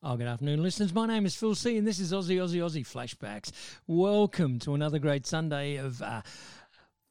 Oh, 0.00 0.16
good 0.16 0.28
afternoon, 0.28 0.62
listeners. 0.62 0.94
My 0.94 1.08
name 1.08 1.26
is 1.26 1.34
Phil 1.34 1.56
C, 1.56 1.76
and 1.76 1.84
this 1.84 1.98
is 1.98 2.12
Aussie, 2.12 2.36
Aussie, 2.36 2.62
Aussie 2.62 2.86
Flashbacks. 2.86 3.50
Welcome 3.88 4.60
to 4.60 4.74
another 4.74 5.00
great 5.00 5.26
Sunday 5.26 5.74
of 5.74 6.00
uh, 6.00 6.22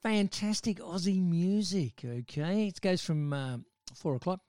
fantastic 0.02 0.78
Aussie 0.78 1.22
music. 1.22 2.06
Okay, 2.06 2.68
it 2.68 2.80
goes 2.80 3.02
from 3.02 3.34
uh, 3.34 3.58
four 3.94 4.16
o'clock, 4.16 4.40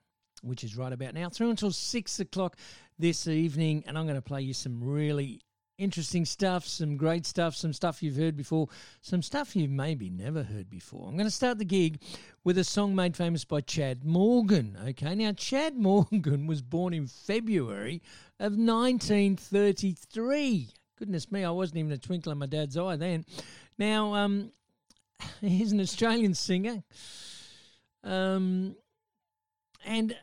which 0.41 0.63
is 0.63 0.77
right 0.77 0.93
about 0.93 1.15
now, 1.15 1.27
through 1.27 1.49
until 1.49 1.71
six 1.71 2.17
o'clock 2.21 2.55
this 2.97 3.27
evening, 3.27 3.83
and 3.85 3.97
I'm 3.97 4.05
going 4.05 4.15
to 4.15 4.21
play 4.21 4.41
you 4.41 4.53
some 4.53 4.81
really 4.81 5.41
interesting 5.79 6.25
stuff, 6.25 6.65
some 6.65 6.97
great 6.97 7.25
stuff, 7.25 7.55
some 7.55 7.73
stuff 7.73 8.03
you've 8.03 8.17
heard 8.17 8.35
before, 8.35 8.67
some 9.01 9.21
stuff 9.21 9.55
you've 9.55 9.71
maybe 9.71 10.09
never 10.09 10.43
heard 10.43 10.69
before. 10.69 11.07
I'm 11.07 11.15
going 11.15 11.25
to 11.25 11.31
start 11.31 11.57
the 11.57 11.65
gig 11.65 12.01
with 12.43 12.57
a 12.57 12.63
song 12.63 12.93
made 12.93 13.15
famous 13.15 13.45
by 13.45 13.61
Chad 13.61 14.03
Morgan. 14.03 14.77
Okay, 14.89 15.15
now 15.15 15.31
Chad 15.31 15.77
Morgan 15.77 16.47
was 16.47 16.61
born 16.61 16.93
in 16.93 17.07
February 17.07 18.01
of 18.39 18.57
1933. 18.57 20.69
Goodness 20.97 21.31
me, 21.31 21.45
I 21.45 21.51
wasn't 21.51 21.79
even 21.79 21.93
a 21.93 21.97
twinkle 21.97 22.33
in 22.33 22.37
my 22.37 22.45
dad's 22.45 22.77
eye 22.77 22.97
then. 22.97 23.25
Now, 23.77 24.15
um, 24.15 24.51
he's 25.41 25.71
an 25.71 25.79
Australian 25.79 26.33
singer. 26.33 26.83
Um, 28.03 28.75
and 29.85 30.15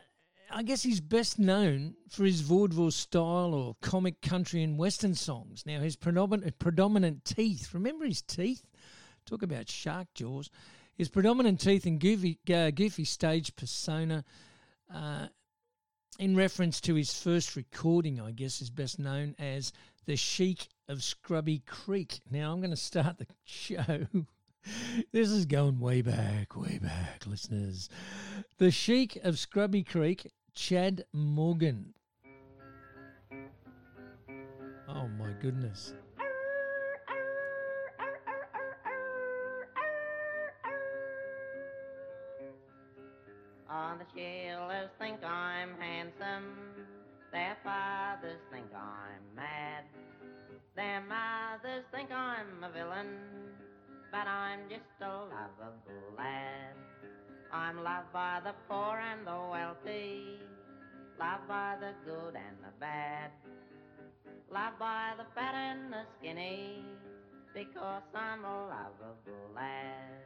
I 0.56 0.62
guess 0.62 0.82
he's 0.82 1.02
best 1.02 1.38
known 1.38 1.96
for 2.08 2.24
his 2.24 2.40
vaudeville 2.40 2.90
style 2.90 3.52
or 3.52 3.76
comic 3.82 4.22
country 4.22 4.62
and 4.62 4.78
western 4.78 5.14
songs. 5.14 5.64
Now, 5.66 5.80
his 5.80 5.96
predominant, 5.96 6.58
predominant 6.58 7.26
teeth, 7.26 7.74
remember 7.74 8.06
his 8.06 8.22
teeth? 8.22 8.64
Talk 9.26 9.42
about 9.42 9.68
shark 9.68 10.06
jaws. 10.14 10.48
His 10.94 11.10
predominant 11.10 11.60
teeth 11.60 11.84
and 11.84 12.00
goofy, 12.00 12.38
uh, 12.50 12.70
goofy 12.70 13.04
stage 13.04 13.54
persona, 13.54 14.24
uh, 14.90 15.26
in 16.18 16.34
reference 16.34 16.80
to 16.80 16.94
his 16.94 17.12
first 17.12 17.54
recording, 17.54 18.18
I 18.18 18.30
guess, 18.30 18.62
is 18.62 18.70
best 18.70 18.98
known 18.98 19.34
as 19.38 19.74
The 20.06 20.16
Sheik 20.16 20.68
of 20.88 21.02
Scrubby 21.02 21.58
Creek. 21.66 22.20
Now, 22.30 22.50
I'm 22.50 22.60
going 22.60 22.70
to 22.70 22.78
start 22.78 23.18
the 23.18 23.26
show. 23.44 24.06
this 25.12 25.28
is 25.28 25.44
going 25.44 25.80
way 25.80 26.00
back, 26.00 26.56
way 26.56 26.78
back, 26.82 27.26
listeners. 27.26 27.90
The 28.56 28.70
Sheik 28.70 29.16
of 29.22 29.38
Scrubby 29.38 29.82
Creek 29.82 30.32
Chad 30.56 31.04
Morgan. 31.12 31.92
Oh 34.88 35.06
my 35.18 35.30
goodness. 35.42 35.92
All 43.70 43.98
the 43.98 44.88
think 44.98 45.22
I'm 45.22 45.74
handsome. 45.78 46.56
Their 47.32 47.58
fathers 47.62 48.40
think 48.50 48.66
I'm 48.74 49.36
mad. 49.36 49.84
Their 50.74 51.02
mothers 51.02 51.84
think 51.92 52.10
I'm 52.10 52.64
a 52.64 52.72
villain. 52.72 53.18
But 54.10 54.26
I'm 54.26 54.60
just 54.70 54.82
a 55.02 55.06
lovable 55.06 56.16
lad. 56.16 56.76
I'm 57.56 57.82
loved 57.82 58.12
by 58.12 58.40
the 58.44 58.52
poor 58.68 58.98
and 58.98 59.26
the 59.26 59.38
wealthy, 59.50 60.38
loved 61.18 61.48
by 61.48 61.76
the 61.80 61.92
good 62.04 62.34
and 62.36 62.56
the 62.60 62.70
bad, 62.78 63.30
loved 64.52 64.78
by 64.78 65.14
the 65.16 65.24
fat 65.34 65.54
and 65.54 65.90
the 65.90 66.02
skinny, 66.18 66.84
because 67.54 68.02
I'm 68.14 68.44
a 68.44 68.66
lovable 68.66 69.54
lad. 69.54 70.20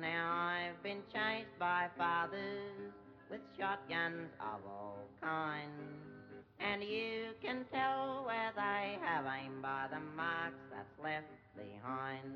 Now 0.00 0.32
I've 0.32 0.80
been 0.84 1.02
chased 1.12 1.58
by 1.58 1.88
fathers 1.98 2.92
with 3.28 3.40
shotguns 3.58 4.30
of 4.40 4.60
all 4.64 4.98
kinds. 5.20 6.17
And 6.60 6.82
you 6.82 7.34
can 7.42 7.64
tell 7.72 8.24
where 8.26 8.52
they 8.54 8.98
have 9.04 9.24
aimed 9.26 9.62
by 9.62 9.86
the 9.90 10.00
marks 10.16 10.58
that's 10.70 10.98
left 11.02 11.26
behind. 11.56 12.34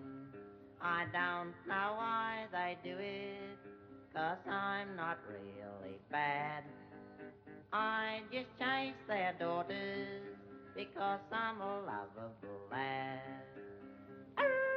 I 0.81 1.05
don't 1.13 1.55
know 1.69 1.95
why 1.97 2.47
they 2.51 2.77
do 2.83 2.97
it, 2.99 3.59
cause 4.15 4.39
I'm 4.49 4.97
not 4.97 5.19
really 5.29 5.99
bad. 6.11 6.65
I 7.73 8.21
just 8.33 8.49
chase 8.59 8.95
their 9.09 9.35
daughters, 9.39 10.23
because 10.77 11.21
I'm 11.33 11.61
a 11.61 11.81
lovable 11.81 12.69
lad. 12.71 13.21
Ah! 14.39 14.72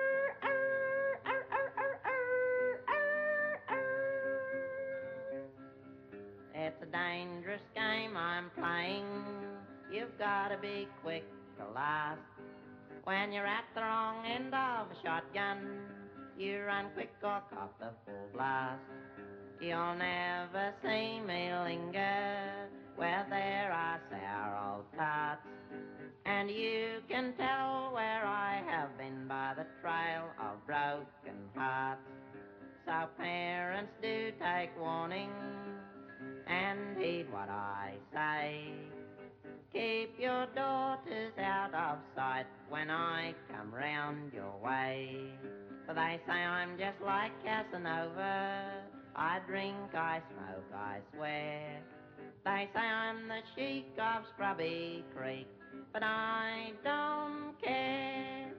It's 6.65 6.81
a 6.81 6.87
dangerous 6.87 7.61
game 7.75 8.17
I'm 8.17 8.49
playing. 8.57 9.05
You've 9.91 10.17
gotta 10.17 10.57
be 10.57 10.87
quick 11.03 11.23
to 11.59 11.65
last. 11.75 12.17
When 13.03 13.31
you're 13.31 13.45
at 13.45 13.65
the 13.75 13.81
wrong 13.81 14.25
end 14.25 14.47
of 14.47 14.87
a 14.89 14.95
shotgun, 15.03 15.59
you 16.39 16.63
run 16.63 16.87
quick 16.95 17.11
or 17.21 17.43
cock 17.53 17.77
the 17.77 17.91
full 18.03 18.29
blast. 18.33 18.81
You'll 19.61 19.93
never 19.93 20.73
see 20.81 21.19
me 21.19 21.53
linger 21.53 22.67
where 22.95 23.27
there 23.29 23.71
are 23.71 24.01
sour 24.09 24.77
old 24.77 24.85
tarts. 24.97 25.45
And 26.25 26.49
you 26.49 27.01
can 27.07 27.35
tell 27.37 27.91
where 27.93 28.25
I 28.25 28.63
have 28.65 28.97
been 28.97 29.27
by 29.27 29.53
the 29.55 29.67
trail 29.83 30.31
of 30.41 30.65
broken 30.65 31.37
hearts. 31.55 32.01
So 32.87 33.05
parents 33.19 33.91
do 34.01 34.31
take 34.41 34.71
warning 34.79 35.29
and 36.47 36.97
heed 36.97 37.27
what 37.31 37.49
I 37.49 37.93
say. 38.13 38.73
Keep 39.73 40.19
your 40.19 40.47
daughters 40.55 41.33
out 41.37 41.73
of 41.73 41.99
sight 42.15 42.45
when 42.69 42.89
I 42.89 43.33
come 43.51 43.73
round 43.73 44.31
your 44.33 44.53
way. 44.63 45.17
For 45.85 45.93
they 45.93 46.19
say 46.25 46.33
I'm 46.33 46.77
just 46.77 47.01
like 47.05 47.31
Casanova. 47.43 48.71
I 49.15 49.39
drink, 49.47 49.93
I 49.93 50.21
smoke, 50.31 50.65
I 50.73 50.99
swear. 51.13 51.81
They 52.45 52.69
say 52.73 52.79
I'm 52.79 53.27
the 53.27 53.39
sheik 53.55 53.91
of 53.97 54.23
Scrubby 54.33 55.03
Creek, 55.15 55.47
but 55.91 56.03
I 56.03 56.71
don't 56.83 57.53
care. 57.61 58.51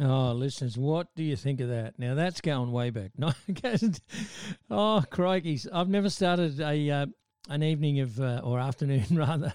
Oh, 0.00 0.32
listeners, 0.32 0.76
what 0.76 1.06
do 1.14 1.22
you 1.22 1.36
think 1.36 1.60
of 1.60 1.68
that? 1.68 1.98
Now 1.98 2.14
that's 2.14 2.40
going 2.40 2.72
way 2.72 2.90
back. 2.90 3.12
No, 3.18 3.32
oh, 4.70 5.04
crikey! 5.08 5.60
I've 5.72 5.88
never 5.88 6.10
started 6.10 6.60
a 6.60 6.90
uh, 6.90 7.06
an 7.48 7.62
evening 7.62 8.00
of 8.00 8.20
uh, 8.20 8.40
or 8.42 8.58
afternoon 8.58 9.06
rather 9.12 9.54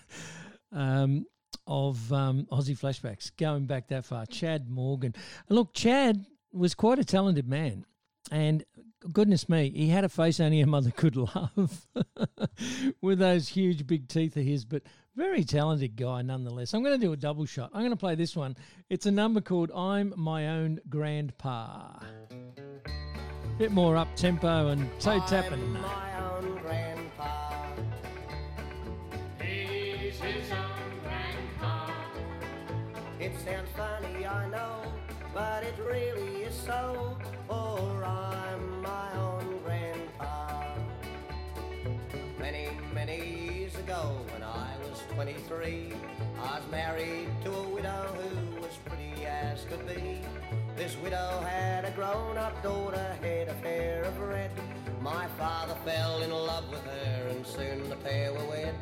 um, 0.72 1.26
of 1.68 2.12
um, 2.14 2.48
Aussie 2.52 2.78
flashbacks 2.78 3.32
going 3.38 3.66
back 3.66 3.90
that 3.90 4.06
far. 4.06 4.26
Chad 4.26 4.70
Morgan. 4.70 5.14
Look, 5.50 5.74
Chad 5.74 6.26
was 6.54 6.74
quite 6.74 7.00
a 7.00 7.06
talented 7.06 7.48
man. 7.48 7.86
And 8.32 8.64
goodness 9.12 9.48
me, 9.48 9.72
he 9.72 9.88
had 9.90 10.04
a 10.04 10.10
face 10.10 10.40
only 10.40 10.62
a 10.62 10.68
mother 10.68 10.92
could 10.92 11.16
love 11.16 11.88
with 13.02 13.20
those 13.20 13.50
huge 13.50 13.88
big 13.88 14.08
teeth 14.08 14.36
of 14.38 14.44
his, 14.44 14.66
but 14.66 14.84
very 15.16 15.44
talented 15.44 15.96
guy 15.96 16.22
nonetheless. 16.22 16.74
I'm 16.74 16.84
going 16.84 17.00
to 17.00 17.06
do 17.06 17.14
a 17.14 17.18
double 17.18 17.46
shot. 17.46 17.72
I'm 17.74 17.82
going 17.82 17.92
to 17.92 17.98
play 17.98 18.16
this 18.16 18.36
one. 18.36 18.56
It's 18.90 19.06
a 19.06 19.12
number 19.12 19.42
called 19.42 19.72
I'm 19.72 20.14
My 20.16 20.50
Own 20.50 20.80
Grandpa. 20.90 22.00
Bit 23.58 23.72
more 23.72 23.98
up 23.98 24.16
tempo 24.16 24.70
and 24.70 24.90
toe 25.02 25.20
tapping. 25.28 25.74
my 25.74 26.32
own 26.32 26.58
grandpa. 26.59 27.66
He's 29.42 30.18
his 30.18 30.52
own 30.52 31.02
grandpa. 31.03 31.91
It 33.20 33.34
sounds 33.44 33.70
funny, 33.76 34.26
I 34.26 34.47
know, 34.50 34.84
but 35.34 35.64
it 35.64 35.76
really 35.85 36.44
is 36.44 36.56
so. 36.56 37.09
23, 45.29 45.93
I 46.41 46.59
was 46.59 46.72
married 46.72 47.28
to 47.43 47.53
a 47.53 47.70
widow 47.70 48.08
who 48.17 48.61
was 48.61 48.76
pretty 48.85 49.26
as 49.26 49.64
could 49.66 49.85
be. 49.87 50.22
This 50.76 50.96
widow 51.03 51.41
had 51.41 51.85
a 51.85 51.91
grown-up 51.91 52.64
daughter, 52.64 53.16
had 53.22 53.47
a 53.47 53.53
pair 53.61 54.03
of 54.05 54.20
red. 54.20 54.49
My 55.02 55.28
father 55.37 55.76
fell 55.85 56.23
in 56.23 56.31
love 56.31 56.67
with 56.72 56.84
her, 56.84 57.28
and 57.29 57.46
soon 57.46 57.90
the 57.90 57.96
pair 57.97 58.34
were 58.34 58.46
wed. 58.46 58.73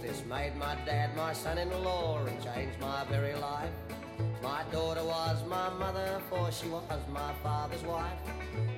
This 0.00 0.22
made 0.26 0.54
my 0.56 0.76
dad 0.86 1.16
my 1.16 1.32
son-in-law 1.32 2.24
and 2.24 2.44
changed 2.44 2.78
my 2.80 3.04
very 3.06 3.34
life. 3.34 3.72
My 4.42 4.62
daughter 4.70 5.02
was 5.02 5.42
my 5.48 5.70
mother, 5.70 6.20
for 6.30 6.52
she 6.52 6.68
was 6.68 7.00
my 7.12 7.32
father's 7.42 7.82
wife. 7.82 8.18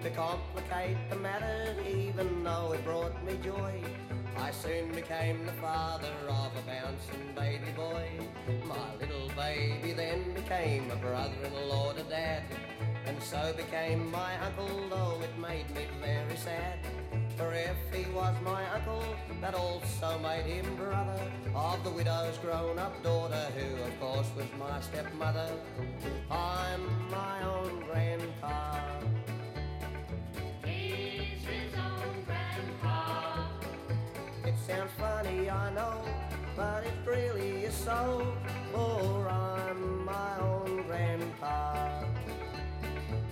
To 0.02 0.10
complicate 0.10 0.96
the 1.10 1.16
matter, 1.16 1.74
even 1.86 2.42
though 2.42 2.72
it 2.72 2.82
brought 2.84 3.22
me 3.24 3.38
joy, 3.42 3.82
I 4.36 4.50
soon 4.50 4.92
became 4.92 5.46
the 5.46 5.52
father 5.52 6.12
of 6.28 6.52
a 6.56 6.62
bouncing 6.66 7.34
baby 7.34 7.70
boy. 7.76 8.08
My 8.66 8.94
little 9.00 9.30
baby 9.36 9.92
then 9.92 10.32
became 10.34 10.90
a 10.90 10.96
brother-in-law 10.96 11.92
to 11.94 12.02
dad. 12.04 12.42
And 13.06 13.22
so 13.22 13.52
became 13.56 14.10
my 14.10 14.38
uncle, 14.38 14.88
though 14.88 15.18
it 15.22 15.38
made 15.38 15.68
me 15.74 15.86
very 16.00 16.36
sad. 16.36 16.78
For 17.36 17.52
if 17.52 17.76
he 17.92 18.10
was 18.12 18.34
my 18.44 18.62
uncle, 18.70 19.04
that 19.40 19.54
also 19.54 20.18
made 20.18 20.46
him 20.46 20.76
brother 20.76 21.20
of 21.54 21.82
the 21.82 21.90
widow's 21.90 22.38
grown-up 22.38 23.02
daughter, 23.02 23.46
who 23.56 23.82
of 23.82 24.00
course 24.00 24.28
was 24.36 24.46
my 24.58 24.80
stepmother. 24.80 25.50
I'm 26.30 27.10
my 27.10 27.42
own 27.42 27.84
grandpa. 27.90 28.78
Sounds 34.72 34.90
funny, 34.98 35.50
I 35.50 35.72
know, 35.74 36.02
but 36.56 36.84
it 36.84 36.94
really 37.04 37.64
is 37.64 37.74
so. 37.74 38.26
For 38.72 39.28
I'm 39.28 40.04
my 40.04 40.38
own 40.40 40.84
grandpa. 40.86 42.04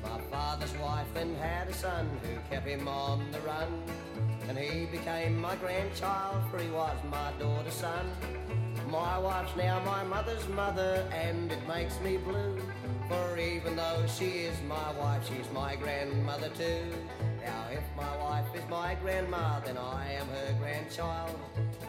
My 0.02 0.20
father's 0.30 0.76
wife 0.76 1.06
then 1.14 1.34
had 1.36 1.68
a 1.68 1.72
son 1.72 2.08
who 2.22 2.38
kept 2.50 2.66
him 2.66 2.86
on 2.88 3.30
the 3.32 3.40
run. 3.40 3.68
And 4.48 4.58
he 4.58 4.86
became 4.86 5.40
my 5.40 5.56
grandchild, 5.56 6.42
for 6.50 6.58
he 6.58 6.70
was 6.70 6.96
my 7.10 7.32
daughter's 7.38 7.74
son. 7.74 8.10
My 8.88 9.18
wife's 9.18 9.54
now 9.56 9.80
my 9.84 10.02
mother's 10.04 10.48
mother, 10.48 11.06
and 11.12 11.52
it 11.52 11.68
makes 11.68 12.00
me 12.00 12.16
blue. 12.16 12.60
For 13.08 13.38
even 13.38 13.76
though 13.76 14.04
she 14.06 14.46
is 14.50 14.56
my 14.68 14.92
wife, 14.98 15.28
she's 15.28 15.50
my 15.52 15.76
grandmother 15.76 16.48
too. 16.50 16.84
Now, 17.44 17.66
if 17.72 17.84
my 17.96 18.16
wife 18.18 18.46
is 18.54 18.62
my 18.68 18.96
grandma, 19.02 19.60
then 19.60 19.76
I 19.78 20.12
am 20.12 20.26
her 20.28 20.54
grandchild. 20.60 21.38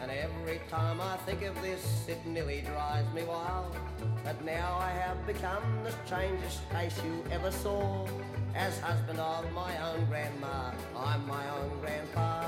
And 0.00 0.10
every 0.10 0.60
time 0.68 1.00
I 1.00 1.16
think 1.18 1.42
of 1.42 1.60
this, 1.62 2.06
it 2.08 2.24
nearly 2.26 2.62
drives 2.62 3.12
me 3.14 3.24
wild. 3.24 3.76
But 4.24 4.44
now 4.44 4.78
I 4.80 4.90
have 4.90 5.26
become 5.26 5.62
the 5.84 5.92
strangest 6.06 6.60
face 6.70 6.96
you 7.04 7.24
ever 7.30 7.50
saw. 7.50 8.06
As 8.54 8.78
husband 8.80 9.20
of 9.20 9.50
my 9.52 9.72
own 9.90 10.04
grandma, 10.06 10.72
I'm 10.96 11.26
my 11.26 11.48
own 11.50 11.80
grandpa. 11.80 12.41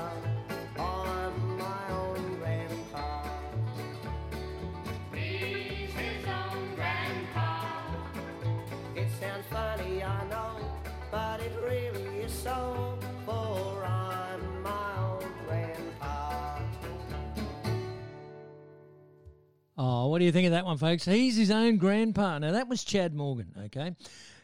Oh, 19.77 20.07
what 20.07 20.19
do 20.19 20.25
you 20.25 20.31
think 20.31 20.45
of 20.45 20.51
that 20.51 20.65
one, 20.65 20.77
folks? 20.77 21.05
He's 21.05 21.35
his 21.35 21.51
own 21.51 21.77
grandpa. 21.77 22.39
Now, 22.39 22.51
that 22.51 22.69
was 22.69 22.83
Chad 22.83 23.13
Morgan, 23.13 23.53
okay? 23.65 23.95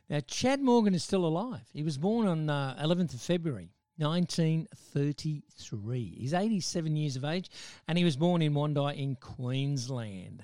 Now, 0.09 0.19
Chad 0.27 0.61
Morgan 0.61 0.93
is 0.93 1.03
still 1.03 1.25
alive. 1.25 1.61
He 1.73 1.83
was 1.83 1.97
born 1.97 2.27
on 2.27 2.49
uh, 2.49 2.77
11th 2.83 3.13
of 3.13 3.21
February, 3.21 3.69
1933. 3.97 6.15
He's 6.19 6.33
87 6.33 6.95
years 6.95 7.15
of 7.15 7.25
age, 7.25 7.49
and 7.87 7.95
he 7.97 8.03
was 8.03 8.15
born 8.15 8.41
in 8.41 8.53
Wondai 8.53 8.97
in 8.97 9.15
Queensland. 9.15 10.43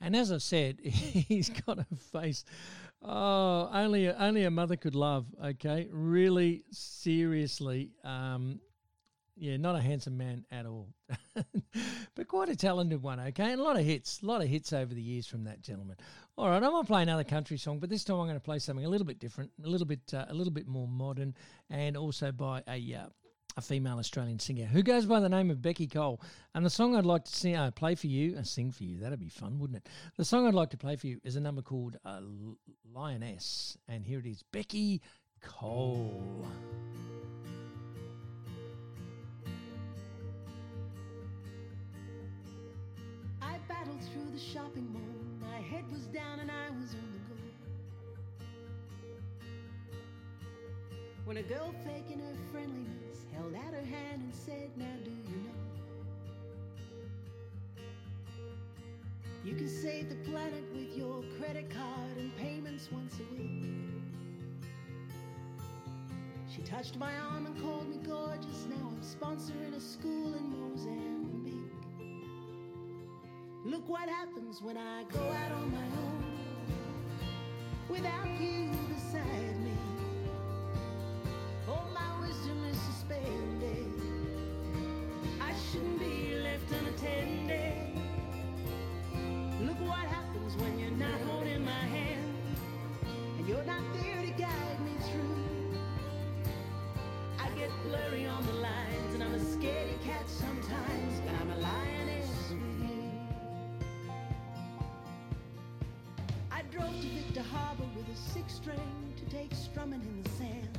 And 0.00 0.16
as 0.16 0.32
I 0.32 0.38
said, 0.38 0.78
he's 0.80 1.50
got 1.50 1.78
a 1.78 1.86
face. 2.12 2.44
Oh, 3.02 3.68
only 3.72 4.08
only 4.08 4.44
a 4.44 4.50
mother 4.50 4.76
could 4.76 4.94
love. 4.94 5.26
Okay, 5.42 5.88
really, 5.90 6.62
seriously, 6.70 7.90
um, 8.04 8.60
yeah, 9.36 9.56
not 9.56 9.76
a 9.76 9.80
handsome 9.80 10.16
man 10.16 10.44
at 10.50 10.66
all, 10.66 10.88
but 12.14 12.26
quite 12.26 12.48
a 12.48 12.56
talented 12.56 13.02
one. 13.02 13.20
Okay, 13.20 13.52
and 13.52 13.60
a 13.60 13.64
lot 13.64 13.78
of 13.78 13.84
hits, 13.84 14.22
a 14.22 14.26
lot 14.26 14.40
of 14.40 14.48
hits 14.48 14.72
over 14.72 14.94
the 14.94 15.02
years 15.02 15.26
from 15.26 15.44
that 15.44 15.60
gentleman. 15.60 15.96
All 16.38 16.48
right, 16.48 16.62
I'm 16.62 16.70
gonna 16.70 16.84
play 16.84 17.02
another 17.02 17.24
country 17.24 17.58
song, 17.58 17.78
but 17.78 17.90
this 17.90 18.04
time 18.04 18.18
I'm 18.18 18.26
going 18.26 18.36
to 18.36 18.44
play 18.44 18.58
something 18.58 18.84
a 18.84 18.88
little 18.88 19.06
bit 19.06 19.18
different, 19.18 19.50
a 19.64 19.68
little 19.68 19.86
bit, 19.86 20.00
uh, 20.12 20.24
a 20.28 20.34
little 20.34 20.52
bit 20.52 20.66
more 20.66 20.88
modern, 20.88 21.34
and 21.70 21.96
also 21.96 22.32
by 22.32 22.62
a 22.68 22.94
uh, 22.94 23.06
a 23.56 23.62
female 23.62 23.98
Australian 23.98 24.38
singer 24.38 24.66
who 24.66 24.82
goes 24.82 25.06
by 25.06 25.18
the 25.20 25.28
name 25.28 25.50
of 25.50 25.58
Beccy 25.58 25.90
Cole. 25.90 26.20
And 26.54 26.64
the 26.64 26.70
song 26.70 26.94
I'd 26.94 27.06
like 27.06 27.24
to 27.24 27.34
sing, 27.34 27.56
uh, 27.56 27.70
play 27.70 27.94
for 27.94 28.06
you 28.06 28.36
and 28.36 28.46
sing 28.46 28.70
for 28.70 28.84
you, 28.84 28.98
that'd 29.00 29.18
be 29.18 29.28
fun, 29.28 29.58
wouldn't 29.58 29.78
it? 29.78 29.88
The 30.16 30.24
song 30.24 30.46
I'd 30.46 30.54
like 30.54 30.70
to 30.70 30.76
play 30.76 30.96
for 30.96 31.06
you 31.06 31.20
is 31.24 31.36
a 31.36 31.40
number 31.40 31.62
called 31.62 31.96
uh, 32.04 32.20
Lioness, 32.92 33.76
and 33.88 34.04
here 34.04 34.18
it 34.18 34.26
is, 34.26 34.44
Beccy 34.52 35.00
Cole. 35.40 36.46
Through 43.86 44.32
the 44.32 44.38
shopping 44.38 44.92
mall. 44.92 45.48
My 45.48 45.60
head 45.60 45.84
was 45.92 46.06
down 46.06 46.40
and 46.40 46.50
I 46.50 46.70
was 46.70 46.92
on 46.92 47.12
the 47.12 47.20
go. 47.28 47.36
When 51.24 51.36
a 51.36 51.42
girl 51.42 51.72
faking 51.84 52.18
her 52.18 52.34
friendliness 52.50 53.20
held 53.32 53.54
out 53.54 53.72
her 53.72 53.84
hand 53.84 54.22
and 54.24 54.34
said, 54.34 54.70
Now 54.76 54.92
do 55.04 55.10
you 55.10 55.38
know? 55.38 55.54
You 59.44 59.54
can 59.54 59.68
save 59.68 60.08
the 60.08 60.16
planet 60.28 60.64
with 60.74 60.98
your 60.98 61.22
credit 61.38 61.70
card 61.70 62.16
and 62.18 62.36
payments 62.36 62.88
once 62.90 63.14
a 63.20 63.34
week. 63.34 63.62
She 66.52 66.60
touched 66.62 66.96
my 66.98 67.16
arm 67.16 67.46
and 67.46 67.62
called 67.62 67.88
me 67.88 67.98
gorgeous. 68.04 68.66
Now 68.68 68.90
I'm 68.90 69.00
sponsoring 69.00 69.76
a 69.76 69.80
school 69.80 70.34
in 70.34 70.50
Mozambique. 70.50 71.15
Look 73.66 73.88
what 73.88 74.08
happens 74.08 74.62
when 74.62 74.76
I 74.76 75.02
go 75.12 75.18
out 75.18 75.50
on 75.50 75.72
my 75.72 75.86
own 75.98 76.24
without 77.88 78.40
you 78.40 78.70
beside 78.94 79.60
me. 79.60 79.72
All 81.68 81.88
my 81.92 82.20
wisdom 82.20 82.64
is 82.70 82.78
suspended. 82.82 83.92
I 85.40 85.52
shouldn't 85.68 85.98
be 85.98 86.38
left 86.38 86.70
unattended. 86.70 87.74
Look 89.62 89.80
what 89.80 90.06
happens 90.14 90.56
when 90.58 90.78
you're 90.78 90.90
not 90.92 91.20
holding 91.22 91.64
my 91.64 91.72
hand 91.72 92.36
and 93.36 93.48
you're 93.48 93.64
not 93.64 93.82
there 93.94 94.22
to 94.22 94.30
guide 94.40 94.80
me 94.84 94.92
through. 95.10 95.74
I 97.40 97.48
get 97.58 97.70
blurry 97.82 98.26
on 98.26 98.46
the 98.46 98.52
lines 98.52 99.14
and 99.14 99.24
I'm 99.24 99.34
a 99.34 99.38
scaredy 99.38 100.00
cat 100.04 100.28
sometimes, 100.28 101.15
with 108.46 108.54
string 108.54 109.14
to 109.16 109.24
take 109.34 109.52
strumming 109.54 110.00
in 110.02 110.22
the 110.22 110.28
sand. 110.30 110.78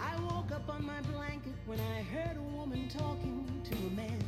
I 0.00 0.16
woke 0.20 0.52
up 0.52 0.68
on 0.68 0.84
my 0.86 1.00
blanket 1.12 1.54
when 1.66 1.80
I 1.80 2.02
heard 2.02 2.36
a 2.36 2.42
woman 2.56 2.88
talking 2.88 3.44
to 3.64 3.74
a 3.74 3.90
man. 3.90 4.24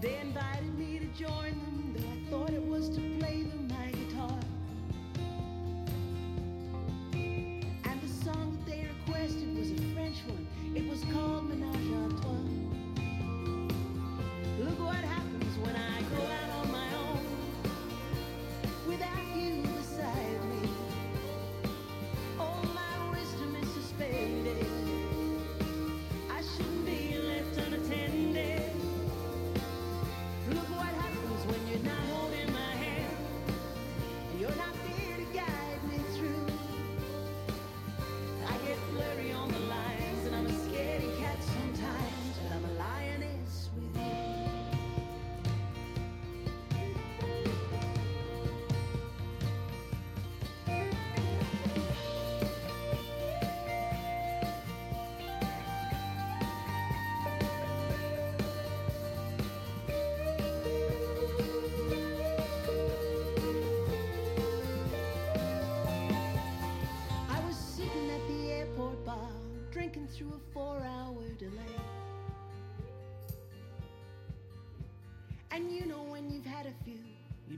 They 0.00 0.16
invited 0.20 0.78
me 0.78 0.98
to 1.00 1.06
join 1.06 1.50
them, 1.50 1.96
though 1.96 2.08
I 2.08 2.30
thought 2.30 2.50
it 2.50 2.64
was 2.64 2.88
to 2.90 3.00
play 3.18 3.42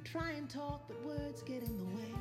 you 0.01 0.11
try 0.11 0.31
and 0.33 0.49
talk, 0.49 0.87
but 0.89 1.03
words 1.05 1.43
get 1.43 1.63
in 1.63 1.77
the 1.79 1.85
way. 1.85 2.15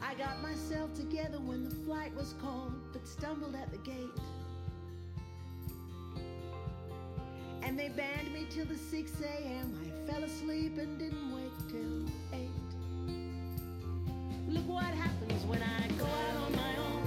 I 0.00 0.14
got 0.14 0.42
myself 0.42 0.92
together 0.94 1.38
when 1.38 1.64
the 1.64 1.70
flight 1.70 2.14
was 2.14 2.34
called, 2.42 2.72
but 2.92 3.06
stumbled 3.06 3.54
at 3.54 3.70
the 3.70 3.78
gate. 3.78 3.94
And 7.62 7.78
they 7.78 7.88
banned 7.88 8.32
me 8.32 8.46
till 8.50 8.66
the 8.66 8.76
6 8.76 9.12
a.m. 9.22 9.80
I 9.82 10.10
fell 10.10 10.24
asleep 10.24 10.78
and 10.78 10.98
didn't 10.98 11.32
wake 11.32 11.52
till 11.70 12.04
8. 12.32 12.48
Look 14.48 14.68
what 14.68 14.84
happens 14.84 15.44
when 15.44 15.62
I 15.62 15.86
go 15.98 16.04
out 16.04 16.36
on 16.46 16.52
my 16.56 16.76
own 16.76 17.01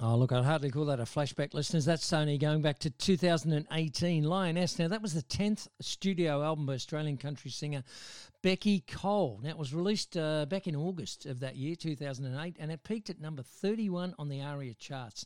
Oh, 0.00 0.14
look, 0.14 0.30
I'd 0.30 0.44
hardly 0.44 0.70
call 0.70 0.84
that 0.84 1.00
a 1.00 1.04
flashback, 1.04 1.54
listeners. 1.54 1.84
That's 1.84 2.08
Sony 2.08 2.38
going 2.38 2.62
back 2.62 2.78
to 2.80 2.90
2018. 2.90 4.22
Lioness. 4.22 4.78
Now, 4.78 4.86
that 4.86 5.02
was 5.02 5.12
the 5.12 5.22
10th 5.22 5.66
studio 5.80 6.40
album 6.40 6.66
by 6.66 6.74
Australian 6.74 7.16
country 7.16 7.50
singer 7.50 7.82
Beccy 8.40 8.86
Cole. 8.86 9.40
Now, 9.42 9.50
it 9.50 9.58
was 9.58 9.74
released 9.74 10.16
uh, 10.16 10.46
back 10.46 10.68
in 10.68 10.76
August 10.76 11.26
of 11.26 11.40
that 11.40 11.56
year, 11.56 11.74
2008, 11.74 12.54
and 12.60 12.70
it 12.70 12.84
peaked 12.84 13.10
at 13.10 13.20
number 13.20 13.42
31 13.42 14.14
on 14.20 14.28
the 14.28 14.40
ARIA 14.40 14.74
charts. 14.74 15.24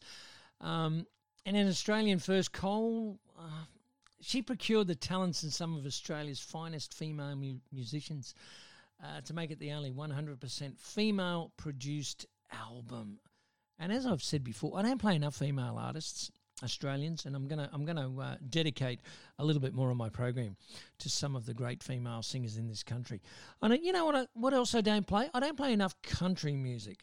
Um, 0.63 1.07
and 1.45 1.55
in 1.55 1.69
Australian 1.69 2.19
first, 2.19 2.55
Cole, 2.55 3.19
uh, 3.39 3.65
she 4.23 4.41
procured 4.41 4.87
the 4.87 4.95
talents 4.95 5.43
in 5.43 5.51
some 5.51 5.77
of 5.77 5.85
Australia's 5.85 6.41
finest 6.41 6.95
female 6.95 7.37
mu- 7.37 7.61
musicians 7.73 8.35
uh, 9.05 9.21
to 9.21 9.35
make 9.35 9.51
it 9.51 9.59
the 9.59 9.73
only 9.73 9.91
100% 9.91 10.79
female 10.81 11.53
produced 11.59 12.25
album. 12.51 13.19
And 13.79 13.93
as 13.93 14.07
I've 14.07 14.23
said 14.23 14.45
before, 14.45 14.79
I 14.79 14.83
don't 14.83 15.01
play 15.01 15.17
enough 15.17 15.37
female 15.37 15.77
artists, 15.79 16.31
Australians, 16.63 17.27
and 17.27 17.35
I'm 17.35 17.49
gonna 17.49 17.69
I'm 17.73 17.85
gonna 17.85 18.21
uh, 18.21 18.37
dedicate 18.49 19.01
a 19.39 19.45
little 19.45 19.61
bit 19.61 19.75
more 19.75 19.91
of 19.91 19.97
my 19.97 20.09
program 20.09 20.57
to 21.01 21.09
some 21.09 21.35
of 21.35 21.47
the 21.47 21.55
great 21.55 21.83
female 21.83 22.23
singers 22.23 22.57
in 22.57 22.69
this 22.69 22.83
country. 22.83 23.21
And 23.61 23.77
you 23.83 23.93
know 23.93 24.05
what? 24.05 24.15
I, 24.15 24.27
what 24.35 24.55
else 24.55 24.75
I 24.75 24.81
don't 24.81 25.07
play? 25.07 25.29
I 25.35 25.41
don't 25.41 25.57
play 25.57 25.73
enough 25.73 26.01
country 26.03 26.55
music. 26.55 27.01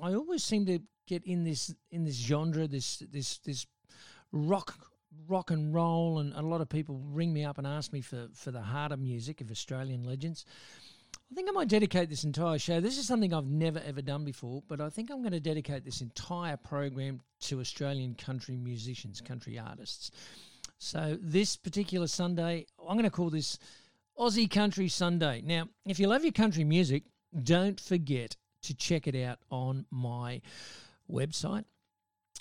I 0.00 0.14
always 0.14 0.42
seem 0.42 0.64
to 0.66 0.78
get 1.06 1.24
in 1.24 1.44
this 1.44 1.74
in 1.90 2.04
this 2.04 2.16
genre, 2.16 2.66
this 2.66 3.02
this 3.10 3.38
this 3.38 3.66
rock 4.32 4.74
rock 5.28 5.50
and 5.50 5.74
roll, 5.74 6.18
and 6.18 6.32
a 6.34 6.42
lot 6.42 6.60
of 6.60 6.68
people 6.68 7.02
ring 7.04 7.32
me 7.32 7.44
up 7.44 7.58
and 7.58 7.66
ask 7.66 7.92
me 7.92 8.00
for 8.00 8.28
for 8.34 8.50
the 8.50 8.62
harder 8.62 8.96
music 8.96 9.40
of 9.40 9.50
Australian 9.50 10.04
legends. 10.04 10.44
I 11.32 11.34
think 11.34 11.48
I 11.48 11.52
might 11.52 11.68
dedicate 11.68 12.10
this 12.10 12.24
entire 12.24 12.58
show. 12.58 12.78
This 12.78 12.98
is 12.98 13.06
something 13.06 13.32
I've 13.32 13.46
never 13.46 13.80
ever 13.86 14.02
done 14.02 14.22
before, 14.22 14.62
but 14.68 14.82
I 14.82 14.90
think 14.90 15.10
I'm 15.10 15.22
going 15.22 15.32
to 15.32 15.40
dedicate 15.40 15.82
this 15.82 16.02
entire 16.02 16.58
program 16.58 17.22
to 17.44 17.60
Australian 17.60 18.16
country 18.16 18.58
musicians, 18.58 19.22
country 19.22 19.58
artists. 19.58 20.10
So 20.76 21.16
this 21.22 21.56
particular 21.56 22.06
Sunday, 22.06 22.66
I'm 22.78 22.98
going 22.98 23.04
to 23.04 23.10
call 23.10 23.30
this 23.30 23.58
Aussie 24.18 24.50
Country 24.50 24.88
Sunday. 24.88 25.40
Now, 25.42 25.68
if 25.86 25.98
you 25.98 26.06
love 26.06 26.22
your 26.22 26.32
country 26.32 26.64
music, 26.64 27.04
don't 27.42 27.80
forget 27.80 28.36
to 28.64 28.74
check 28.74 29.06
it 29.06 29.16
out 29.16 29.38
on 29.50 29.86
my 29.90 30.42
website. 31.10 31.64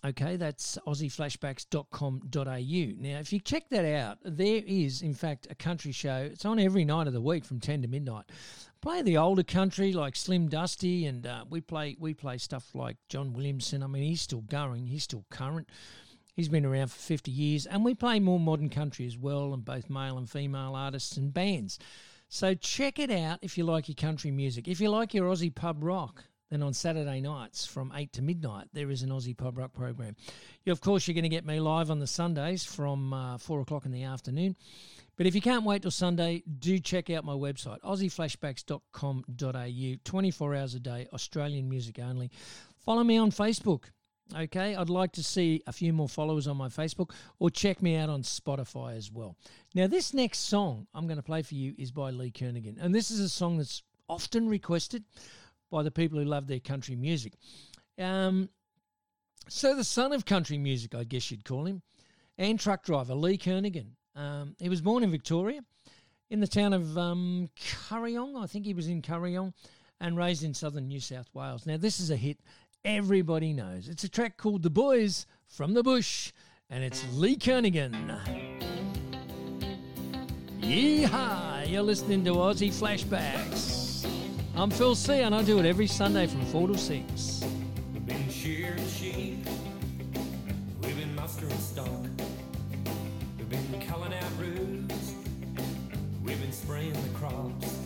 Okay, 0.03 0.36
that's 0.36 0.79
aussieflashbacks.com.au. 0.88 2.93
Now, 2.98 3.20
if 3.20 3.31
you 3.31 3.39
check 3.39 3.70
that 3.70 3.86
out, 3.86 4.17
there 4.24 4.63
is, 4.65 5.03
in 5.03 5.13
fact, 5.13 5.46
a 5.51 5.55
country 5.55 5.91
show. 5.91 6.27
It's 6.31 6.43
on 6.43 6.58
every 6.58 6.86
night 6.86 7.05
of 7.05 7.13
the 7.13 7.22
week 7.22 7.46
from 7.46 7.60
10 7.60 7.84
to 7.84 7.88
midnight. 7.88 8.25
Play 8.81 9.03
the 9.03 9.17
older 9.17 9.43
country 9.43 9.93
like 9.93 10.15
Slim 10.15 10.48
Dusty, 10.48 11.05
and 11.05 11.27
uh, 11.27 11.46
we 11.48 11.62
play 11.62 11.96
we 12.00 12.15
play 12.15 12.39
stuff 12.39 12.74
like 12.74 12.98
John 13.10 13.34
Williamson. 13.34 13.84
I 13.84 13.88
mean, 13.88 14.01
he's 14.01 14.22
still 14.22 14.41
going, 14.41 14.88
he's 14.88 15.03
still 15.03 15.24
current. 15.29 15.70
He's 16.34 16.50
been 16.50 16.65
around 16.65 16.88
for 16.88 16.98
50 16.98 17.29
years, 17.29 17.67
and 17.67 17.86
we 17.86 17.93
play 17.93 18.20
more 18.20 18.39
modern 18.39 18.70
country 18.70 19.05
as 19.05 19.20
well, 19.20 19.53
and 19.53 19.63
both 19.63 19.88
male 19.88 20.17
and 20.17 20.27
female 20.27 20.74
artists 20.75 21.15
and 21.15 21.31
bands. 21.31 21.77
So 22.27 22.55
check 22.55 22.98
it 22.98 23.12
out 23.12 23.38
if 23.43 23.55
you 23.55 23.65
like 23.65 23.88
your 23.88 23.96
country 23.96 24.31
music. 24.31 24.67
If 24.67 24.81
you 24.81 24.89
like 24.89 25.13
your 25.13 25.29
Aussie 25.29 25.53
pub 25.53 25.84
rock, 25.84 26.24
then 26.51 26.62
on 26.62 26.74
Saturday 26.74 27.22
nights 27.22 27.65
from 27.65 27.93
8 27.96 28.12
to 28.13 28.22
midnight, 28.22 28.67
there 28.74 28.91
is 28.91 29.01
an 29.03 29.10
Aussie 29.10 29.38
pub 29.38 29.58
rock 29.58 29.74
program. 29.74 30.17
You, 30.65 30.74
of 30.74 30.81
course, 30.81 31.08
you're 31.08 31.15
going 31.15 31.24
to 31.24 31.29
get 31.29 31.46
me 31.46 31.62
live 31.62 31.89
on 31.89 32.00
the 32.00 32.08
Sundays 32.08 32.65
from 32.65 33.13
uh, 33.13 33.38
4 33.38 33.62
o'clock 33.62 33.86
in 33.86 33.93
the 33.93 34.03
afternoon. 34.03 34.58
But 35.15 35.27
if 35.27 35.36
you 35.36 35.41
can't 35.41 35.63
wait 35.63 35.84
till 35.84 35.91
Sunday, 35.91 36.43
do 36.60 36.77
check 36.77 37.10
out 37.10 37.24
my 37.24 37.31
website, 37.34 37.79
aussieflashbacks.com.au, 37.81 39.96
24 40.03 40.55
hours 40.55 40.75
a 40.75 40.79
day, 40.79 41.08
Australian 41.13 41.70
music 41.70 42.00
only. 42.00 42.29
Follow 42.86 43.05
me 43.05 43.15
on 43.17 43.31
Facebook. 43.31 43.86
Okay, 44.38 44.75
I'd 44.75 44.89
like 44.89 45.13
to 45.13 45.24
see 45.24 45.63
a 45.67 45.74
few 45.74 45.93
more 45.93 46.10
followers 46.10 46.48
on 46.48 46.58
my 46.58 46.67
Facebook 46.67 47.12
or 47.39 47.50
check 47.50 47.81
me 47.81 47.96
out 47.98 48.10
on 48.10 48.24
Spotify 48.24 48.98
as 48.98 49.10
well. 49.12 49.38
Now, 49.74 49.88
this 49.88 50.13
next 50.13 50.39
song 50.39 50.88
I'm 50.93 51.05
going 51.05 51.15
to 51.17 51.24
play 51.24 51.43
for 51.43 51.55
you 51.55 51.74
is 51.77 51.91
by 51.91 52.12
Lee 52.12 52.31
Kernaghan, 52.31 52.77
and 52.81 52.96
this 52.96 53.12
is 53.12 53.20
a 53.20 53.27
song 53.29 53.58
that's 53.58 53.84
often 54.10 54.50
requested 54.50 55.03
by 55.72 55.82
the 55.82 55.92
people 55.92 56.20
who 56.20 56.25
love 56.25 56.48
their 56.48 56.60
country 56.60 56.96
music. 56.96 57.34
Um, 57.98 58.50
so, 59.48 59.75
the 59.75 59.84
son 59.84 60.13
of 60.13 60.25
country 60.25 60.58
music, 60.58 60.94
I 60.94 61.04
guess 61.04 61.32
you'd 61.32 61.46
call 61.46 61.66
him, 61.66 61.82
and 62.38 62.60
truck 62.60 62.84
driver 62.84 63.16
Lee 63.16 63.38
Kernaghan. 63.38 63.88
Um, 64.16 64.56
he 64.60 64.70
was 64.70 64.82
born 64.82 65.04
in 65.04 65.12
Victoria, 65.12 65.62
in 66.30 66.40
the 66.40 66.48
town 66.48 66.74
of 66.74 66.98
um, 66.98 67.50
Corryong. 67.60 68.42
I 68.42 68.46
think 68.46 68.66
he 68.66 68.74
was 68.74 68.88
in 68.88 69.01
Corryong, 69.01 69.54
and 70.00 70.18
raised 70.18 70.44
in 70.44 70.54
southern 70.54 70.88
New 70.88 71.00
South 71.00 71.30
Wales. 71.34 71.66
Now, 71.66 71.78
this 71.78 72.00
is 72.00 72.12
a 72.12 72.16
hit 72.16 72.38
everybody 72.84 73.54
knows. 73.54 73.88
It's 73.88 74.04
a 74.04 74.10
track 74.10 74.38
called 74.38 74.63
The 74.63 74.70
Boys 74.70 75.25
from 75.48 75.74
the 75.74 75.84
Bush, 75.84 76.32
and 76.70 76.84
it's 76.84 77.06
Lee 77.13 77.36
Kernaghan. 77.36 78.20
Yeehaw! 80.62 81.70
You're 81.70 81.82
listening 81.82 82.24
to 82.25 82.32
Aussie 82.32 82.72
Flashbacks. 82.72 83.81
I'm 84.53 84.70
Phil 84.70 84.96
C, 84.96 85.22
and 85.22 85.34
I 85.34 85.43
do 85.43 85.60
it 85.60 85.65
every 85.65 85.88
Sunday 85.88 86.27
from 86.27 86.46
4 86.48 86.67
to 86.67 86.77
6. 86.77 87.43
We've 87.93 88.05
been 88.05 88.29
sheep. 88.29 88.65
We've 90.84 90.98
been 90.98 91.15
mustering 91.15 91.58
stock. 91.58 91.88
We've 93.38 93.50
been 93.50 93.81
culling 93.88 94.13
out 94.13 94.31
roots. 94.38 95.13
We've 96.24 96.39
been 96.41 96.51
spraying 96.51 96.91
the 96.91 97.10
crops. 97.17 97.77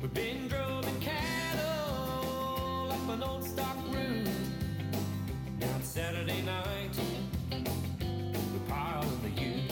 We've 0.00 0.14
been 0.14 0.48
droving 0.48 1.00
cattle 1.00 2.90
up 2.90 3.08
an 3.10 3.22
old 3.22 3.44
stock 3.44 3.76
route. 3.92 4.26
Now 5.60 5.76
it's 5.78 5.88
Saturday 5.88 6.40
night. 6.42 6.98
We 7.50 8.58
pile 8.68 9.02
in 9.02 9.22
the 9.22 9.42
ute. 9.42 9.70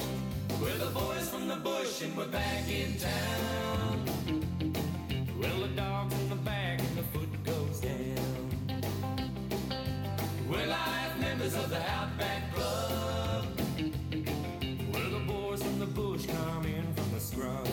We're 0.60 0.76
the 0.76 0.90
boys 0.90 1.28
from 1.30 1.48
the 1.48 1.56
bush 1.56 2.02
and 2.02 2.14
we're 2.16 2.28
back 2.28 2.68
in 2.68 2.98
town. 2.98 4.05
members 11.46 11.64
of 11.64 11.70
the 11.70 11.90
Outback 11.90 12.54
Club. 12.54 13.44
Where 14.90 15.10
the 15.10 15.24
boys 15.26 15.62
from 15.62 15.78
the 15.78 15.86
bush 15.86 16.26
come 16.26 16.64
in 16.64 16.92
from 16.94 17.12
the 17.12 17.20
scrub. 17.20 17.68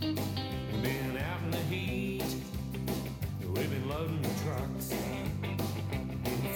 We've 0.00 0.82
been 0.82 1.16
out 1.18 1.42
in 1.44 1.50
the 1.50 1.58
heat, 1.58 2.24
we've 3.44 3.70
been 3.70 3.88
loading 3.88 4.22
the 4.22 4.34
trucks, 4.44 4.92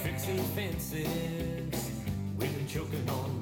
fixing 0.01 0.43
fences, 0.55 1.91
we've 2.37 2.55
been 2.55 2.67
choking 2.67 3.09
on 3.09 3.39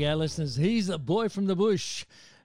go, 0.00 0.14
listeners. 0.14 0.56
He's 0.56 0.88
a 0.88 0.98
boy 0.98 1.28
from 1.28 1.46
the 1.46 1.56
bush, 1.56 2.04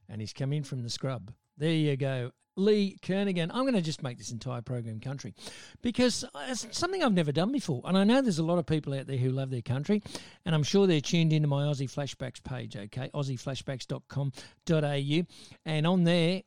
and 0.09 0.21
he's 0.21 0.33
come 0.33 0.53
in 0.53 0.63
from 0.63 0.83
the 0.83 0.89
scrub. 0.89 1.31
There 1.57 1.71
you 1.71 1.97
go. 1.97 2.31
Lee 2.57 2.97
Kernaghan. 3.01 3.51
I'm 3.53 3.63
going 3.63 3.73
to 3.73 3.81
just 3.81 4.01
make 4.01 4.17
this 4.17 4.31
entire 4.31 4.61
program 4.61 5.01
country 5.01 5.33
because 5.81 6.23
uh, 6.23 6.29
it's 6.47 6.65
something 6.77 7.03
I've 7.03 7.13
never 7.13 7.33
done 7.33 7.51
before. 7.51 7.81
And 7.83 7.97
I 7.97 8.03
know 8.03 8.21
there's 8.21 8.39
a 8.39 8.43
lot 8.43 8.59
of 8.59 8.65
people 8.65 8.93
out 8.93 9.07
there 9.07 9.17
who 9.17 9.29
love 9.29 9.49
their 9.49 9.61
country, 9.61 10.01
and 10.45 10.55
I'm 10.55 10.63
sure 10.63 10.87
they're 10.87 11.01
tuned 11.01 11.33
into 11.33 11.49
my 11.49 11.65
Aussie 11.65 11.91
Flashbacks 11.91 12.41
page, 12.43 12.77
okay? 12.77 13.09
AussieFlashbacks.com.au. 13.13 15.25
And 15.65 15.87
on 15.87 16.03
there, 16.03 16.43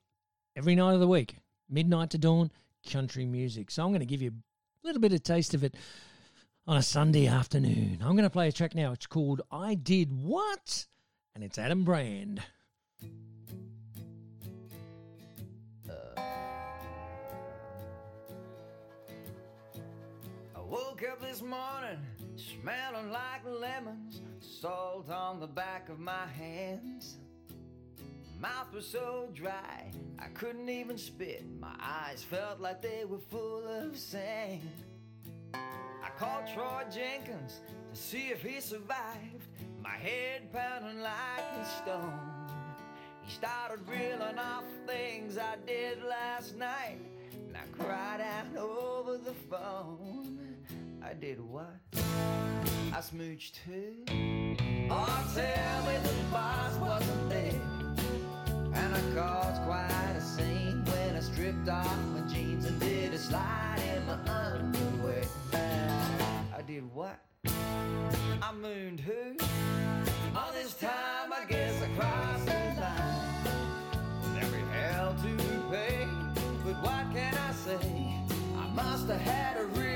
every 0.56 0.74
night 0.74 0.94
of 0.94 1.00
the 1.00 1.08
week, 1.08 1.36
midnight 1.68 2.10
to 2.10 2.18
dawn, 2.18 2.50
country 2.90 3.26
music. 3.26 3.70
So 3.70 3.84
I'm 3.84 3.90
going 3.90 4.00
to 4.00 4.06
give 4.06 4.22
you 4.22 4.30
a 4.30 4.86
little 4.86 5.00
bit 5.00 5.12
of 5.12 5.22
taste 5.22 5.54
of 5.54 5.64
it 5.64 5.74
on 6.66 6.76
a 6.76 6.82
Sunday 6.82 7.26
afternoon. 7.26 7.98
I'm 8.00 8.12
going 8.12 8.24
to 8.24 8.30
play 8.30 8.48
a 8.48 8.52
track 8.52 8.74
now. 8.74 8.92
It's 8.92 9.06
called 9.06 9.42
I 9.50 9.74
Did 9.74 10.12
What? 10.12 10.86
And 11.38 11.44
it's 11.44 11.56
Adam 11.56 11.84
Brand. 11.84 12.42
Uh. 15.88 16.20
I 20.56 20.60
woke 20.66 21.04
up 21.08 21.20
this 21.20 21.40
morning 21.40 22.00
smelling 22.34 23.12
like 23.12 23.44
lemons, 23.44 24.20
salt 24.40 25.08
on 25.10 25.38
the 25.38 25.46
back 25.46 25.88
of 25.88 26.00
my 26.00 26.26
hands. 26.26 27.18
Mouth 28.40 28.74
was 28.74 28.84
so 28.84 29.30
dry, 29.32 29.92
I 30.18 30.26
couldn't 30.34 30.68
even 30.68 30.98
spit. 30.98 31.44
My 31.60 31.76
eyes 31.80 32.20
felt 32.20 32.58
like 32.58 32.82
they 32.82 33.04
were 33.04 33.20
full 33.30 33.64
of 33.64 33.96
sand. 33.96 34.68
I 35.54 36.10
called 36.18 36.48
Troy 36.52 36.82
Jenkins 36.92 37.60
to 37.94 37.96
see 37.96 38.30
if 38.30 38.42
he 38.42 38.60
survived. 38.60 39.47
My 39.90 39.96
head 39.96 40.52
pounding 40.52 41.00
like 41.00 41.48
a 41.58 41.64
stone. 41.64 42.20
He 43.22 43.32
started 43.32 43.80
reeling 43.88 44.38
off 44.38 44.64
things 44.86 45.38
I 45.38 45.56
did 45.66 46.04
last 46.04 46.56
night, 46.56 46.98
and 47.32 47.56
I 47.56 47.82
cried 47.82 48.20
out 48.20 48.54
over 48.54 49.16
the 49.16 49.32
phone. 49.32 50.38
I 51.02 51.14
did 51.14 51.40
what? 51.40 51.74
I 51.94 53.00
smooched 53.00 53.52
too. 53.64 54.04
Oh, 54.90 55.32
tell 55.34 55.86
me 55.86 55.96
the 56.02 56.14
boss 56.30 56.74
wasn't 56.76 57.30
there. 57.30 57.60
And 58.74 58.94
I 58.94 59.00
caused 59.14 59.62
quite 59.62 60.14
a 60.16 60.20
scene 60.20 60.84
when 60.84 61.16
I 61.16 61.20
stripped 61.20 61.68
off 61.68 61.98
my 62.14 62.20
jeans 62.32 62.66
and 62.66 62.78
did 62.78 63.14
a 63.14 63.18
slide 63.18 63.82
in 63.96 64.06
my 64.06 64.18
underwear. 64.30 65.24
I 65.54 66.62
did 66.66 66.84
what? 66.94 67.18
I 68.42 68.52
mooned 68.60 69.00
who? 69.00 69.36
All 70.36 70.52
this 70.52 70.74
time 70.74 71.32
I 71.32 71.44
guess 71.48 71.82
I 71.82 71.88
crossed 71.98 72.46
the 72.46 72.80
line. 72.80 74.42
Every 74.42 74.62
hell 74.72 75.14
to 75.22 75.36
pay. 75.70 76.08
But 76.64 76.82
what 76.82 77.04
can 77.12 77.34
I 77.34 77.52
say? 77.52 78.14
I 78.56 78.68
must 78.74 79.08
have 79.08 79.20
had 79.20 79.56
a 79.58 79.64
real 79.66 79.87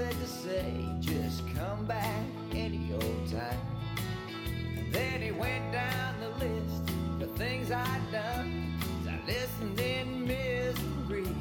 said 0.00 0.18
to 0.18 0.26
say, 0.26 0.86
Just 0.98 1.42
come 1.54 1.84
back 1.84 2.24
any 2.52 2.90
old 2.94 3.30
time. 3.30 3.60
Then 4.90 5.20
he 5.20 5.30
went 5.30 5.72
down 5.72 6.14
the 6.20 6.30
list 6.46 6.82
of 7.20 7.30
things 7.36 7.70
I'd 7.70 8.00
done. 8.10 8.78
I 9.06 9.18
listened 9.26 9.78
in 9.78 10.26
misery. 10.26 11.36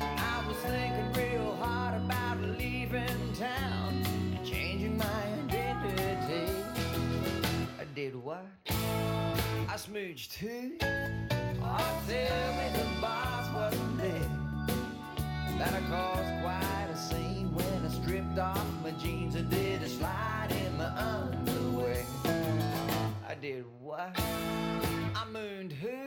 I 0.00 0.44
was 0.46 0.56
thinking 0.58 1.12
real 1.20 1.56
hard 1.56 2.00
about 2.04 2.40
leaving 2.56 3.34
town 3.34 4.04
and 4.06 4.46
changing 4.46 4.96
my 4.96 5.22
identity. 5.48 6.52
I 7.80 7.84
did 7.96 8.14
what? 8.14 8.46
I 8.68 9.74
smooched 9.74 10.38
too. 10.38 10.76
Oh, 11.62 12.02
tell 12.08 12.49
jeans 19.02 19.34
and 19.34 19.48
did 19.48 19.82
a 19.82 19.88
slide 19.88 20.48
in 20.50 20.76
my 20.76 20.90
underwear. 20.96 22.04
I 23.28 23.34
did 23.40 23.64
what? 23.80 24.12
I 24.18 25.24
mooned 25.32 25.72
who? 25.72 25.99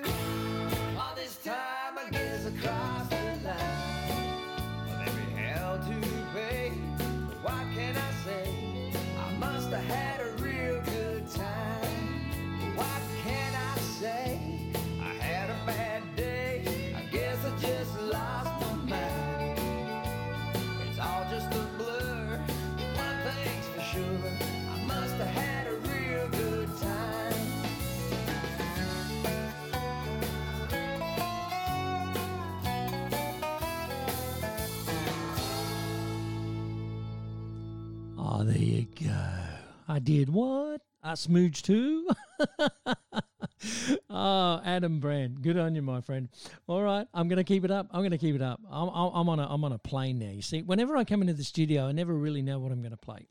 I 39.94 40.00
did 40.00 40.28
what? 40.28 40.82
I 41.04 41.12
smooched 41.12 41.62
too. 41.62 42.10
oh, 44.10 44.62
Adam 44.66 45.00
Brand, 45.00 45.44
good 45.44 45.56
on 45.56 45.76
you, 45.76 45.84
my 45.84 46.02
friend. 46.02 46.30
All 46.66 46.82
right, 46.82 47.06
I'm 47.14 47.28
going 47.28 47.38
to 47.38 47.44
keep 47.44 47.64
it 47.64 47.70
up. 47.70 47.90
I'm 47.92 48.02
going 48.02 48.10
to 48.10 48.18
keep 48.18 48.34
it 48.34 48.42
up. 48.42 48.60
I'm, 48.72 48.90
I'm 48.90 49.30
on 49.30 49.40
a 49.40 49.48
I'm 49.48 49.64
on 49.64 49.72
a 49.72 49.78
plane 49.78 50.18
now. 50.18 50.32
You 50.32 50.42
see, 50.42 50.64
whenever 50.64 50.98
I 50.98 51.04
come 51.04 51.22
into 51.22 51.34
the 51.34 51.44
studio, 51.44 51.86
I 51.88 51.92
never 51.92 52.12
really 52.12 52.42
know 52.42 52.58
what 52.58 52.72
I'm 52.72 52.82
going 52.82 52.90
to 52.90 52.98
play, 52.98 53.28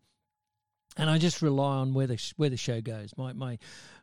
and 0.96 1.10
I 1.10 1.18
just 1.18 1.42
rely 1.42 1.78
on 1.78 1.94
where 1.94 2.06
the 2.06 2.32
where 2.36 2.48
the 2.48 2.56
show 2.56 2.80
goes. 2.80 3.12
My 3.16 3.32
my 3.32 3.58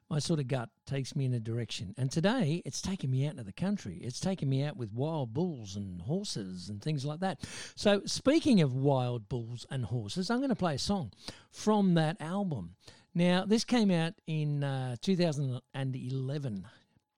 my 0.10 0.20
sort 0.20 0.40
of 0.40 0.48
gut 0.48 0.70
takes 0.86 1.16
me 1.16 1.26
in 1.26 1.34
a 1.34 1.40
direction. 1.40 1.94
And 1.98 2.12
today, 2.12 2.62
it's 2.66 2.82
taken 2.82 3.12
me 3.12 3.26
out 3.26 3.32
into 3.32 3.44
the 3.44 3.54
country. 3.54 4.00
It's 4.02 4.20
taken 4.20 4.50
me 4.50 4.64
out 4.64 4.76
with 4.76 4.92
wild 4.92 5.34
bulls 5.34 5.76
and 5.76 6.02
horses 6.02 6.70
and 6.70 6.82
things 6.82 7.06
like 7.06 7.20
that. 7.20 7.40
So, 7.76 8.02
speaking 8.06 8.62
of 8.62 8.74
wild 8.74 9.30
bulls 9.30 9.66
and 9.70 9.86
horses, 9.86 10.30
I'm 10.30 10.40
going 10.40 10.50
to 10.50 10.56
play 10.56 10.76
a 10.76 10.80
song 10.80 11.12
from 11.52 11.94
that 11.94 12.20
album. 12.20 12.76
Now, 13.14 13.46
this 13.46 13.64
came 13.64 13.92
out 13.92 14.14
in 14.28 14.64
uh, 14.64 14.96
2011 15.02 16.66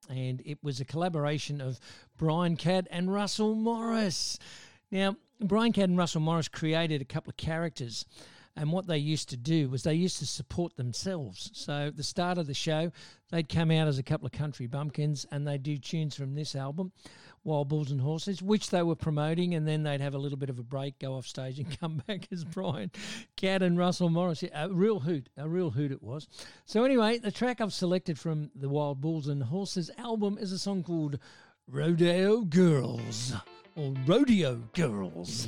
and 0.09 0.41
it 0.45 0.57
was 0.63 0.79
a 0.79 0.85
collaboration 0.85 1.61
of 1.61 1.79
Brian 2.17 2.57
Cadd 2.57 2.87
and 2.91 3.13
Russell 3.13 3.55
Morris. 3.55 4.37
Now, 4.91 5.15
Brian 5.39 5.73
Cadd 5.73 5.85
and 5.85 5.97
Russell 5.97 6.21
Morris 6.21 6.47
created 6.47 7.01
a 7.01 7.05
couple 7.05 7.29
of 7.29 7.37
characters, 7.37 8.05
and 8.55 8.71
what 8.71 8.87
they 8.87 8.97
used 8.97 9.29
to 9.29 9.37
do 9.37 9.69
was 9.69 9.83
they 9.83 9.93
used 9.93 10.19
to 10.19 10.25
support 10.25 10.75
themselves. 10.75 11.49
So, 11.53 11.87
at 11.87 11.97
the 11.97 12.03
start 12.03 12.37
of 12.37 12.47
the 12.47 12.53
show, 12.53 12.91
they'd 13.29 13.49
come 13.49 13.71
out 13.71 13.87
as 13.87 13.97
a 13.97 14.03
couple 14.03 14.25
of 14.25 14.31
country 14.31 14.67
bumpkins 14.67 15.25
and 15.31 15.47
they'd 15.47 15.63
do 15.63 15.77
tunes 15.77 16.15
from 16.15 16.35
this 16.35 16.55
album, 16.55 16.91
Wild 17.43 17.69
Bulls 17.69 17.91
and 17.91 18.01
Horses, 18.01 18.41
which 18.41 18.69
they 18.69 18.83
were 18.83 18.95
promoting, 18.95 19.55
and 19.55 19.67
then 19.67 19.83
they'd 19.83 20.01
have 20.01 20.13
a 20.13 20.19
little 20.19 20.37
bit 20.37 20.49
of 20.49 20.59
a 20.59 20.63
break, 20.63 20.99
go 20.99 21.15
off 21.15 21.25
stage, 21.25 21.59
and 21.59 21.79
come 21.79 22.01
back 22.07 22.27
as 22.31 22.43
Brian 22.43 22.91
Cadd 23.37 23.61
and 23.61 23.77
Russell 23.77 24.09
Morris. 24.09 24.43
A 24.53 24.69
real 24.69 24.99
hoot, 24.99 25.29
a 25.37 25.47
real 25.47 25.71
hoot 25.71 25.91
it 25.91 26.03
was. 26.03 26.27
So, 26.65 26.83
anyway, 26.83 27.19
the 27.19 27.31
track 27.31 27.61
I've 27.61 27.73
selected 27.73 28.19
from 28.19 28.51
the 28.55 28.69
Wild 28.69 29.01
Bulls 29.01 29.27
and 29.27 29.43
Horses 29.43 29.89
album 29.97 30.37
is 30.39 30.51
a 30.51 30.59
song 30.59 30.83
called 30.83 31.19
Rodeo 31.67 32.41
Girls 32.41 33.33
or 33.75 33.93
Rodeo 34.05 34.55
Girls, 34.73 35.47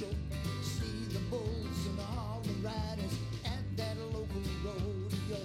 show. 0.00 0.06
See 0.60 1.06
the 1.12 1.20
bulls 1.30 1.86
and 1.86 2.00
all 2.00 2.42
the 2.42 2.54
riders 2.66 3.14
at 3.44 3.62
that 3.76 3.96
local 4.12 4.42
rodeo. 4.64 5.40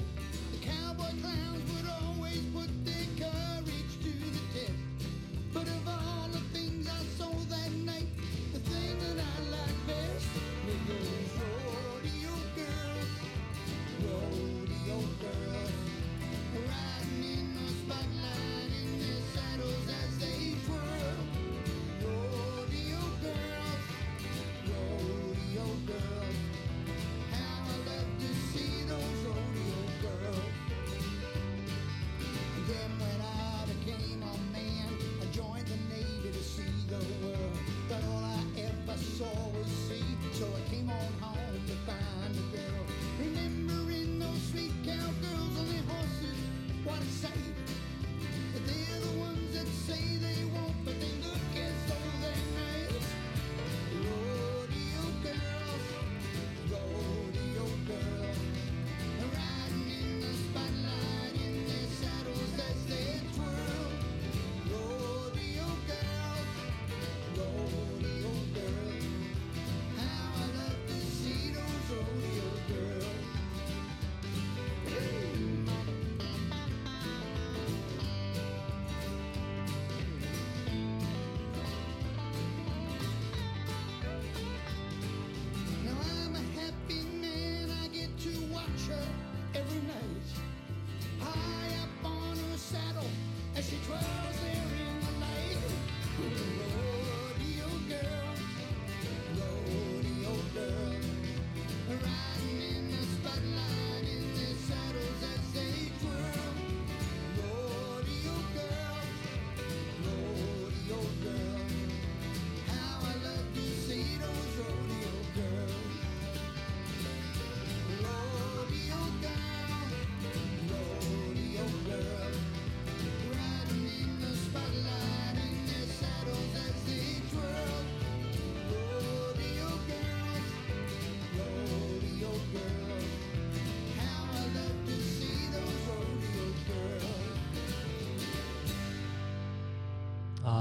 The 0.51 0.57
cowboy 0.65 1.13
clowns 1.21 1.61
would 1.71 1.87
always 2.01 2.41
put 2.51 2.69
their 2.83 3.05
courage 3.15 3.93
to 4.01 4.09
the 4.09 4.43
test. 4.53 4.73
But 5.53 5.67
of 5.67 5.87
all 5.87 6.29
the 6.31 6.41
things 6.51 6.87
I 6.87 7.03
saw 7.19 7.31
that 7.53 7.71
night, 7.73 8.09
the 8.53 8.59
thing 8.59 8.97
that 8.97 9.23
I 9.23 9.35
liked 9.53 9.85
best 9.85 10.27
was 10.65 10.79
those 10.87 11.31
rodeo 11.45 12.33
girls. 12.57 13.09
Rodeo 14.01 14.97
girls. 15.21 15.78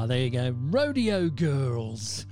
There 0.09 0.21
you 0.21 0.31
go. 0.31 0.55
Rodeo 0.57 1.29
Girls. 1.29 2.25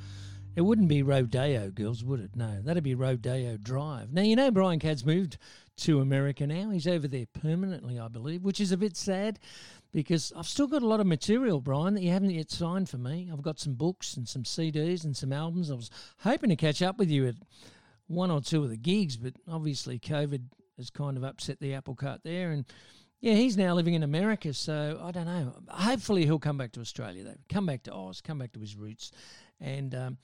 It 0.57 0.63
wouldn't 0.63 0.89
be 0.89 1.03
Rodeo 1.03 1.69
Girls, 1.69 2.03
would 2.03 2.21
it? 2.21 2.31
No, 2.35 2.63
that'd 2.63 2.83
be 2.83 2.95
Rodeo 2.95 3.59
Drive. 3.59 4.15
Now, 4.15 4.23
you 4.23 4.35
know 4.35 4.51
Brian 4.51 4.79
Cadd's 4.79 5.05
moved 5.05 5.37
to 5.81 6.01
America 6.01 6.47
now. 6.47 6.71
He's 6.71 6.87
over 6.87 7.07
there 7.07 7.27
permanently, 7.27 7.99
I 7.99 8.09
believe, 8.09 8.45
which 8.45 8.63
is 8.63 8.73
a 8.73 8.79
bit 8.79 8.97
sad 8.97 9.39
because 9.93 10.33
I've 10.35 10.47
still 10.47 10.67
got 10.67 10.81
a 10.81 10.87
lot 10.87 11.01
of 11.01 11.07
material, 11.07 11.61
Brian, 11.61 11.93
that 11.93 12.03
you 12.03 12.13
haven't 12.13 12.31
yet 12.31 12.51
signed 12.51 12.89
for 12.89 12.97
me. 12.97 13.29
I've 13.31 13.43
got 13.43 13.61
some 13.61 13.75
books 13.75 14.17
and 14.17 14.27
some 14.27 14.45
CDs 14.45 15.05
and 15.05 15.15
some 15.15 15.35
albums. 15.35 15.71
I 15.71 15.75
was 15.75 15.91
hoping 16.21 16.49
to 16.49 16.57
catch 16.57 16.81
up 16.81 16.97
with 16.97 17.11
you 17.11 17.27
at 17.27 17.35
one 18.07 18.31
or 18.31 18.41
two 18.41 18.65
of 18.65 18.71
the 18.71 18.79
gigs, 18.79 19.19
but 19.19 19.35
obviously 19.47 19.99
COVID 19.99 20.45
has 20.79 20.89
kind 20.89 21.19
of 21.19 21.25
upset 21.25 21.61
the 21.61 21.75
apple 21.75 21.95
cart 21.95 22.23
there. 22.25 22.53
And 22.53 22.65
yeah, 23.21 23.35
he's 23.35 23.57
now 23.57 23.75
living 23.75 23.95
in 23.95 24.03
America, 24.03 24.53
so 24.53 25.01
I 25.03 25.11
don't 25.11 25.27
know. 25.27 25.55
Hopefully, 25.69 26.25
he'll 26.25 26.39
come 26.39 26.59
back 26.59 26.73
to 26.73 26.81
Australia, 26.81 27.25
though. 27.25 27.39
Come 27.49 27.67
back 27.67 27.83
to 27.85 27.95
Oz, 27.95 28.21
come 28.21 28.39
back 28.39 28.53
to 28.53 28.61
his 28.61 28.77
roots, 28.77 29.11
and 29.61 29.95
um, 29.95 30.19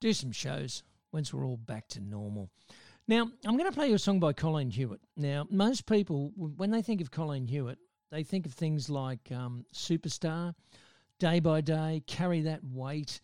do 0.00 0.12
some 0.12 0.32
shows 0.32 0.82
once 1.12 1.32
we're 1.32 1.46
all 1.46 1.56
back 1.56 1.88
to 1.88 2.00
normal. 2.00 2.50
Now, 3.06 3.30
I'm 3.46 3.56
going 3.56 3.70
to 3.70 3.74
play 3.74 3.88
you 3.88 3.94
a 3.94 3.98
song 3.98 4.20
by 4.20 4.34
Colleen 4.34 4.70
Hewett. 4.70 5.00
Now, 5.16 5.46
most 5.50 5.86
people, 5.86 6.32
when 6.36 6.70
they 6.70 6.82
think 6.82 7.00
of 7.00 7.10
Colleen 7.10 7.46
Hewett, 7.46 7.78
they 8.10 8.22
think 8.22 8.44
of 8.44 8.52
things 8.52 8.90
like 8.90 9.30
um, 9.32 9.64
Superstar, 9.74 10.54
Day 11.18 11.40
by 11.40 11.60
Day, 11.60 12.02
Carry 12.06 12.42
That 12.42 12.60
Weight, 12.64 13.20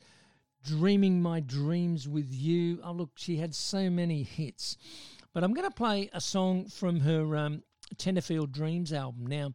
Dreaming 0.64 1.20
My 1.20 1.40
Dreams 1.40 2.08
with 2.08 2.32
You. 2.32 2.80
Oh, 2.82 2.92
look, 2.92 3.10
she 3.16 3.36
had 3.36 3.54
so 3.54 3.90
many 3.90 4.22
hits. 4.22 4.78
But 5.34 5.44
I'm 5.44 5.52
going 5.52 5.68
to 5.68 5.74
play 5.74 6.08
a 6.12 6.20
song 6.20 6.66
from 6.66 7.00
her 7.00 7.36
um, 7.36 7.62
Tenterfield 7.94 8.52
Dreams 8.52 8.92
album. 8.92 9.26
Now, 9.26 9.54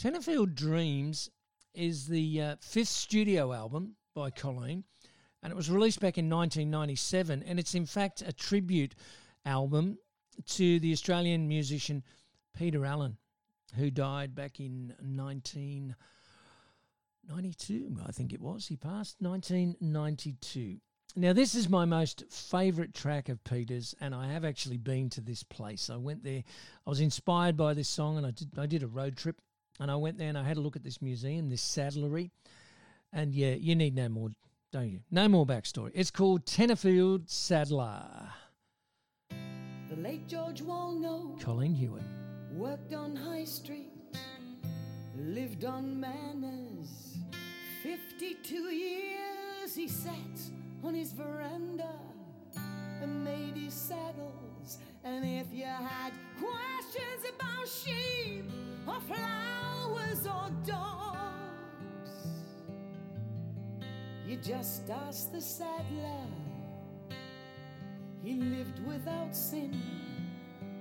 Tenterfield 0.00 0.54
Dreams 0.54 1.28
is 1.74 2.06
the 2.06 2.40
uh, 2.40 2.56
fifth 2.60 2.88
studio 2.88 3.52
album 3.52 3.96
by 4.14 4.30
Colleen, 4.30 4.84
and 5.42 5.52
it 5.52 5.56
was 5.56 5.70
released 5.70 6.00
back 6.00 6.16
in 6.18 6.30
1997. 6.30 7.42
And 7.46 7.58
it's 7.58 7.74
in 7.74 7.86
fact 7.86 8.22
a 8.22 8.32
tribute 8.32 8.94
album 9.44 9.98
to 10.46 10.80
the 10.80 10.92
Australian 10.92 11.46
musician 11.48 12.02
Peter 12.56 12.84
Allen, 12.84 13.16
who 13.76 13.90
died 13.90 14.34
back 14.34 14.60
in 14.60 14.94
1992, 15.00 17.96
I 18.06 18.12
think 18.12 18.32
it 18.32 18.40
was. 18.40 18.66
He 18.66 18.76
passed 18.76 19.16
1992. 19.20 20.78
Now, 21.14 21.34
this 21.34 21.54
is 21.54 21.68
my 21.68 21.84
most 21.84 22.24
favourite 22.30 22.94
track 22.94 23.28
of 23.28 23.44
Peter's, 23.44 23.94
and 24.00 24.14
I 24.14 24.32
have 24.32 24.46
actually 24.46 24.78
been 24.78 25.10
to 25.10 25.20
this 25.20 25.42
place. 25.42 25.90
I 25.90 25.96
went 25.96 26.24
there, 26.24 26.42
I 26.86 26.90
was 26.90 27.00
inspired 27.00 27.54
by 27.56 27.74
this 27.74 27.88
song, 27.88 28.16
and 28.16 28.26
I 28.26 28.30
did, 28.30 28.58
I 28.58 28.64
did 28.64 28.82
a 28.82 28.86
road 28.86 29.16
trip, 29.16 29.36
and 29.78 29.90
I 29.90 29.96
went 29.96 30.16
there 30.16 30.28
and 30.28 30.38
I 30.38 30.42
had 30.44 30.56
a 30.56 30.60
look 30.60 30.74
at 30.74 30.84
this 30.84 31.02
museum, 31.02 31.50
this 31.50 31.60
saddlery. 31.60 32.30
And 33.12 33.34
yeah, 33.34 33.54
you 33.54 33.74
need 33.74 33.94
no 33.94 34.08
more, 34.08 34.30
don't 34.72 34.88
you? 34.88 35.00
No 35.10 35.28
more 35.28 35.44
backstory. 35.44 35.90
It's 35.94 36.10
called 36.10 36.46
Tenterfield 36.46 37.28
Saddler. 37.28 38.30
The 39.28 39.96
late 39.96 40.26
George 40.28 40.62
Woolnough 40.62 41.38
Colleen 41.40 41.74
Hewett. 41.74 42.04
worked 42.54 42.92
on 42.94 43.16
High 43.16 43.44
Street, 43.44 43.92
lived 45.16 45.64
on 45.64 45.98
manners. 46.00 47.18
Fifty-two 47.82 48.72
years 48.74 49.74
he 49.74 49.88
sat 49.88 50.14
on 50.84 50.94
his 50.94 51.12
veranda 51.12 51.92
and 53.00 53.56
his 53.56 53.74
saddles. 53.74 54.78
And 55.04 55.24
if 55.24 55.52
you 55.52 55.64
had 55.64 56.12
questions 56.38 57.24
about 57.34 57.68
sheep 57.68 58.50
or 58.86 59.00
flowers 59.00 60.26
or 60.26 60.50
dogs, 60.64 62.10
you 64.26 64.36
just 64.36 64.90
ask 64.90 65.32
the 65.32 65.40
saddler. 65.40 66.26
He 68.22 68.34
lived 68.34 68.84
without 68.86 69.34
sin. 69.34 69.80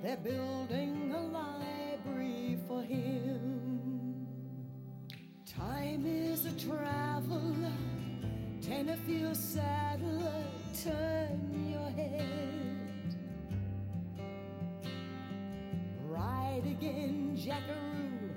They're 0.04 0.18
building 0.18 1.14
a 1.16 1.22
library 1.22 2.58
for 2.68 2.82
him. 2.82 4.28
Time 5.46 6.06
is 6.06 6.46
a 6.46 6.54
traveler. 6.54 7.91
Tenterfield 8.62 9.36
saddler, 9.36 10.44
turn 10.84 11.68
your 11.68 11.90
head. 11.90 13.16
Ride 16.08 16.62
again, 16.66 17.36
jackaroo. 17.36 18.30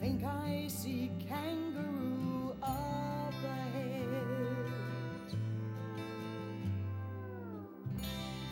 Think 0.00 0.22
I 0.24 0.66
see 0.68 1.10
kangaroo 1.28 2.54
up 2.62 3.34
ahead. 3.44 4.06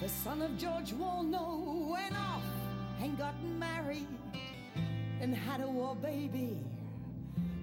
The 0.03 0.09
son 0.09 0.43
of 0.43 0.59
George 0.59 0.93
Woolnough 0.95 1.90
went 1.90 2.14
off 2.19 2.43
and 3.01 3.16
got 3.16 3.35
married 3.59 4.09
and 5.21 5.35
had 5.35 5.61
a 5.61 5.69
war 5.69 5.95
baby. 5.95 6.59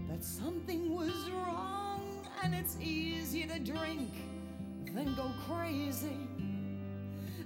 But 0.08 0.24
something 0.24 0.94
was 0.96 1.30
wrong, 1.32 1.77
and 2.44 2.54
it's 2.54 2.78
easier 2.82 3.48
to 3.48 3.60
drink 3.60 4.12
than 4.94 5.14
go 5.16 5.32
crazy. 5.48 6.18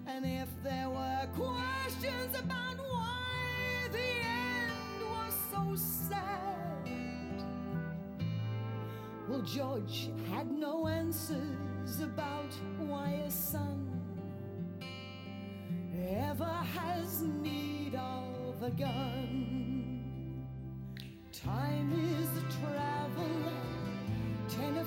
And 0.08 0.26
if 0.26 0.50
there 0.64 0.90
were 0.90 1.28
questions 1.36 2.38
about 2.38 2.78
why 2.78 3.88
the 3.92 3.98
end 3.98 5.02
was 5.02 5.34
so 5.52 5.76
sad, 5.76 7.44
well, 9.28 9.42
George 9.42 10.10
had 10.32 10.52
no 10.52 10.88
answers 10.88 12.02
about 12.02 12.54
why 12.80 13.22
a 13.26 13.32
son 13.32 13.88
ever 16.10 16.46
has 16.46 17.22
need 17.22 17.96
of 17.96 18.62
a 18.64 18.72
gun. 18.72 20.48
Time 21.32 21.92
is 21.94 22.38
a 22.38 22.46
traveler, 22.60 22.91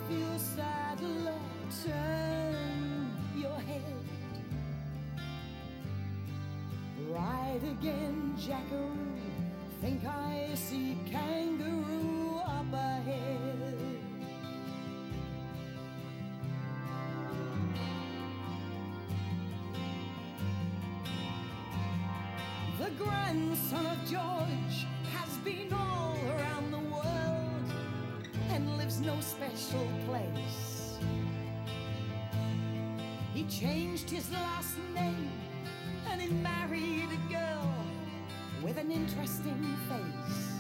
Tenterfield 0.09 0.39
saddler, 0.39 1.39
turn 1.83 3.11
your 3.37 3.59
head. 3.61 3.83
Ride 7.09 7.61
again, 7.81 8.35
jackaroo, 8.39 8.97
think 9.81 10.05
I 10.05 10.51
see 10.55 10.99
kangaroo 11.11 12.39
up 12.39 12.73
ahead. 12.73 13.79
The 22.79 22.91
grandson 23.03 23.87
of 23.87 23.99
George 24.11 24.87
special 29.25 29.89
place. 30.07 30.99
He 33.33 33.45
changed 33.45 34.11
his 34.11 34.31
last 34.31 34.77
name 34.95 35.33
and 36.11 36.21
he 36.21 36.29
married 36.29 37.09
a 37.11 37.33
girl 37.33 37.75
with 38.63 38.77
an 38.77 38.91
interesting 38.91 39.77
face. 39.89 40.51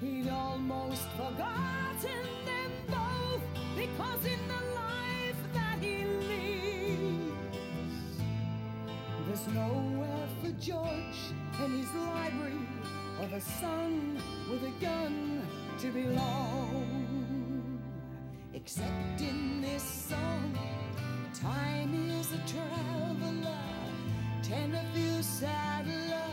He'd 0.00 0.28
almost 0.28 1.08
forgotten 1.16 2.24
them 2.44 2.72
both 2.88 3.42
because 3.74 4.24
in 4.26 4.40
the 4.46 4.62
life 4.74 5.40
that 5.54 5.78
he 5.80 6.04
lives, 6.04 7.34
there's 9.26 9.46
nowhere 9.54 10.28
for 10.42 10.50
George 10.60 11.20
in 11.64 11.78
his 11.78 11.92
library 11.94 12.53
of 13.24 13.32
a 13.32 13.40
son 13.40 14.18
with 14.50 14.62
a 14.64 14.84
gun 14.84 15.40
to 15.78 15.90
belong. 15.90 17.80
Except 18.52 19.20
in 19.20 19.62
this 19.62 19.82
song, 19.82 20.58
time 21.32 22.10
is 22.10 22.32
a 22.32 22.42
traveler, 22.46 23.58
Tenterfield 24.42 25.24
saddler, 25.24 26.32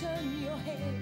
turn 0.00 0.40
your 0.40 0.58
head. 0.58 1.00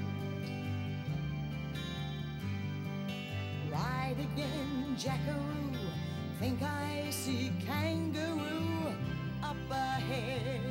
Ride 3.70 4.16
again, 4.18 4.96
jackaroo, 4.96 5.90
think 6.40 6.62
I 6.62 7.08
see 7.10 7.52
kangaroo 7.66 8.94
up 9.42 9.56
ahead. 9.70 10.65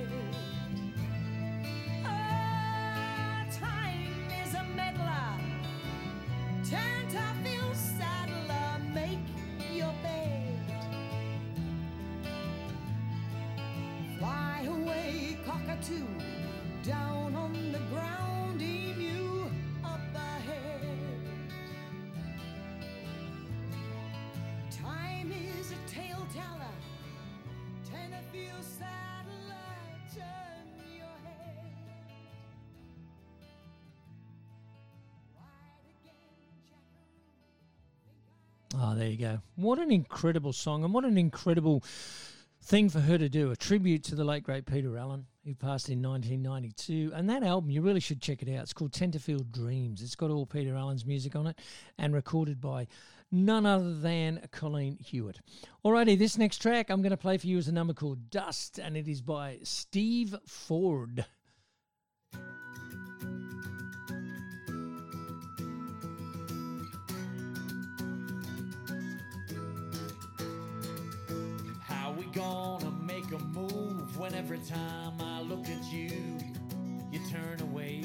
Away, 15.90 16.46
down 16.84 17.36
on 17.36 17.72
the 17.72 17.80
ground, 17.94 18.62
emu, 18.62 19.50
up 19.84 20.00
ahead. 20.14 20.82
Time 24.72 25.32
is 25.32 25.72
a 25.72 25.90
tale 25.90 26.26
teller, 26.34 26.76
Tenterfield 27.84 28.64
saddler, 28.64 29.56
turn 30.14 30.68
your 30.96 31.18
head. 31.24 31.72
Oh, 38.76 38.96
there 38.96 39.08
you 39.08 39.18
go. 39.18 39.40
What 39.56 39.80
an 39.80 39.92
incredible 39.92 40.54
song, 40.54 40.84
and 40.84 40.94
what 40.94 41.06
an 41.06 41.18
incredible 41.18 41.84
thing 42.62 42.90
for 42.90 43.00
her 43.00 43.18
to 43.18 43.30
do. 43.30 43.52
A 43.52 43.56
tribute 43.56 44.04
to 44.06 44.16
the 44.16 44.26
late, 44.26 44.44
great 44.44 44.66
Peter 44.66 44.98
Allen, 44.98 45.28
who 45.46 45.54
passed 45.54 45.90
in 45.90 46.02
1992. 46.02 47.12
And 47.16 47.30
that 47.30 47.44
album, 47.44 47.70
you 47.70 47.82
really 47.82 48.00
should 48.00 48.22
check 48.22 48.42
it 48.42 48.50
out. 48.50 48.64
It's 48.64 48.74
called 48.74 48.92
Tenterfield 48.92 49.52
Dreams. 49.52 50.02
It's 50.02 50.16
got 50.16 50.32
all 50.32 50.46
Peter 50.46 50.76
Allen's 50.76 51.06
music 51.06 51.36
on 51.36 51.48
it 51.48 51.60
and 52.00 52.14
recorded 52.14 52.60
by 52.60 52.88
none 53.32 53.66
other 53.66 53.94
than 53.94 54.42
Colleen 54.52 54.98
Hewett. 55.00 55.40
Alrighty, 55.86 56.18
this 56.18 56.38
next 56.38 56.62
track 56.62 56.90
I'm 56.90 57.02
going 57.02 57.12
to 57.12 57.18
play 57.18 57.38
for 57.38 57.46
you 57.48 57.58
is 57.58 57.68
a 57.68 57.72
number 57.72 57.94
called 57.94 58.32
Dust, 58.32 58.80
and 58.80 58.98
it 58.98 59.08
is 59.08 59.22
by 59.22 59.60
Steve 59.64 60.36
Ford. 60.48 61.26
How 71.84 72.16
we 72.18 72.26
gonna 72.34 73.05
make 73.16 73.32
a 73.32 73.44
move 73.46 74.20
when 74.20 74.34
every 74.36 74.60
time 74.60 75.14
I 75.22 75.42
look 75.42 75.66
at 75.70 75.84
you, 75.86 76.10
you 77.14 77.20
turn 77.32 77.62
away? 77.62 78.04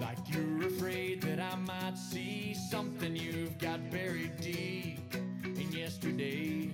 Like 0.00 0.18
you're 0.28 0.68
afraid 0.68 1.22
that 1.22 1.40
I 1.40 1.56
might 1.56 1.98
see 1.98 2.54
something 2.54 3.16
you've 3.16 3.58
got 3.58 3.90
buried 3.90 4.40
deep 4.40 5.12
in 5.44 5.72
yesterday. 5.72 6.70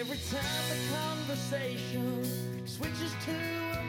Every 0.00 0.20
time 0.30 0.64
the 0.70 0.78
conversation 0.96 2.66
switches 2.66 3.12
to 3.26 3.32
a 3.78 3.87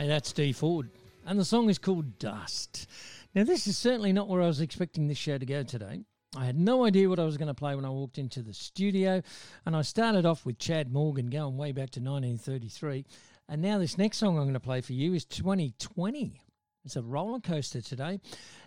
Hey, 0.00 0.08
that's 0.08 0.32
Dee 0.32 0.54
Ford. 0.54 0.88
And 1.26 1.38
the 1.38 1.44
song 1.44 1.68
is 1.68 1.76
called 1.76 2.18
Dust. 2.18 2.86
Now, 3.34 3.44
this 3.44 3.66
is 3.66 3.76
certainly 3.76 4.14
not 4.14 4.28
where 4.28 4.40
I 4.40 4.46
was 4.46 4.62
expecting 4.62 5.06
this 5.06 5.18
show 5.18 5.36
to 5.36 5.44
go 5.44 5.62
today. 5.62 6.00
I 6.34 6.46
had 6.46 6.58
no 6.58 6.86
idea 6.86 7.06
what 7.06 7.18
I 7.18 7.26
was 7.26 7.36
going 7.36 7.48
to 7.48 7.54
play 7.54 7.74
when 7.74 7.84
I 7.84 7.90
walked 7.90 8.16
into 8.16 8.40
the 8.40 8.54
studio, 8.54 9.20
and 9.66 9.76
I 9.76 9.82
started 9.82 10.24
off 10.24 10.46
with 10.46 10.58
Chad 10.58 10.90
Morgan 10.90 11.26
going 11.26 11.58
way 11.58 11.72
back 11.72 11.90
to 11.90 12.00
1933. 12.00 13.04
And 13.50 13.60
now, 13.60 13.76
this 13.76 13.98
next 13.98 14.16
song 14.16 14.38
I'm 14.38 14.44
going 14.44 14.54
to 14.54 14.60
play 14.60 14.80
for 14.80 14.94
you 14.94 15.12
is 15.12 15.26
2020. 15.26 16.40
It's 16.86 16.96
a 16.96 17.02
roller 17.02 17.40
coaster 17.40 17.82
today. 17.82 18.20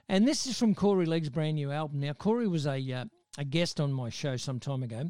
And 0.08 0.28
this 0.28 0.45
is 0.45 0.55
from 0.55 0.76
Corey 0.76 1.08
Legge's 1.08 1.32
brand 1.32 1.55
new 1.55 1.72
album. 1.72 1.99
Now, 1.99 2.14
Corey 2.14 2.47
was 2.47 2.68
a, 2.68 2.80
uh, 2.91 3.05
a 3.39 3.43
guest 3.43 3.80
on 3.80 3.91
my 3.91 4.10
show 4.10 4.38
some 4.38 4.60
time 4.60 4.84
ago, 4.84 5.10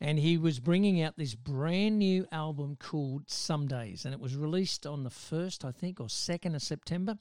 and 0.00 0.18
he 0.18 0.38
was 0.38 0.58
bringing 0.58 1.02
out 1.02 1.16
this 1.16 1.34
brand 1.34 1.98
new 1.98 2.26
album 2.32 2.76
called 2.76 3.28
Some 3.30 3.66
Days, 3.66 4.04
and 4.04 4.14
it 4.14 4.20
was 4.20 4.36
released 4.36 4.86
on 4.86 5.04
the 5.04 5.10
1st, 5.10 5.64
I 5.64 5.72
think, 5.72 6.00
or 6.00 6.06
2nd 6.06 6.54
of 6.54 6.62
September. 6.62 7.18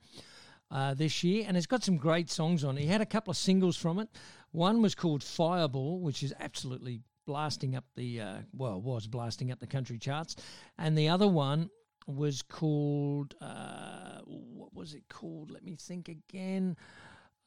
Uh, 0.72 0.94
this 0.94 1.24
year, 1.24 1.46
and 1.48 1.58
it's 1.58 1.66
got 1.66 1.84
some 1.84 1.98
great 1.98 2.30
songs 2.30 2.64
on. 2.64 2.78
He 2.78 2.86
had 2.86 3.02
a 3.02 3.06
couple 3.06 3.32
of 3.32 3.38
singles 3.38 3.76
from 3.76 3.98
it. 3.98 4.08
One 4.52 4.84
was 4.84 4.94
called 4.94 5.24
Fireball, 5.24 6.00
which 6.00 6.22
is 6.22 6.32
absolutely 6.40 7.02
blasting 7.26 7.76
up 7.76 7.86
the 7.96 8.22
uh, 8.22 8.38
well, 8.54 8.80
was 8.80 9.08
blasting 9.08 9.52
up 9.52 9.60
the 9.60 9.66
country 9.66 9.98
charts, 9.98 10.36
and 10.78 10.96
the 10.96 11.10
other 11.10 11.28
one 11.28 11.72
was 12.06 12.44
called 12.44 13.34
uh, 13.42 14.20
what 14.26 14.72
was 14.76 14.94
it 14.94 15.10
called? 15.10 15.50
Let 15.50 15.64
me 15.64 15.76
think 15.76 16.08
again. 16.08 16.78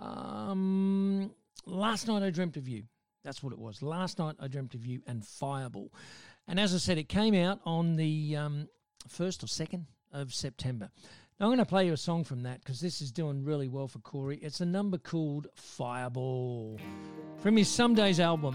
Um, 0.00 1.30
Last 1.66 2.08
night 2.08 2.22
I 2.22 2.30
dreamt 2.30 2.56
of 2.56 2.68
you. 2.68 2.84
That's 3.24 3.42
what 3.42 3.52
it 3.52 3.58
was. 3.58 3.82
Last 3.82 4.18
night 4.18 4.36
I 4.40 4.48
dreamt 4.48 4.74
of 4.74 4.84
you 4.84 5.02
and 5.06 5.24
Fireball, 5.24 5.92
and 6.48 6.58
as 6.58 6.74
I 6.74 6.78
said, 6.78 6.98
it 6.98 7.08
came 7.08 7.34
out 7.34 7.60
on 7.64 7.96
the 7.96 8.36
um, 8.36 8.68
first 9.08 9.42
or 9.42 9.46
second 9.46 9.86
of 10.12 10.34
September. 10.34 10.90
Now, 11.38 11.46
I'm 11.46 11.48
going 11.48 11.58
to 11.58 11.66
play 11.66 11.86
you 11.86 11.92
a 11.92 11.96
song 11.96 12.24
from 12.24 12.42
that 12.44 12.60
because 12.60 12.80
this 12.80 13.00
is 13.00 13.10
doing 13.10 13.44
really 13.44 13.66
well 13.66 13.88
for 13.88 13.98
Corey. 14.00 14.36
It's 14.38 14.60
a 14.60 14.66
number 14.66 14.98
called 14.98 15.48
Fireball 15.56 16.78
from 17.38 17.56
his 17.56 17.68
Some 17.68 17.94
Days 17.94 18.20
album. 18.20 18.54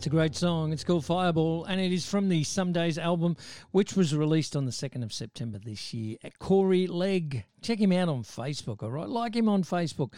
It's 0.00 0.06
a 0.06 0.08
great 0.08 0.34
song. 0.34 0.72
It's 0.72 0.82
called 0.82 1.04
Fireball, 1.04 1.66
and 1.66 1.78
it 1.78 1.92
is 1.92 2.06
from 2.06 2.30
the 2.30 2.42
Some 2.42 2.72
Days 2.72 2.96
album, 2.96 3.36
which 3.70 3.96
was 3.96 4.16
released 4.16 4.56
on 4.56 4.64
the 4.64 4.70
2nd 4.70 5.02
of 5.02 5.12
September 5.12 5.58
this 5.58 5.92
year. 5.92 6.16
At 6.24 6.38
Corey 6.38 6.86
Legge. 6.86 7.44
Check 7.60 7.78
him 7.78 7.92
out 7.92 8.08
on 8.08 8.22
Facebook, 8.22 8.82
all 8.82 8.90
right? 8.90 9.06
Like 9.06 9.36
him 9.36 9.46
on 9.46 9.62
Facebook. 9.62 10.14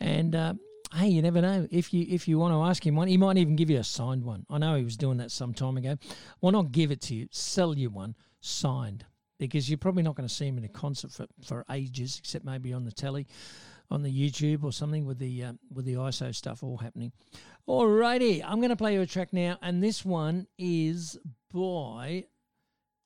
And 0.00 0.34
uh, 0.34 0.54
hey, 0.94 1.08
you 1.08 1.20
never 1.20 1.42
know. 1.42 1.68
If 1.70 1.92
you 1.92 2.06
if 2.08 2.26
you 2.26 2.38
want 2.38 2.54
to 2.54 2.62
ask 2.70 2.86
him 2.86 2.96
one, 2.96 3.06
he 3.06 3.18
might 3.18 3.36
even 3.36 3.54
give 3.54 3.68
you 3.68 3.76
a 3.76 3.84
signed 3.84 4.24
one. 4.24 4.46
I 4.48 4.56
know 4.56 4.76
he 4.76 4.84
was 4.84 4.96
doing 4.96 5.18
that 5.18 5.30
some 5.30 5.52
time 5.52 5.76
ago. 5.76 5.98
Why 6.40 6.50
not 6.50 6.72
give 6.72 6.90
it 6.90 7.02
to 7.02 7.14
you, 7.14 7.28
sell 7.30 7.76
you 7.76 7.90
one 7.90 8.14
signed? 8.40 9.04
Because 9.38 9.68
you're 9.68 9.76
probably 9.76 10.04
not 10.04 10.14
going 10.14 10.26
to 10.26 10.34
see 10.34 10.46
him 10.46 10.56
in 10.56 10.64
a 10.64 10.68
concert 10.68 11.12
for, 11.12 11.26
for 11.44 11.66
ages, 11.70 12.16
except 12.18 12.46
maybe 12.46 12.72
on 12.72 12.86
the 12.86 12.92
telly 12.92 13.26
on 13.90 14.02
the 14.02 14.10
YouTube 14.10 14.64
or 14.64 14.72
something 14.72 15.04
with 15.04 15.18
the 15.18 15.44
uh, 15.44 15.52
with 15.72 15.84
the 15.84 15.94
ISO 15.94 16.34
stuff 16.34 16.62
all 16.62 16.78
happening. 16.78 17.12
Alrighty, 17.68 18.42
I'm 18.42 18.60
going 18.60 18.70
to 18.70 18.76
play 18.76 18.94
you 18.94 19.02
a 19.02 19.06
track 19.06 19.34
now, 19.34 19.58
and 19.60 19.82
this 19.82 20.02
one 20.02 20.46
is 20.56 21.18
by 21.52 22.24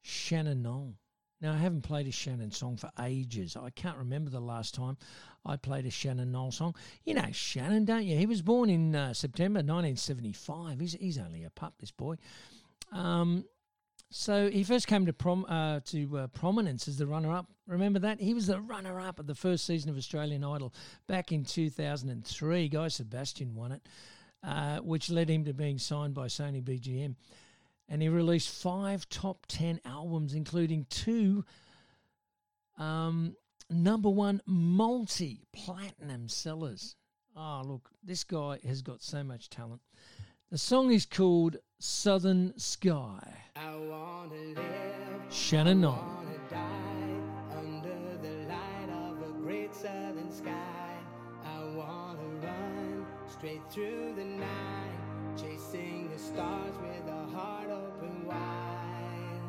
Shannon 0.03 0.63
Noll. 0.63 0.95
Now 1.41 1.55
I 1.55 1.57
haven't 1.57 1.83
played 1.83 2.07
a 2.07 2.13
Shannon 2.13 2.53
song 2.53 2.77
for 2.77 2.89
ages. 3.03 3.57
I 3.57 3.71
can't 3.71 3.99
remember 3.99 4.31
the 4.31 4.39
last 4.39 4.73
time 4.73 4.97
I 5.45 5.57
played 5.57 5.85
a 5.85 5.91
Shannon 5.91 6.31
Noll 6.31 6.53
song. 6.53 6.77
You 7.05 7.15
know 7.15 7.27
Shannon, 7.33 7.85
don't 7.85 8.05
you? 8.05 8.17
He 8.17 8.27
was 8.27 8.41
born 8.41 8.71
in 8.71 8.95
uh, 8.95 9.15
September 9.15 9.59
1975. 9.59 10.79
He's 10.79 10.93
he's 10.93 11.19
only 11.19 11.43
a 11.43 11.51
pup, 11.51 11.75
this 11.81 11.91
boy. 11.91 12.15
Um, 12.93 13.45
so 14.13 14.49
he 14.49 14.63
first 14.63 14.87
came 14.87 15.07
to 15.07 15.13
prom 15.13 15.45
uh, 15.49 15.81
to 15.87 16.19
uh, 16.19 16.27
prominence 16.29 16.87
as 16.87 16.99
the 16.99 17.07
runner-up. 17.09 17.47
Remember 17.67 17.99
that 17.99 18.21
he 18.21 18.33
was 18.33 18.47
the 18.47 18.61
runner-up 18.61 19.19
at 19.19 19.27
the 19.27 19.35
first 19.35 19.67
season 19.67 19.91
of 19.91 19.97
Australian 19.97 20.45
Idol 20.45 20.73
back 21.09 21.33
in 21.33 21.45
2003. 21.45 22.69
Guy 22.69 22.89
Sebastian 22.89 23.55
won 23.57 23.73
it, 23.73 23.89
uh, 24.43 24.79
which 24.79 25.11
led 25.11 25.31
him 25.31 25.45
to 25.45 25.53
being 25.53 25.79
signed 25.79 26.15
by 26.15 26.27
Sony 26.27 26.63
BMG, 26.63 27.15
and 27.89 28.03
he 28.03 28.09
released 28.09 28.51
five 28.51 29.09
top 29.09 29.47
ten 29.49 29.81
albums, 29.85 30.35
including 30.35 30.87
two 30.89 31.45
um, 32.79 33.37
number 33.71 34.09
one 34.09 34.43
multi-platinum 34.47 36.29
sellers. 36.29 36.97
Oh, 37.37 37.63
look, 37.65 37.91
this 38.03 38.25
guy 38.25 38.59
has 38.67 38.83
got 38.83 39.03
so 39.03 39.23
much 39.25 39.49
talent. 39.49 39.81
The 40.51 40.59
song 40.59 40.93
is 40.93 41.07
called 41.07 41.57
Southern 41.79 42.59
Sky. 42.59 43.21
I 43.57 43.75
wanna 43.75 44.35
live. 44.35 44.59
Shannon 45.31 45.81
Noll. 45.81 46.23
Straight 53.43 53.73
through 53.73 54.15
the 54.15 54.25
night, 54.25 55.37
chasing 55.37 56.09
the 56.13 56.17
stars 56.17 56.77
with 56.81 57.13
a 57.13 57.37
heart 57.37 57.69
open 57.71 58.25
wide. 58.25 59.41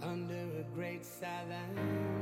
Under 0.00 0.46
a 0.58 0.64
great 0.74 1.04
southern 1.04 2.15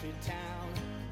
country 0.00 0.18
town. 0.22 0.68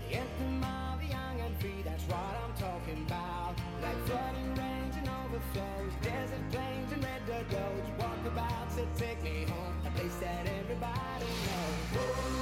The 0.08 0.16
anthem 0.16 0.64
of 0.64 1.00
the 1.00 1.06
young 1.08 1.40
and 1.40 1.60
free, 1.60 1.82
that's 1.84 2.02
what 2.04 2.34
I'm 2.42 2.54
talking 2.56 3.04
about. 3.06 3.54
Like 3.82 3.98
flooding 4.06 4.54
rains 4.54 4.96
and 4.96 5.08
overflows, 5.08 5.92
desert 6.02 6.50
plains 6.50 6.92
and 6.92 7.04
red 7.04 7.26
dirt 7.26 7.52
roads, 7.52 7.88
walkabouts 7.98 8.76
that 8.76 8.96
take 8.96 9.22
me 9.22 9.44
home, 9.44 9.74
a 9.86 9.90
place 9.90 10.14
that 10.16 10.46
everybody 10.60 11.26
knows. 11.44 12.32
In 12.32 12.37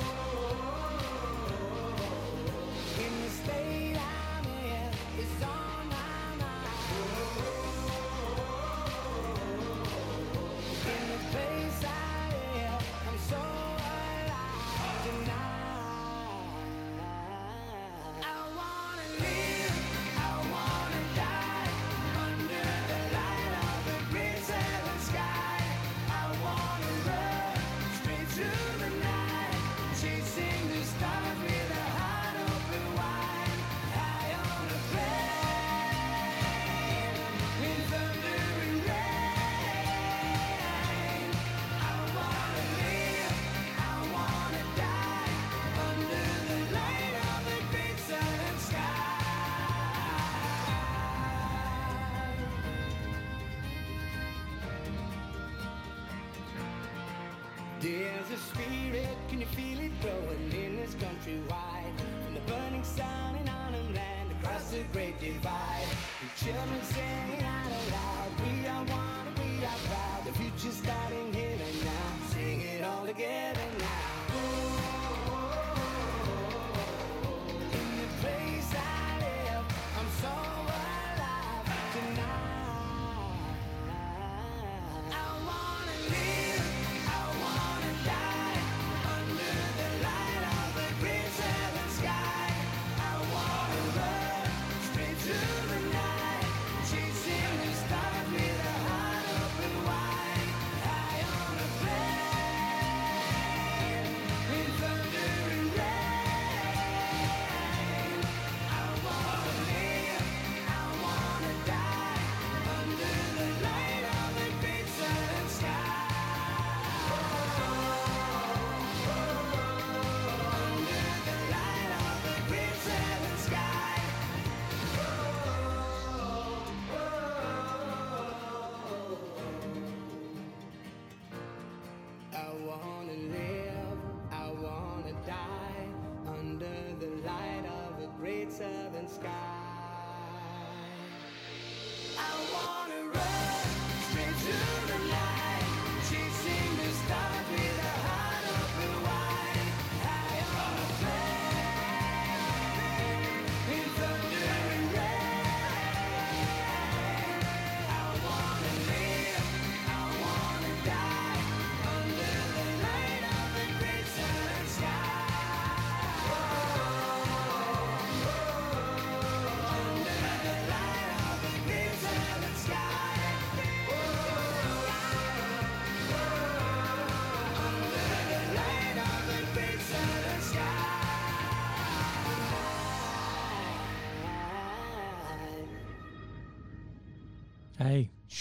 Sing 72.28 72.60
it 72.60 72.84
all 72.84 73.06
together 73.06 73.75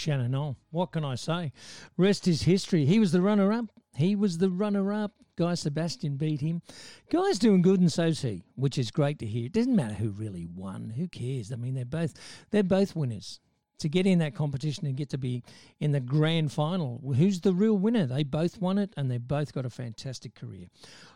Shannon 0.06 0.30
Noll. 0.30 0.56
What 0.70 0.92
can 0.92 1.04
I 1.04 1.16
say? 1.16 1.50
Rest 1.96 2.28
is 2.28 2.42
history. 2.42 2.84
He 2.84 3.00
was 3.00 3.10
the 3.10 3.20
runner 3.20 3.52
up. 3.52 3.66
He 3.96 4.14
was 4.14 4.38
the 4.38 4.50
runner 4.50 4.92
up. 4.92 5.10
Guy 5.34 5.54
Sebastian 5.54 6.16
beat 6.16 6.40
him. 6.40 6.62
Guy's 7.10 7.40
doing 7.40 7.60
good 7.60 7.80
and 7.80 7.90
so's 7.90 8.22
he, 8.22 8.44
which 8.54 8.78
is 8.78 8.92
great 8.92 9.18
to 9.18 9.26
hear. 9.26 9.46
It 9.46 9.52
doesn't 9.52 9.74
matter 9.74 9.94
who 9.94 10.10
really 10.10 10.46
won. 10.46 10.90
Who 10.96 11.08
cares? 11.08 11.50
I 11.50 11.56
mean, 11.56 11.74
they're 11.74 11.84
both 11.84 12.14
they're 12.52 12.62
both 12.62 12.94
winners. 12.94 13.40
To 13.80 13.88
get 13.88 14.06
in 14.06 14.20
that 14.20 14.34
competition 14.34 14.86
and 14.86 14.96
get 14.96 15.10
to 15.10 15.18
be 15.18 15.42
in 15.80 15.90
the 15.92 16.00
grand 16.00 16.50
final, 16.50 17.02
who's 17.14 17.40
the 17.40 17.52
real 17.52 17.76
winner? 17.76 18.06
They 18.06 18.22
both 18.22 18.58
won 18.58 18.78
it 18.78 18.94
and 18.96 19.10
they 19.10 19.18
both 19.18 19.52
got 19.52 19.66
a 19.66 19.70
fantastic 19.70 20.34
career. 20.34 20.68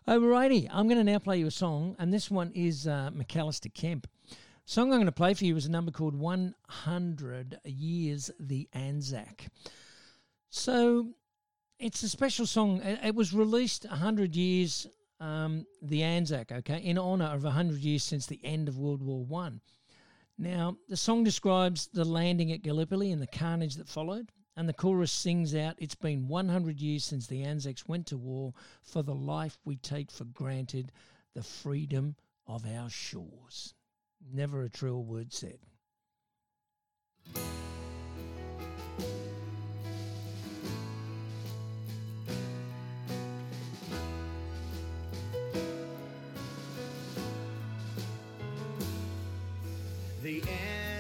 Alrighty, 0.07 0.69
I'm 0.71 0.87
going 0.87 0.99
to 0.99 1.11
now 1.11 1.21
play 1.21 1.39
you 1.39 1.47
a 1.47 1.51
song, 1.51 1.97
and 1.99 2.13
this 2.13 2.31
one 2.31 2.53
is 2.55 2.87
uh, 2.87 3.11
McAlister 3.17 3.73
Kemp. 3.73 4.07
Song 4.71 4.93
I'm 4.93 4.99
going 4.99 5.07
to 5.07 5.13
play 5.13 5.35
for 5.35 5.45
you 5.45 5.57
is 5.57 5.67
a 5.67 5.71
number 5.71 5.91
called 5.91 6.15
100 6.15 7.59
Years 7.65 8.31
the 8.39 8.69
Anzac. 8.73 9.49
So 10.49 11.09
it's 11.81 12.05
a 12.05 12.09
special 12.09 12.47
song. 12.47 12.81
It 12.81 13.17
was 13.17 13.33
released 13.33 13.85
100 13.89 14.37
years, 14.37 14.87
um, 15.19 15.67
the 15.83 16.05
Anzac, 16.05 16.53
okay, 16.53 16.79
in 16.79 16.99
honour 16.99 17.25
of 17.25 17.43
100 17.43 17.81
years 17.81 18.05
since 18.05 18.27
the 18.27 18.39
end 18.45 18.69
of 18.69 18.79
World 18.79 19.03
War 19.03 19.25
One. 19.25 19.61
Now, 20.39 20.77
the 20.89 20.97
song 20.97 21.25
describes 21.25 21.89
the 21.93 22.05
landing 22.05 22.53
at 22.53 22.63
Gallipoli 22.63 23.11
and 23.11 23.21
the 23.21 23.27
carnage 23.27 23.75
that 23.75 23.89
followed, 23.89 24.31
and 24.57 24.69
the 24.69 24.73
chorus 24.73 25.11
sings 25.11 25.53
out, 25.53 25.75
It's 25.79 25.97
been 25.97 26.29
100 26.29 26.81
years 26.81 27.03
since 27.03 27.27
the 27.27 27.43
Anzacs 27.43 27.89
went 27.89 28.07
to 28.07 28.17
war 28.17 28.55
for 28.85 29.03
the 29.03 29.17
life 29.17 29.59
we 29.65 29.75
take 29.75 30.13
for 30.13 30.27
granted, 30.27 30.93
the 31.35 31.43
freedom 31.43 32.15
of 32.47 32.65
our 32.65 32.89
shores. 32.89 33.75
Never 34.33 34.63
a 34.63 34.69
truer 34.69 34.99
word 35.01 35.33
said. 35.33 35.59
They 50.23 50.43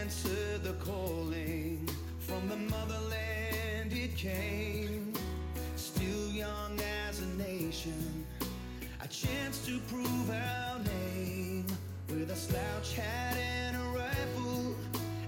answered 0.00 0.64
the 0.64 0.72
calling 0.80 1.88
from 2.18 2.48
the 2.48 2.56
motherland 2.56 3.92
it 3.92 4.16
came. 4.16 5.12
Still 5.76 6.30
young 6.30 6.80
as 7.06 7.20
a 7.20 7.26
nation, 7.36 8.26
a 9.02 9.08
chance 9.08 9.64
to 9.66 9.78
prove 9.88 10.30
our 10.30 10.69
slouch 12.50 12.94
hat 12.94 13.36
and 13.36 13.76
a 13.76 13.86
rifle 13.96 14.74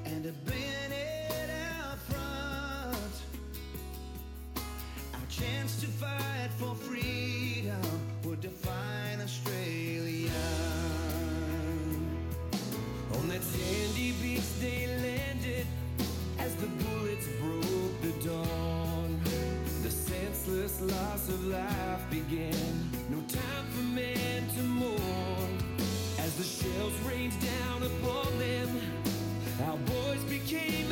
and 0.05 0.27
a 0.27 0.33
bayonet 0.49 1.51
out 1.79 1.99
front. 2.11 3.15
Our 5.15 5.27
chance 5.31 5.81
to 5.83 5.87
fight 5.87 6.51
for 6.59 6.75
freedom 6.75 7.81
would 8.25 8.41
define 8.41 9.21
Australia. 9.21 10.31
On 13.15 13.29
that 13.29 13.43
sandy 13.43 14.13
beach 14.21 14.49
they 14.61 14.89
landed 14.89 15.67
as 16.41 16.57
the 16.57 16.67
bullets 16.67 17.29
broke 17.41 18.01
the 18.03 18.27
dawn. 18.27 19.21
The 19.85 19.91
senseless 19.91 20.81
loss 20.81 21.29
of 21.29 21.45
life 21.45 22.03
began. 22.11 22.82
Shells 26.83 27.01
rained 27.03 27.41
down 27.41 27.85
upon 27.85 28.39
them, 28.41 28.69
our 29.69 29.77
boys 29.77 30.25
became 30.25 30.91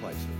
places, 0.00 0.26
this 0.36 0.37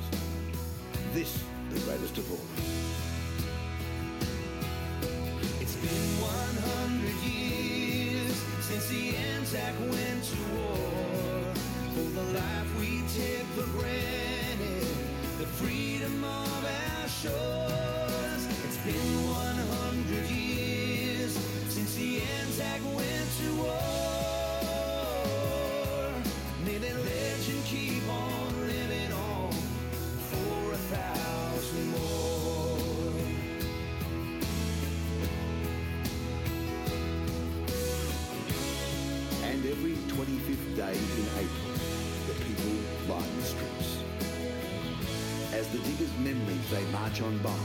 they 47.19 47.25
march 47.43 47.58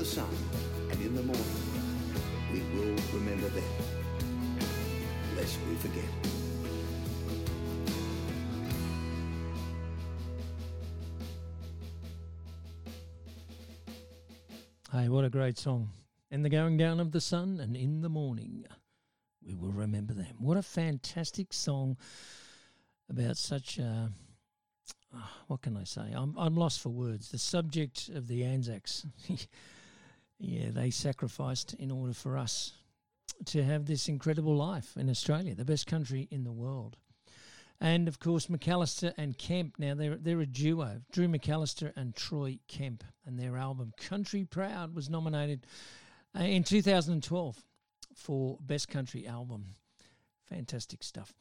the 0.00 0.06
sun 0.06 0.34
and 0.90 1.02
in 1.02 1.14
the 1.14 1.22
morning, 1.22 1.44
we 2.50 2.60
will 2.74 2.96
remember 3.12 3.48
them, 3.48 3.62
lest 5.36 5.58
we 5.68 5.74
forget. 5.74 6.04
Hey, 14.90 15.10
what 15.10 15.26
a 15.26 15.28
great 15.28 15.58
song. 15.58 15.90
In 16.30 16.40
the 16.40 16.48
going 16.48 16.78
down 16.78 16.98
of 16.98 17.12
the 17.12 17.20
sun 17.20 17.60
and 17.60 17.76
in 17.76 18.00
the 18.00 18.08
morning, 18.08 18.64
we 19.46 19.54
will 19.54 19.72
remember 19.72 20.14
them. 20.14 20.36
What 20.38 20.56
a 20.56 20.62
fantastic 20.62 21.52
song 21.52 21.98
about 23.10 23.36
such 23.36 23.76
a. 23.76 24.10
ah, 25.14 25.32
what 25.48 25.60
can 25.60 25.76
I 25.76 25.84
say? 25.84 26.10
I'm, 26.14 26.34
I'm 26.38 26.56
lost 26.56 26.80
for 26.80 26.88
words. 26.88 27.30
The 27.30 27.38
subject 27.38 28.08
of 28.08 28.28
the 28.28 28.44
Anzacs. 28.44 29.04
yeah, 30.40 30.70
they 30.70 30.90
sacrificed 30.90 31.74
in 31.74 31.90
order 31.90 32.14
for 32.14 32.38
us 32.38 32.72
to 33.44 33.62
have 33.62 33.86
this 33.86 34.08
incredible 34.08 34.56
life 34.56 34.96
in 34.96 35.08
Australia, 35.08 35.54
the 35.54 35.64
best 35.64 35.86
country 35.86 36.28
in 36.30 36.44
the 36.44 36.52
world. 36.52 36.96
And 37.80 38.08
of 38.08 38.18
course, 38.18 38.46
McAlister 38.46 39.12
and 39.16 39.36
Kemp. 39.38 39.74
Now 39.78 39.94
they're 39.94 40.16
they're 40.16 40.40
a 40.40 40.46
duo. 40.46 41.00
Drew 41.12 41.28
McAlister 41.28 41.92
and 41.96 42.14
Troy 42.14 42.58
Kemp, 42.68 43.04
and 43.24 43.38
their 43.38 43.56
album 43.56 43.92
"Country 43.96 44.44
Proud" 44.44 44.94
was 44.94 45.08
nominated 45.08 45.66
uh, 46.38 46.42
in 46.42 46.62
2012 46.62 47.56
for 48.14 48.58
Best 48.60 48.88
Country 48.88 49.26
Album. 49.26 49.64
Fantastic 50.48 51.02
stuff. 51.02 51.32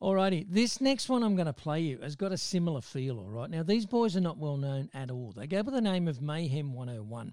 Alrighty, 0.00 0.46
this 0.48 0.80
next 0.80 1.08
one 1.08 1.24
I'm 1.24 1.34
going 1.34 1.46
to 1.46 1.52
play 1.52 1.80
you 1.80 1.98
has 2.00 2.14
got 2.14 2.30
a 2.30 2.38
similar 2.38 2.80
feel. 2.80 3.18
All 3.18 3.30
right, 3.30 3.50
now 3.50 3.64
these 3.64 3.84
boys 3.84 4.16
are 4.16 4.20
not 4.20 4.38
well 4.38 4.56
known 4.56 4.90
at 4.94 5.10
all. 5.10 5.32
They 5.32 5.48
go 5.48 5.64
by 5.64 5.72
the 5.72 5.80
name 5.80 6.06
of 6.06 6.22
Mayhem 6.22 6.72
101. 6.72 7.32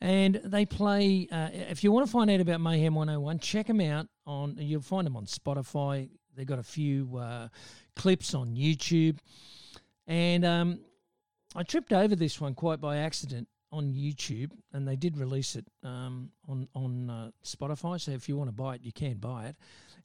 And 0.00 0.40
they 0.44 0.64
play. 0.64 1.28
Uh, 1.30 1.48
if 1.52 1.82
you 1.82 1.90
want 1.90 2.06
to 2.06 2.12
find 2.12 2.30
out 2.30 2.40
about 2.40 2.60
Mayhem 2.60 2.94
101, 2.94 3.40
check 3.40 3.66
them 3.66 3.80
out 3.80 4.06
on. 4.26 4.56
You'll 4.58 4.80
find 4.80 5.06
them 5.06 5.16
on 5.16 5.26
Spotify. 5.26 6.08
They've 6.36 6.46
got 6.46 6.60
a 6.60 6.64
few 6.64 7.16
uh, 7.16 7.48
clips 7.96 8.32
on 8.32 8.54
YouTube, 8.54 9.18
and 10.06 10.44
um, 10.44 10.80
I 11.56 11.64
tripped 11.64 11.92
over 11.92 12.14
this 12.14 12.40
one 12.40 12.54
quite 12.54 12.80
by 12.80 12.98
accident 12.98 13.48
on 13.72 13.92
YouTube, 13.92 14.52
and 14.72 14.86
they 14.86 14.96
did 14.96 15.16
release 15.16 15.56
it 15.56 15.66
um, 15.82 16.30
on 16.46 16.68
on 16.74 17.10
uh, 17.10 17.30
Spotify. 17.44 18.00
So 18.00 18.12
if 18.12 18.28
you 18.28 18.36
want 18.36 18.48
to 18.48 18.54
buy 18.54 18.76
it, 18.76 18.82
you 18.84 18.92
can 18.92 19.16
buy 19.16 19.46
it. 19.46 19.56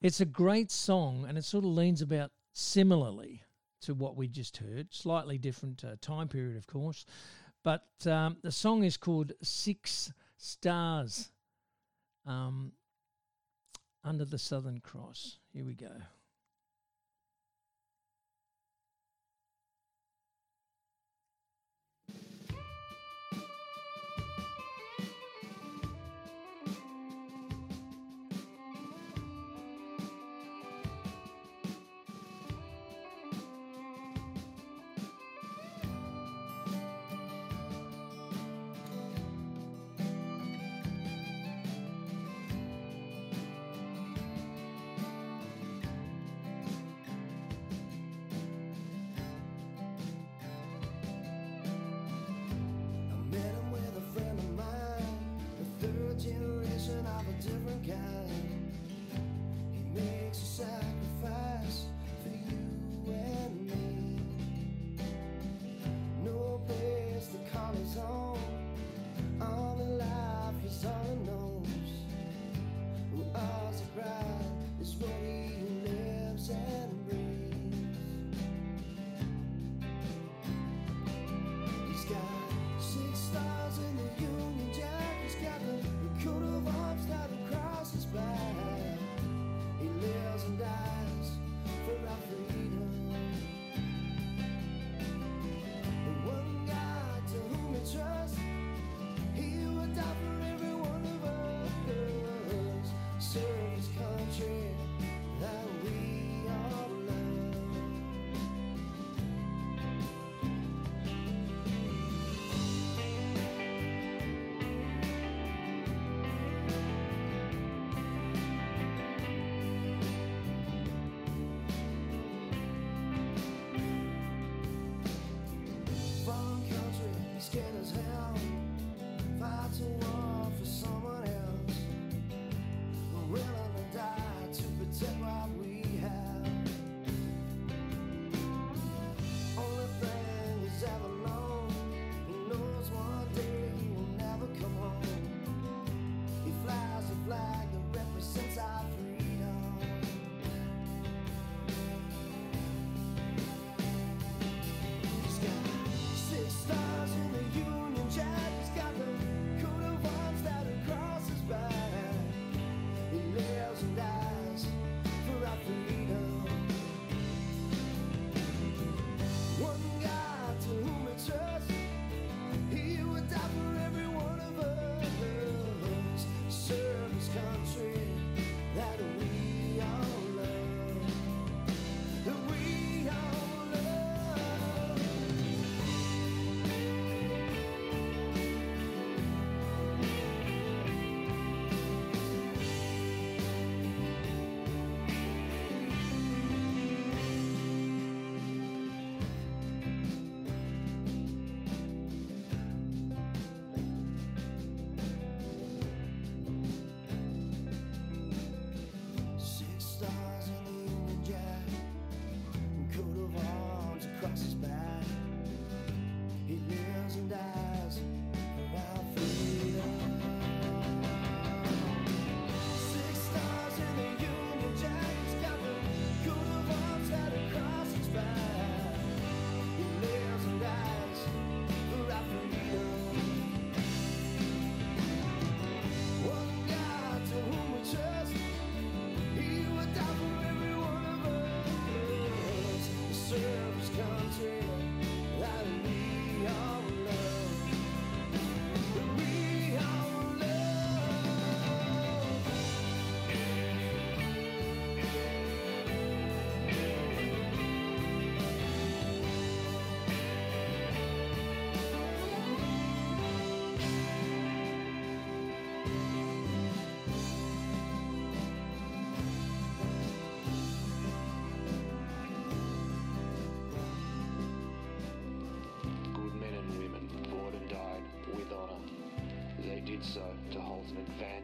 It's 0.02 0.22
a 0.22 0.26
great 0.26 0.72
song, 0.72 1.26
and 1.28 1.38
it 1.38 1.46
sort 1.46 1.64
of 1.64 1.70
leans 1.70 2.02
about 2.02 2.32
similarly 2.54 3.44
to 3.82 3.94
what 3.94 4.16
we 4.16 4.28
just 4.28 4.58
heard. 4.58 4.94
Slightly 4.94 5.38
different 5.38 5.84
uh, 5.84 5.96
time 6.02 6.28
period, 6.28 6.58
of 6.58 6.68
course, 6.68 7.06
but 7.64 7.88
um, 8.06 8.38
the 8.44 8.52
song 8.52 8.84
is 8.84 8.98
called 8.98 9.34
Six 9.42 10.12
Stars. 10.38 11.30
Um, 12.26 12.72
under 14.04 14.26
the 14.26 14.38
Southern 14.38 14.80
Cross. 14.80 15.38
Here 15.54 15.64
we 15.64 15.74
go. 15.74 15.92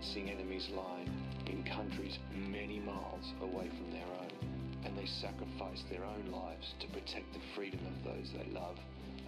Advancing 0.10 0.32
enemy's 0.32 0.70
line 0.70 1.10
in 1.46 1.64
countries 1.64 2.18
many 2.52 2.80
miles 2.80 3.34
away 3.42 3.70
from 3.70 3.92
their 3.92 4.08
own. 4.22 4.84
And 4.84 4.98
they 4.98 5.06
sacrificed 5.06 5.90
their 5.90 6.04
own 6.04 6.32
lives 6.32 6.74
to 6.80 6.88
protect 6.88 7.32
the 7.34 7.40
freedom 7.56 7.80
of 7.86 8.04
those 8.04 8.32
they 8.34 8.52
love 8.52 8.78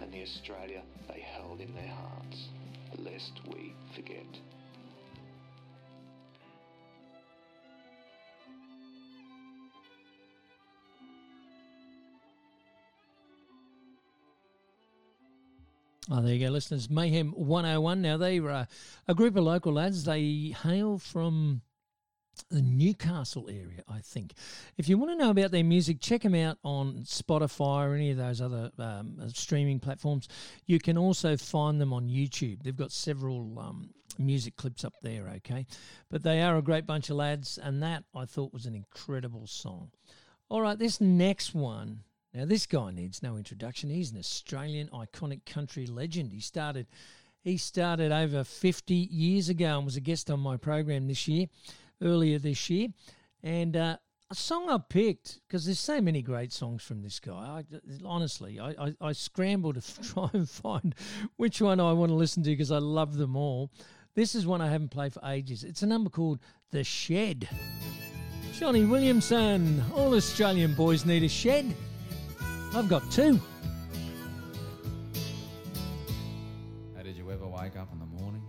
and 0.00 0.12
the 0.12 0.22
Australia 0.22 0.82
they 1.08 1.20
held 1.20 1.60
in 1.60 1.72
their 1.74 1.86
hearts, 1.86 2.48
lest 2.98 3.32
we 3.46 3.74
forget. 3.94 4.26
Oh, 16.10 16.20
there 16.20 16.34
you 16.34 16.46
go, 16.46 16.52
listeners. 16.52 16.90
Mayhem 16.90 17.30
101. 17.30 18.02
Now, 18.02 18.16
they're 18.16 18.50
uh, 18.50 18.64
a 19.06 19.14
group 19.14 19.36
of 19.36 19.44
local 19.44 19.74
lads. 19.74 20.04
They 20.04 20.54
hail 20.62 20.98
from 20.98 21.62
the 22.50 22.62
Newcastle 22.62 23.48
area, 23.48 23.82
I 23.88 24.00
think. 24.00 24.32
If 24.76 24.88
you 24.88 24.98
want 24.98 25.12
to 25.12 25.16
know 25.16 25.30
about 25.30 25.52
their 25.52 25.62
music, 25.62 26.00
check 26.00 26.22
them 26.22 26.34
out 26.34 26.58
on 26.64 27.02
Spotify 27.04 27.88
or 27.88 27.94
any 27.94 28.10
of 28.10 28.16
those 28.16 28.40
other 28.40 28.70
um, 28.78 29.16
streaming 29.32 29.78
platforms. 29.78 30.28
You 30.66 30.80
can 30.80 30.98
also 30.98 31.36
find 31.36 31.80
them 31.80 31.92
on 31.92 32.08
YouTube. 32.08 32.62
They've 32.62 32.76
got 32.76 32.90
several 32.90 33.58
um, 33.60 33.90
music 34.18 34.56
clips 34.56 34.84
up 34.84 34.94
there, 35.02 35.28
okay? 35.36 35.66
But 36.10 36.24
they 36.24 36.42
are 36.42 36.56
a 36.56 36.62
great 36.62 36.86
bunch 36.86 37.10
of 37.10 37.16
lads, 37.16 37.58
and 37.62 37.82
that 37.82 38.04
I 38.14 38.24
thought 38.24 38.52
was 38.52 38.66
an 38.66 38.74
incredible 38.74 39.46
song. 39.46 39.90
All 40.48 40.62
right, 40.62 40.78
this 40.78 41.00
next 41.00 41.54
one. 41.54 42.00
Now, 42.34 42.46
this 42.46 42.66
guy 42.66 42.90
needs 42.90 43.22
no 43.22 43.36
introduction. 43.36 43.90
He's 43.90 44.10
an 44.10 44.18
Australian 44.18 44.88
iconic 44.88 45.44
country 45.44 45.86
legend. 45.86 46.32
He 46.32 46.40
started, 46.40 46.86
he 47.42 47.58
started 47.58 48.10
over 48.10 48.42
50 48.42 48.94
years 48.94 49.50
ago 49.50 49.76
and 49.76 49.84
was 49.84 49.96
a 49.96 50.00
guest 50.00 50.30
on 50.30 50.40
my 50.40 50.56
program 50.56 51.08
this 51.08 51.28
year 51.28 51.46
earlier 52.00 52.38
this 52.38 52.70
year. 52.70 52.88
And 53.42 53.76
uh, 53.76 53.96
a 54.30 54.34
song 54.34 54.70
I 54.70 54.78
picked, 54.78 55.40
because 55.46 55.66
there's 55.66 55.78
so 55.78 56.00
many 56.00 56.22
great 56.22 56.52
songs 56.52 56.82
from 56.82 57.02
this 57.02 57.20
guy. 57.20 57.32
I, 57.32 57.64
honestly, 58.02 58.58
I, 58.58 58.70
I, 58.70 58.94
I 59.00 59.12
scrambled 59.12 59.82
to 59.82 60.02
try 60.14 60.30
and 60.32 60.48
find 60.48 60.94
which 61.36 61.60
one 61.60 61.80
I 61.80 61.92
want 61.92 62.10
to 62.10 62.16
listen 62.16 62.42
to 62.44 62.50
because 62.50 62.72
I 62.72 62.78
love 62.78 63.18
them 63.18 63.36
all. 63.36 63.70
This 64.14 64.34
is 64.34 64.46
one 64.46 64.62
I 64.62 64.70
haven't 64.70 64.90
played 64.90 65.12
for 65.12 65.20
ages. 65.26 65.64
It's 65.64 65.82
a 65.82 65.86
number 65.86 66.08
called 66.08 66.40
The 66.70 66.82
Shed. 66.82 67.46
Johnny 68.54 68.84
Williamson, 68.84 69.82
all 69.94 70.14
Australian 70.14 70.74
boys 70.74 71.04
need 71.04 71.24
a 71.24 71.28
shed. 71.28 71.74
I've 72.74 72.88
got 72.88 73.10
two. 73.10 73.38
How 76.96 77.02
did 77.02 77.16
you 77.16 77.30
ever 77.30 77.46
wake 77.46 77.76
up 77.76 77.92
in 77.92 77.98
the 77.98 78.22
morning 78.22 78.42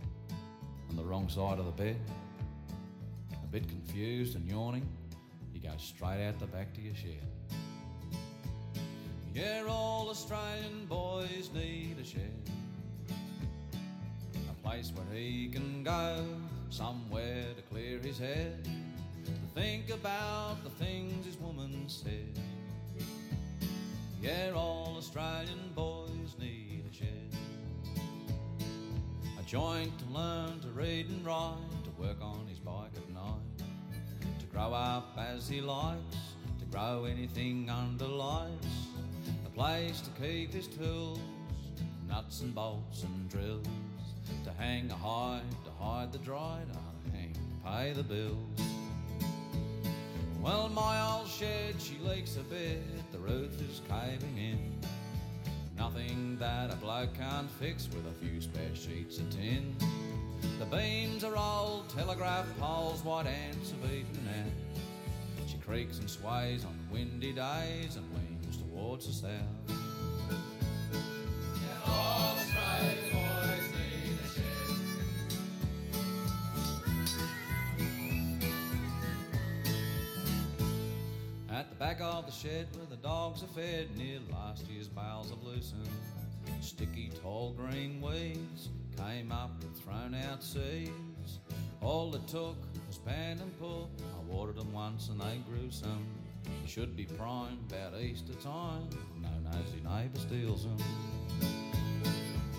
on 0.90 0.96
the 0.96 1.04
wrong 1.04 1.28
side 1.28 1.60
of 1.60 1.66
the 1.66 1.72
bed? 1.72 1.98
A 3.34 3.48
bit 3.48 3.68
confused 3.68 4.38
and 4.38 4.50
yawning, 4.50 4.88
you 5.54 5.60
go 5.60 5.72
straight 5.78 6.26
out 6.26 6.40
the 6.40 6.46
back 6.46 6.74
to 6.76 6.82
your 6.82 6.96
shed. 6.96 7.28
Yeah, 9.36 9.66
all 9.68 10.10
Australian 10.10 10.86
boys 10.86 11.50
need 11.54 11.98
a 12.02 12.06
shed. 12.06 12.50
A 14.50 14.66
place 14.66 14.94
where 14.96 15.18
he 15.18 15.50
can 15.50 15.84
go, 15.84 16.26
somewhere 16.70 17.44
to 17.58 17.62
clear 17.64 18.00
his 18.00 18.20
head, 18.20 18.64
to 19.26 19.32
think 19.54 19.90
about 19.90 20.64
the 20.64 20.70
things 20.70 21.26
his 21.26 21.38
woman 21.38 21.84
said. 21.88 22.40
Yeah, 24.24 24.52
all 24.56 24.96
Australian 24.98 25.74
boys 25.76 26.38
need 26.40 26.86
a 26.90 26.96
shed. 26.96 27.36
A 29.38 29.44
joint 29.44 29.92
to 30.00 30.06
learn 30.18 30.62
to 30.62 30.70
read 30.70 31.10
and 31.10 31.26
write, 31.26 31.58
to 31.84 32.02
work 32.02 32.22
on 32.22 32.48
his 32.48 32.58
bike 32.58 32.94
at 32.96 33.14
night, 33.14 33.68
to 34.40 34.46
grow 34.46 34.72
up 34.72 35.18
as 35.18 35.50
he 35.50 35.60
likes, 35.60 36.16
to 36.58 36.66
grow 36.72 37.04
anything 37.04 37.70
under 37.70 38.08
lights, 38.08 38.88
a 39.46 39.50
place 39.50 40.00
to 40.00 40.10
keep 40.22 40.54
his 40.54 40.70
tools, 40.70 41.20
nuts 42.08 42.40
and 42.40 42.56
bolts 42.56 43.04
and 43.04 43.30
drills, 43.30 43.68
to 44.46 44.54
hang 44.54 44.90
a 44.90 44.96
hide, 44.96 45.42
to 45.66 45.72
hide 45.84 46.14
the 46.14 46.20
dry, 46.20 46.62
to 46.72 47.12
hang, 47.12 47.36
pay 47.66 47.92
the 47.92 48.04
bills. 48.04 48.83
Well, 50.44 50.68
my 50.68 51.02
old 51.10 51.30
shed, 51.30 51.76
she 51.80 51.98
leaks 52.00 52.36
a 52.36 52.42
bit, 52.42 52.84
the 53.14 53.18
roof 53.18 53.54
is 53.62 53.80
caving 53.88 54.38
in. 54.38 54.74
Nothing 55.78 56.36
that 56.38 56.70
a 56.70 56.76
bloke 56.76 57.14
can't 57.14 57.50
fix 57.50 57.88
with 57.88 58.06
a 58.06 58.12
few 58.20 58.42
spare 58.42 58.76
sheets 58.76 59.20
of 59.20 59.30
tin. 59.30 59.74
The 60.60 60.66
beams 60.66 61.24
are 61.24 61.38
old 61.38 61.88
telegraph 61.88 62.46
poles, 62.60 63.06
white 63.06 63.26
ants 63.26 63.72
have 63.72 63.90
eaten 63.90 64.28
out. 64.38 65.48
She 65.48 65.56
creaks 65.60 66.00
and 66.00 66.10
sways 66.10 66.66
on 66.66 66.78
windy 66.92 67.32
days 67.32 67.96
and 67.96 68.06
leans 68.14 68.58
towards 68.58 69.08
the 69.08 69.14
south. 69.14 69.83
Shed 82.44 82.68
where 82.76 82.86
the 82.90 82.98
dogs 82.98 83.42
are 83.42 83.48
fed, 83.48 83.88
near 83.98 84.20
last 84.30 84.68
year's 84.68 84.90
bales 84.90 85.30
have 85.30 85.42
loosened. 85.44 85.88
Sticky 86.60 87.10
tall 87.22 87.54
green 87.54 88.02
weeds 88.02 88.68
came 88.98 89.32
up 89.32 89.52
with 89.64 89.82
thrown 89.82 90.14
out 90.14 90.44
seeds. 90.44 91.40
All 91.82 92.14
it 92.14 92.28
took 92.28 92.58
was 92.86 92.98
pan 92.98 93.40
and 93.40 93.60
pull. 93.60 93.90
I 94.02 94.30
watered 94.30 94.58
them 94.58 94.74
once 94.74 95.08
and 95.08 95.22
they 95.22 95.38
grew 95.50 95.72
some. 95.72 96.06
Should 96.68 96.98
be 96.98 97.06
prime 97.06 97.60
about 97.70 97.98
Easter 98.02 98.34
time. 98.34 98.90
No 99.22 99.30
nosy 99.50 99.82
neighbour 99.82 100.20
steals 100.20 100.66
them. 100.66 100.78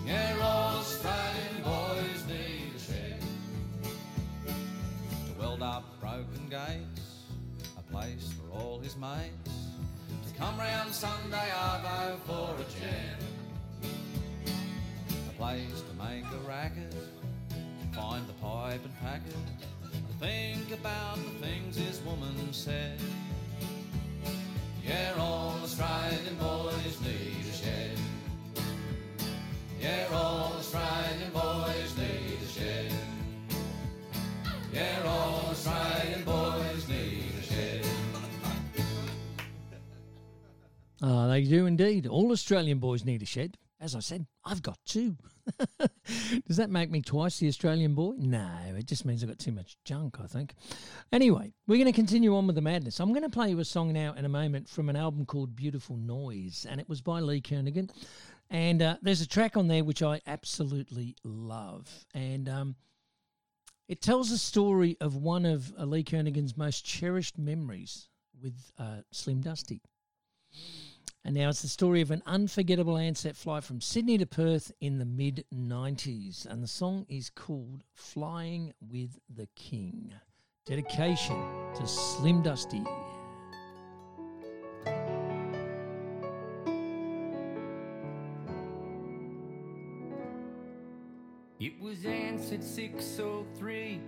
Yeah, 0.03 0.35
Australian 0.41 1.63
boys 1.63 2.25
need 2.27 2.71
a 2.75 2.79
shed 2.79 3.19
to 5.27 5.39
weld 5.39 5.61
up 5.61 5.99
broken 6.01 6.47
gates 6.49 7.21
a 7.77 7.91
place 7.91 8.33
for 8.33 8.57
all 8.57 8.79
his 8.79 8.95
mates 8.95 9.74
come 10.37 10.57
round 10.57 10.93
Sunday 10.93 11.49
arvo 11.55 12.17
for 12.25 12.55
a 12.61 12.65
jam. 12.79 13.17
A 15.29 15.33
place 15.37 15.81
to 15.81 16.03
make 16.03 16.25
a 16.25 16.47
racket, 16.47 16.93
find 17.93 18.27
the 18.27 18.33
pipe 18.33 18.81
and 18.83 18.99
pack 18.99 19.21
it, 19.27 19.35
think 20.19 20.71
about 20.71 21.15
the 21.15 21.45
things 21.45 21.77
this 21.77 22.01
woman 22.05 22.35
said. 22.51 22.99
Yeah, 24.85 25.13
all 25.17 25.55
Australian 25.63 26.35
boys 26.35 26.99
need 27.01 27.45
a 27.49 27.53
shed. 27.53 27.97
Yeah, 29.81 30.07
all 30.11 30.53
Australian 30.59 31.31
boys 31.31 31.97
need 31.97 32.39
a 32.43 32.47
shed. 32.47 32.93
Yeah, 34.73 35.01
all 35.05 35.47
Australian 35.49 36.23
boys 36.23 36.87
need 36.89 37.24
Ah, 41.01 41.27
they 41.27 41.43
do 41.43 41.65
indeed. 41.65 42.07
All 42.07 42.31
Australian 42.31 42.79
boys 42.79 43.05
need 43.05 43.21
a 43.21 43.25
shed. 43.25 43.57
As 43.81 43.93
I 43.93 43.99
said, 43.99 44.25
I've 44.45 44.61
got 44.61 44.79
two. 44.85 45.17
Does 46.47 46.57
that 46.57 46.69
make 46.69 46.89
me 46.89 47.01
twice 47.01 47.39
the 47.39 47.49
Australian 47.49 47.93
boy? 47.93 48.13
No, 48.17 48.49
it 48.77 48.85
just 48.85 49.05
means 49.05 49.21
I've 49.21 49.29
got 49.29 49.37
too 49.37 49.51
much 49.51 49.77
junk, 49.83 50.17
I 50.23 50.27
think. 50.27 50.55
Anyway, 51.11 51.53
we're 51.67 51.75
going 51.75 51.85
to 51.85 51.91
continue 51.91 52.35
on 52.37 52.47
with 52.47 52.55
the 52.55 52.61
madness. 52.61 52.99
I'm 53.01 53.09
going 53.09 53.23
to 53.23 53.29
play 53.29 53.49
you 53.49 53.59
a 53.59 53.65
song 53.65 53.91
now 53.91 54.13
in 54.13 54.23
a 54.23 54.29
moment 54.29 54.69
from 54.69 54.87
an 54.87 54.95
album 54.95 55.25
called 55.25 55.55
Beautiful 55.55 55.97
Noise, 55.97 56.65
and 56.69 56.79
it 56.79 56.87
was 56.87 57.01
by 57.01 57.19
Lee 57.19 57.41
Kernaghan. 57.41 57.91
And 58.49 58.81
uh, 58.81 58.97
there's 59.01 59.21
a 59.21 59.27
track 59.27 59.57
on 59.57 59.67
there 59.67 59.83
which 59.83 60.01
I 60.01 60.21
absolutely 60.25 61.15
love. 61.23 62.05
And 62.13 62.47
um, 62.47 62.75
it 63.89 64.01
tells 64.01 64.29
the 64.29 64.37
story 64.37 64.95
of 65.01 65.15
one 65.17 65.45
of 65.45 65.73
uh, 65.77 65.83
Lee 65.83 66.03
Kernaghan's 66.03 66.55
most 66.55 66.85
cherished 66.85 67.37
memories 67.37 68.07
with 68.41 68.71
uh, 68.79 69.01
Slim 69.11 69.41
Dusty. 69.41 69.81
And 71.25 71.33
now 71.33 71.49
it's 71.49 71.63
the 71.63 71.67
story 71.67 72.01
of 72.01 72.11
an 72.11 72.21
unforgettable 72.27 72.93
Ansett 72.93 73.35
flight 73.35 73.63
from 73.63 73.81
Sydney 73.81 74.19
to 74.19 74.27
Perth 74.27 74.71
in 74.79 74.99
the 74.99 75.05
mid 75.05 75.43
90s. 75.51 76.45
And 76.45 76.61
the 76.61 76.67
song 76.67 77.07
is 77.09 77.31
called 77.31 77.81
Flying 77.95 78.73
with 78.79 79.17
the 79.27 79.47
King. 79.55 80.13
Dedication 80.67 81.35
to 81.77 81.87
Slim 81.87 82.43
Dusty. 82.43 82.83
It 91.59 91.81
was 91.81 91.97
Ansett 92.05 92.61
603. 92.61 93.99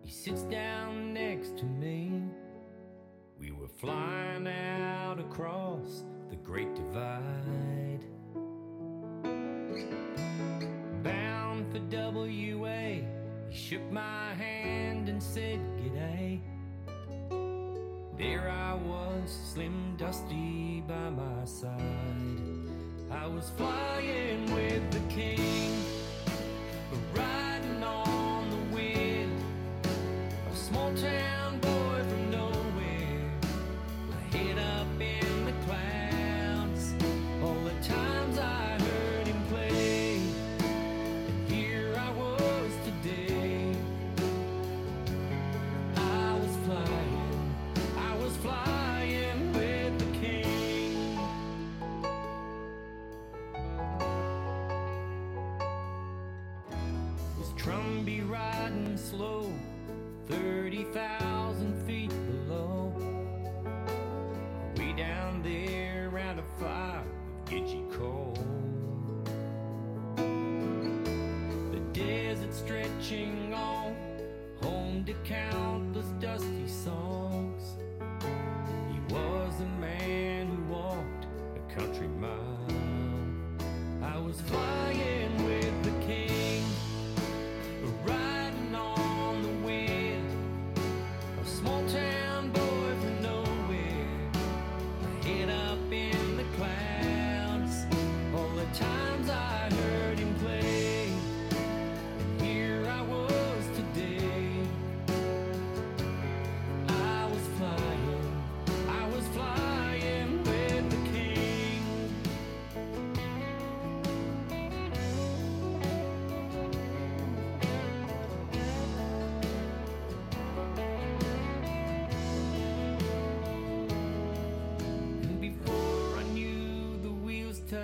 He 0.00 0.10
sits 0.10 0.44
down 0.44 1.12
next 1.12 1.58
to 1.58 1.66
me. 1.66 2.22
We 3.42 3.50
were 3.50 3.66
flying 3.66 4.46
out 4.46 5.18
across 5.18 6.04
the 6.30 6.36
Great 6.36 6.72
Divide. 6.76 8.04
Bound 11.02 11.66
for 11.72 11.80
WA. 11.90 13.02
He 13.48 13.58
shook 13.58 13.82
my 13.90 14.32
hand 14.34 15.08
and 15.08 15.20
said, 15.20 15.58
G'day. 15.76 16.40
There 18.16 18.48
I 18.48 18.74
was, 18.74 19.36
slim 19.52 19.96
dusty 19.96 20.84
by 20.86 21.10
my 21.10 21.44
side. 21.44 21.80
I 23.10 23.26
was 23.26 23.50
flying 23.56 24.54
with 24.54 24.88
the 24.92 25.00
king, 25.12 25.82
riding 27.12 27.82
on 27.82 28.50
the 28.50 28.76
wind. 28.76 29.42
A 29.84 30.54
small 30.54 30.94
town 30.94 31.41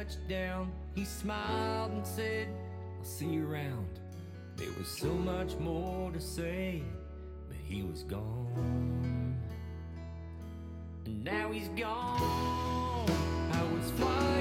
wheels 0.08 0.16
touched 0.16 0.28
down, 0.28 0.72
he 0.94 1.04
smiled 1.04 1.92
and 1.92 2.06
said, 2.06 2.48
I'll 2.98 3.04
see 3.04 3.26
you 3.26 3.48
around. 3.48 4.00
There 4.56 4.68
was 4.78 4.88
so 4.88 5.08
much 5.08 5.56
more 5.56 6.10
to 6.12 6.20
say, 6.20 6.82
but 7.48 7.56
he 7.56 7.82
was 7.82 8.02
gone. 8.02 9.36
And 11.04 11.24
now 11.24 11.50
he's 11.52 11.68
gone. 11.68 13.08
I 13.52 13.62
was 13.74 13.90
flying 13.92 14.37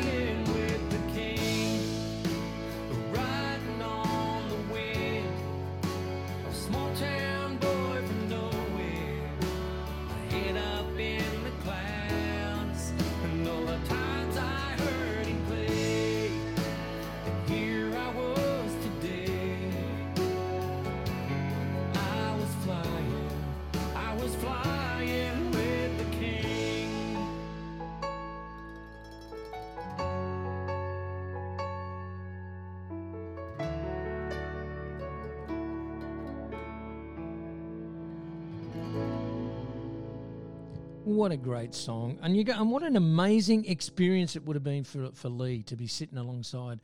What 41.17 41.31
a 41.31 41.37
great 41.37 41.73
song, 41.73 42.19
and 42.21 42.37
you 42.37 42.43
go, 42.43 42.53
and 42.53 42.69
what 42.69 42.83
an 42.83 42.95
amazing 42.95 43.65
experience 43.65 44.35
it 44.35 44.45
would 44.45 44.55
have 44.55 44.63
been 44.63 44.83
for 44.83 45.09
for 45.15 45.29
Lee 45.29 45.63
to 45.63 45.75
be 45.75 45.87
sitting 45.87 46.19
alongside 46.19 46.79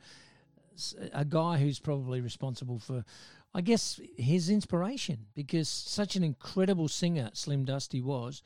a 1.12 1.24
guy 1.24 1.56
who's 1.58 1.78
probably 1.78 2.20
responsible 2.20 2.80
for, 2.80 3.04
I 3.54 3.60
guess, 3.60 4.00
his 4.16 4.50
inspiration 4.50 5.26
because 5.36 5.68
such 5.68 6.16
an 6.16 6.24
incredible 6.24 6.88
singer 6.88 7.30
Slim 7.32 7.64
Dusty 7.64 8.00
was, 8.00 8.42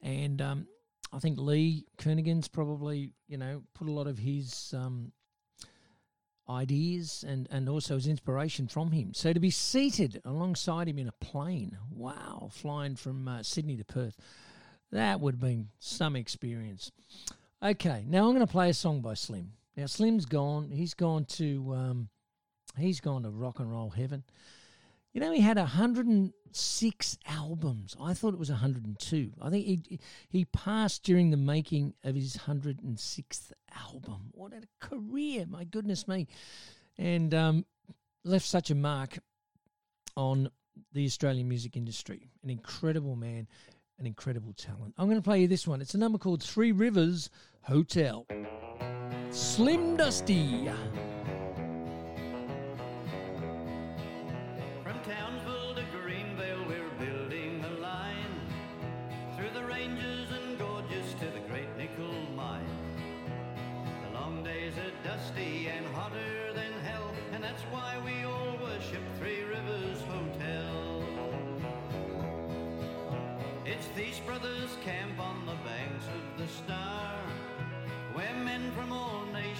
and 0.00 0.40
um, 0.40 0.68
I 1.12 1.18
think 1.18 1.40
Lee 1.40 1.84
Kernaghan's 1.98 2.46
probably 2.46 3.10
you 3.26 3.36
know 3.36 3.64
put 3.74 3.88
a 3.88 3.92
lot 3.92 4.06
of 4.06 4.18
his 4.18 4.72
um, 4.72 5.10
ideas 6.48 7.24
and, 7.26 7.48
and 7.50 7.68
also 7.68 7.96
his 7.96 8.06
inspiration 8.06 8.68
from 8.68 8.92
him. 8.92 9.12
So 9.14 9.32
to 9.32 9.40
be 9.40 9.50
seated 9.50 10.22
alongside 10.24 10.86
him 10.88 11.00
in 11.00 11.08
a 11.08 11.24
plane, 11.24 11.76
wow, 11.90 12.50
flying 12.52 12.94
from 12.94 13.26
uh, 13.26 13.42
Sydney 13.42 13.76
to 13.78 13.84
Perth, 13.84 14.16
that 14.94 15.20
would 15.20 15.34
have 15.34 15.40
been 15.40 15.68
some 15.80 16.14
experience. 16.14 16.92
Okay, 17.62 18.04
now 18.06 18.26
I'm 18.26 18.34
going 18.34 18.46
to 18.46 18.50
play 18.50 18.70
a 18.70 18.74
song 18.74 19.00
by 19.00 19.14
Slim. 19.14 19.52
Now 19.76 19.86
Slim's 19.86 20.24
gone. 20.24 20.70
He's 20.70 20.94
gone 20.94 21.24
to 21.24 21.74
um, 21.74 22.08
he's 22.78 23.00
gone 23.00 23.24
to 23.24 23.30
rock 23.30 23.58
and 23.58 23.70
roll 23.70 23.90
heaven. 23.90 24.22
You 25.12 25.20
know, 25.20 25.32
he 25.32 25.40
had 25.40 25.56
106 25.56 27.18
albums. 27.26 27.96
I 28.00 28.14
thought 28.14 28.34
it 28.34 28.38
was 28.38 28.50
102. 28.50 29.32
I 29.42 29.50
think 29.50 29.66
he 29.66 30.00
he 30.28 30.44
passed 30.44 31.02
during 31.02 31.30
the 31.30 31.36
making 31.36 31.94
of 32.04 32.14
his 32.14 32.36
106th 32.36 33.52
album. 33.76 34.30
What 34.30 34.52
a 34.52 34.62
career! 34.80 35.46
My 35.48 35.64
goodness 35.64 36.06
me, 36.06 36.28
and 36.98 37.34
um, 37.34 37.66
left 38.24 38.46
such 38.46 38.70
a 38.70 38.76
mark 38.76 39.18
on 40.16 40.50
the 40.92 41.04
Australian 41.04 41.48
music 41.48 41.76
industry. 41.76 42.28
An 42.44 42.50
incredible 42.50 43.16
man, 43.16 43.48
an 43.98 44.06
incredible 44.06 44.52
talent. 44.54 44.94
I'm 44.98 45.06
going 45.06 45.18
to 45.18 45.22
play 45.22 45.40
you 45.40 45.48
this 45.48 45.66
one. 45.66 45.80
It's 45.80 45.94
a 45.94 45.98
number 45.98 46.18
called 46.18 46.42
Three 46.42 46.72
Rivers 46.72 47.30
Hotel. 47.62 48.26
Slim 49.30 49.96
Dusty. 49.96 50.68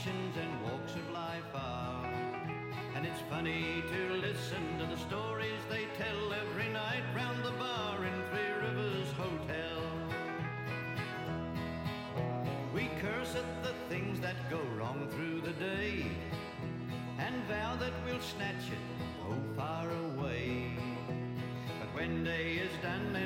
And 0.06 0.62
walks 0.62 0.94
of 0.96 1.10
life 1.14 1.50
are. 1.54 2.04
And 2.94 3.06
it's 3.06 3.20
funny 3.30 3.82
to 3.90 4.14
listen 4.14 4.78
to 4.78 4.84
the 4.84 4.98
stories 4.98 5.60
they 5.70 5.86
tell 5.96 6.34
every 6.34 6.70
night 6.70 7.02
round 7.16 7.42
the 7.42 7.52
bar 7.52 8.04
in 8.04 8.12
Three 8.30 8.68
Rivers 8.68 9.10
Hotel. 9.12 9.80
We 12.74 12.90
curse 13.00 13.34
at 13.34 13.62
the 13.62 13.72
things 13.88 14.20
that 14.20 14.50
go 14.50 14.60
wrong 14.76 15.08
through 15.10 15.40
the 15.40 15.52
day 15.52 16.10
and 17.18 17.42
vow 17.44 17.76
that 17.76 17.92
we'll 18.04 18.20
snatch 18.20 18.66
it 18.70 19.06
oh 19.26 19.38
far 19.56 19.88
away. 19.90 20.76
But 21.80 21.94
when 21.94 22.24
day 22.24 22.56
is 22.56 22.72
done 22.82 23.16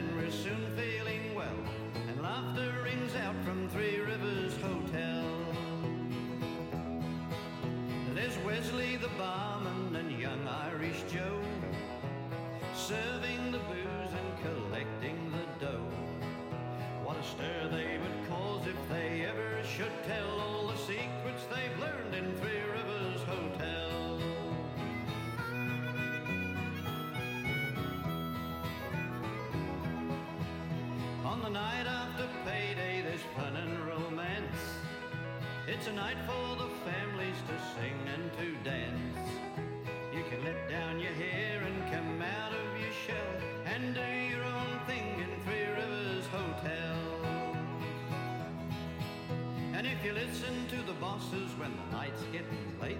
you 50.08 50.14
listen 50.14 50.66
to 50.68 50.76
the 50.86 50.94
bosses 50.94 51.50
when 51.58 51.70
the 51.76 51.96
night's 51.96 52.22
getting 52.32 52.72
late, 52.80 52.96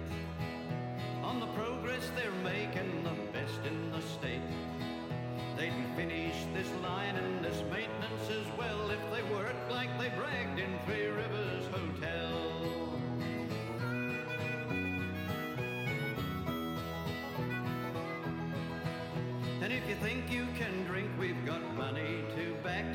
on 1.23 1.39
the 1.39 1.47
progress 1.47 2.11
they're 2.15 2.31
making, 2.43 3.03
the 3.03 3.09
best 3.33 3.59
in 3.65 3.89
the 3.89 3.99
state. 4.01 4.43
They'd 5.57 5.73
finish 5.95 6.35
this 6.53 6.67
line 6.83 7.15
and 7.15 7.43
this 7.43 7.63
maintenance 7.71 8.29
as 8.29 8.45
well 8.59 8.91
if 8.91 8.99
they 9.11 9.23
worked 9.33 9.71
like 9.71 9.89
they 9.97 10.09
bragged 10.09 10.59
in 10.59 10.77
Three 10.85 11.07
Rivers 11.07 11.65
Hotel. 11.71 12.99
And 19.63 19.73
if 19.73 19.89
you 19.89 19.95
think 19.95 20.31
you 20.31 20.45
can 20.59 20.83
drink, 20.83 21.09
we've 21.19 21.43
got 21.43 21.63
money 21.75 22.23
to 22.35 22.53
back. 22.63 22.85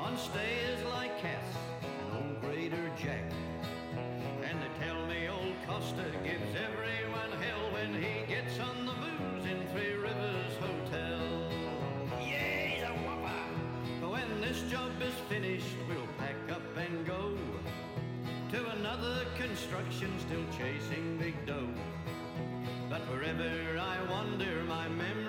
On 0.00 0.18
stays 0.18 0.69
Jack. 3.02 3.24
And 4.44 4.58
they 4.60 4.84
tell 4.84 5.06
me 5.06 5.26
old 5.28 5.54
Costa 5.66 6.04
gives 6.22 6.54
everyone 6.54 7.32
hell 7.40 7.72
when 7.72 7.94
he 7.94 8.26
gets 8.26 8.58
on 8.60 8.84
the 8.84 8.92
booze 8.92 9.46
in 9.46 9.66
Three 9.68 9.94
Rivers 9.94 10.54
Hotel. 10.60 11.20
Yeah, 12.20 12.66
he's 12.66 12.82
a 12.82 12.92
whopper. 13.06 14.10
When 14.10 14.40
this 14.42 14.62
job 14.70 14.90
is 15.00 15.14
finished, 15.30 15.76
we'll 15.88 16.08
pack 16.18 16.36
up 16.50 16.76
and 16.76 17.06
go 17.06 17.38
to 18.50 18.70
another 18.78 19.24
construction, 19.38 20.10
still 20.18 20.44
chasing 20.58 21.16
big 21.16 21.46
dough. 21.46 21.72
But 22.90 23.00
wherever 23.10 23.78
I 23.78 23.96
wander, 24.10 24.62
my 24.68 24.88
memory 24.88 25.19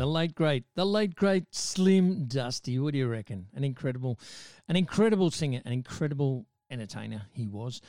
The 0.00 0.06
late 0.06 0.34
great, 0.34 0.64
the 0.76 0.86
late 0.86 1.14
great 1.14 1.54
Slim 1.54 2.24
Dusty. 2.24 2.78
What 2.78 2.94
do 2.94 2.98
you 2.98 3.06
reckon? 3.06 3.48
An 3.54 3.64
incredible, 3.64 4.18
an 4.66 4.74
incredible 4.74 5.30
singer, 5.30 5.60
an 5.66 5.74
incredible 5.74 6.46
entertainer 6.70 7.26
he 7.32 7.46
was. 7.46 7.82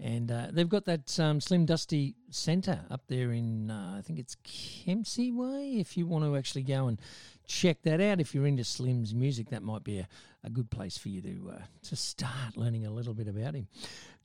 And 0.00 0.30
uh, 0.30 0.46
they've 0.50 0.66
got 0.66 0.86
that 0.86 1.20
um, 1.20 1.42
Slim 1.42 1.66
Dusty 1.66 2.14
Centre 2.30 2.80
up 2.90 3.02
there 3.08 3.32
in, 3.32 3.70
uh, 3.70 3.96
I 3.98 4.00
think 4.00 4.18
it's 4.18 4.38
Kempsey 4.44 5.30
Way. 5.30 5.74
If 5.78 5.98
you 5.98 6.06
want 6.06 6.24
to 6.24 6.38
actually 6.38 6.62
go 6.62 6.86
and 6.86 6.98
check 7.46 7.82
that 7.82 8.00
out, 8.00 8.18
if 8.18 8.34
you're 8.34 8.46
into 8.46 8.64
Slim's 8.64 9.14
music, 9.14 9.50
that 9.50 9.62
might 9.62 9.84
be 9.84 9.98
a, 9.98 10.08
a 10.42 10.48
good 10.48 10.70
place 10.70 10.96
for 10.96 11.10
you 11.10 11.20
to 11.20 11.52
uh, 11.56 11.62
to 11.82 11.96
start 11.96 12.56
learning 12.56 12.86
a 12.86 12.90
little 12.90 13.12
bit 13.12 13.28
about 13.28 13.54
him. 13.54 13.68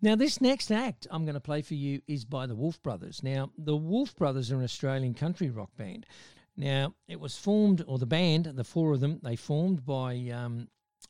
Now, 0.02 0.16
this 0.16 0.40
next 0.40 0.72
act 0.72 1.08
I'm 1.12 1.26
going 1.26 1.34
to 1.34 1.42
play 1.42 1.62
for 1.62 1.74
you 1.74 2.02
is 2.08 2.24
by 2.24 2.46
the 2.46 2.56
Wolfe 2.56 2.82
Brothers. 2.84 3.22
Now, 3.22 3.52
the 3.58 3.76
Wolfe 3.76 4.16
Brothers 4.16 4.50
are 4.50 4.56
an 4.56 4.64
Australian 4.64 5.14
country 5.14 5.50
rock 5.50 5.72
band. 5.76 6.06
Now, 6.56 6.94
it 7.08 7.20
was 7.20 7.38
formed, 7.38 7.84
or 7.88 7.98
the 7.98 8.06
band, 8.06 8.46
the 8.46 8.64
four 8.64 8.94
of 8.94 9.00
them, 9.00 9.20
they 9.24 9.36
formed 9.36 9.86
by 9.86 10.30
um, 10.34 10.68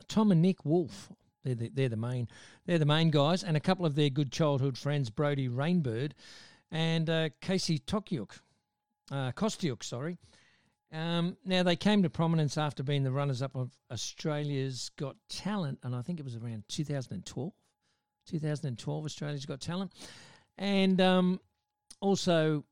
Tom 0.07 0.32
and 0.32 0.41
Nick 0.41 0.64
Wolfe. 0.64 1.10
They're 1.44 1.56
the, 1.56 1.70
they're 1.74 1.90
the 1.90 1.98
main, 1.98 2.30
they're 2.65 2.80
the 2.80 2.86
main 2.86 3.11
guys, 3.11 3.44
and 3.44 3.57
a 3.57 3.60
couple 3.60 3.86
of 3.86 3.95
their 3.95 4.10
good 4.10 4.32
childhood 4.32 4.78
friends, 4.78 5.10
Brodie 5.10 5.49
Rainbird 5.49 6.14
and 6.74 7.10
uh, 7.10 7.30
Casey 7.40 7.80
Tokyuk, 7.80 8.40
uh, 9.11 9.32
sorry. 9.82 10.18
Um, 10.91 11.38
now 11.45 11.64
they 11.64 11.76
came 11.76 12.03
to 12.03 12.10
prominence 12.10 12.57
after 12.57 12.84
being 12.84 13.03
the 13.03 13.11
runners-up 13.11 13.56
of 13.56 13.72
Australia's 13.91 14.91
Got 14.98 15.15
Talent, 15.30 15.80
and 15.84 15.95
I 15.95 16.02
think 16.02 16.20
it 16.20 16.24
was 16.24 16.36
around 16.36 16.64
2012. 16.70 17.52
2012, 18.26 19.06
Australia's 19.06 19.45
Got 19.45 19.60
Talent, 19.60 19.91
and 20.57 20.99
um, 21.02 21.40
also, 21.99 22.64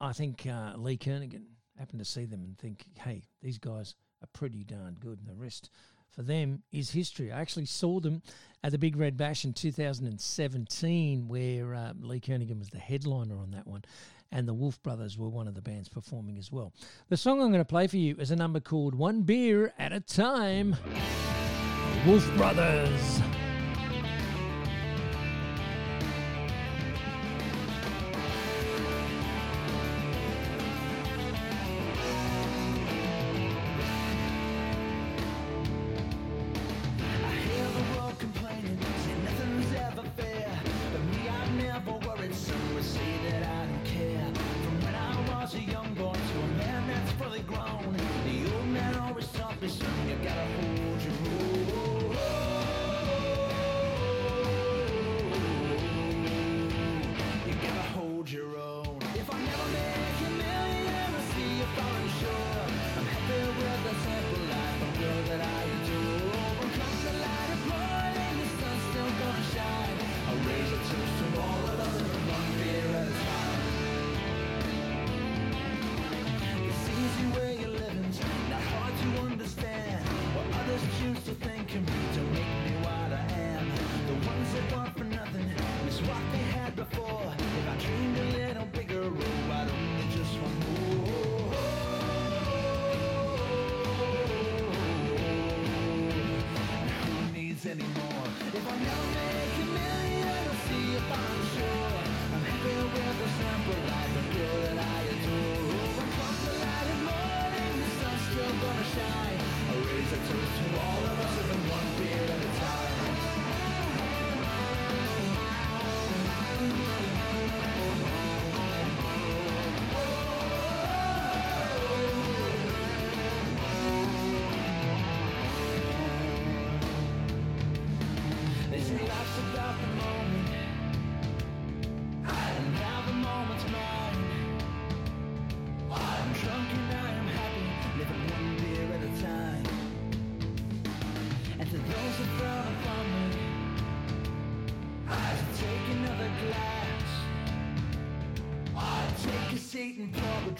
I 0.00 0.12
think 0.12 0.46
uh, 0.46 0.74
Lee 0.76 0.96
Kernaghan 0.96 1.44
happened 1.78 1.98
to 2.00 2.04
see 2.04 2.24
them 2.24 2.42
and 2.44 2.58
think, 2.58 2.86
"Hey, 2.98 3.24
these 3.42 3.58
guys 3.58 3.94
are 4.22 4.28
pretty 4.32 4.64
darn 4.64 4.96
good," 5.00 5.18
and 5.18 5.28
the 5.28 5.34
rest 5.34 5.70
for 6.10 6.22
them 6.22 6.62
is 6.72 6.90
history. 6.90 7.30
I 7.30 7.40
actually 7.40 7.66
saw 7.66 8.00
them 8.00 8.22
at 8.64 8.72
the 8.72 8.78
Big 8.78 8.96
Red 8.96 9.16
Bash 9.16 9.44
in 9.44 9.52
2017, 9.52 11.28
where 11.28 11.74
uh, 11.74 11.92
Lee 12.00 12.20
Kernaghan 12.20 12.58
was 12.58 12.70
the 12.70 12.78
headliner 12.78 13.38
on 13.38 13.50
that 13.50 13.66
one, 13.66 13.84
and 14.32 14.48
the 14.48 14.54
Wolfe 14.54 14.82
Brothers 14.82 15.18
were 15.18 15.28
one 15.28 15.46
of 15.46 15.54
the 15.54 15.62
bands 15.62 15.88
performing 15.88 16.38
as 16.38 16.50
well. 16.50 16.72
The 17.08 17.16
song 17.16 17.40
I'm 17.40 17.48
going 17.48 17.60
to 17.60 17.64
play 17.64 17.86
for 17.86 17.98
you 17.98 18.16
is 18.18 18.30
a 18.30 18.36
number 18.36 18.60
called 18.60 18.94
One 18.94 19.22
Beer 19.22 19.72
at 19.78 19.92
a 19.92 20.00
Time. 20.00 20.76
Wolfe 22.06 22.36
Brothers. 22.36 23.20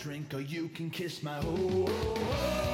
Drink, 0.06 0.32
or 0.34 0.40
you 0.40 0.68
can 0.68 0.88
kiss 0.88 1.20
my 1.24 1.36
oh. 1.42 1.86
If 1.88 2.65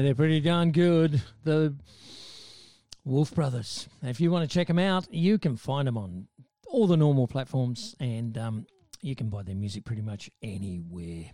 Hey, 0.00 0.06
they're 0.06 0.14
pretty 0.14 0.40
darn 0.40 0.72
good. 0.72 1.20
The 1.44 1.76
Wolfe 3.04 3.34
Brothers. 3.34 3.86
If 4.02 4.18
you 4.18 4.30
want 4.30 4.48
to 4.48 4.54
check 4.54 4.66
them 4.66 4.78
out, 4.78 5.06
you 5.12 5.38
can 5.38 5.58
find 5.58 5.86
them 5.86 5.98
on 5.98 6.26
all 6.68 6.86
the 6.86 6.96
normal 6.96 7.28
platforms 7.28 7.94
and 8.00 8.38
um, 8.38 8.66
you 9.02 9.14
can 9.14 9.28
buy 9.28 9.42
their 9.42 9.54
music 9.54 9.84
pretty 9.84 10.00
much 10.00 10.30
anywhere. 10.42 11.26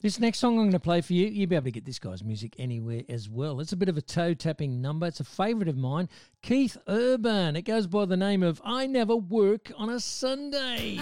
This 0.00 0.18
next 0.18 0.38
song 0.38 0.54
I'm 0.54 0.62
going 0.62 0.72
to 0.72 0.80
play 0.80 1.02
for 1.02 1.12
you, 1.12 1.26
you'll 1.26 1.50
be 1.50 1.56
able 1.56 1.66
to 1.66 1.70
get 1.70 1.84
this 1.84 1.98
guy's 1.98 2.24
music 2.24 2.54
anywhere 2.58 3.02
as 3.10 3.28
well. 3.28 3.60
It's 3.60 3.72
a 3.72 3.76
bit 3.76 3.90
of 3.90 3.98
a 3.98 4.02
toe 4.02 4.32
tapping 4.32 4.80
number. 4.80 5.06
It's 5.08 5.20
a 5.20 5.24
favourite 5.24 5.68
of 5.68 5.76
mine, 5.76 6.08
Keith 6.40 6.78
Urban. 6.88 7.54
It 7.54 7.66
goes 7.66 7.86
by 7.86 8.06
the 8.06 8.16
name 8.16 8.42
of 8.42 8.62
I 8.64 8.86
Never 8.86 9.14
Work 9.14 9.72
on 9.76 9.90
a 9.90 10.00
Sunday. 10.00 10.96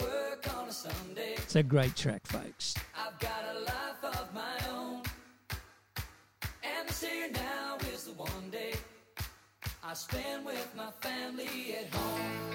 work 0.00 0.56
on 0.56 0.68
a 0.68 0.72
Sunday. 0.72 1.34
It's 1.38 1.56
a 1.56 1.64
great 1.64 1.96
track, 1.96 2.24
folks. 2.24 2.76
Here 7.00 7.28
now 7.32 7.76
is 7.92 8.04
the 8.04 8.12
one 8.12 8.50
day 8.50 8.72
I 9.84 9.92
spend 9.94 10.46
with 10.46 10.72
my 10.76 10.90
family 11.00 11.76
at 11.78 11.94
home. 11.94 12.46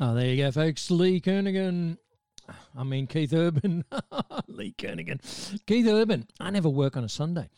Oh, 0.00 0.14
there 0.14 0.26
you 0.26 0.36
go, 0.36 0.52
folks. 0.52 0.90
Lee 0.92 1.20
Kernaghan. 1.20 1.98
I 2.76 2.84
mean, 2.84 3.08
Keith 3.08 3.32
Urban. 3.32 3.84
Lee 4.46 4.72
Kernaghan. 4.78 5.20
Keith 5.66 5.88
Urban. 5.88 6.26
I 6.38 6.50
never 6.50 6.68
work 6.68 6.96
on 6.96 7.02
a 7.02 7.08
Sunday. 7.08 7.48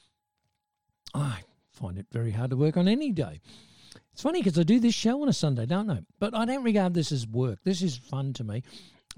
I 1.12 1.40
find 1.70 1.98
it 1.98 2.06
very 2.10 2.30
hard 2.30 2.50
to 2.50 2.56
work 2.56 2.78
on 2.78 2.88
any 2.88 3.12
day. 3.12 3.40
It's 4.12 4.22
funny 4.22 4.40
because 4.40 4.58
I 4.58 4.62
do 4.62 4.80
this 4.80 4.94
show 4.94 5.20
on 5.20 5.28
a 5.28 5.34
Sunday, 5.34 5.66
don't 5.66 5.90
I? 5.90 6.00
But 6.18 6.34
I 6.34 6.46
don't 6.46 6.64
regard 6.64 6.94
this 6.94 7.12
as 7.12 7.26
work. 7.26 7.58
This 7.62 7.82
is 7.82 7.96
fun 7.96 8.32
to 8.34 8.44
me 8.44 8.62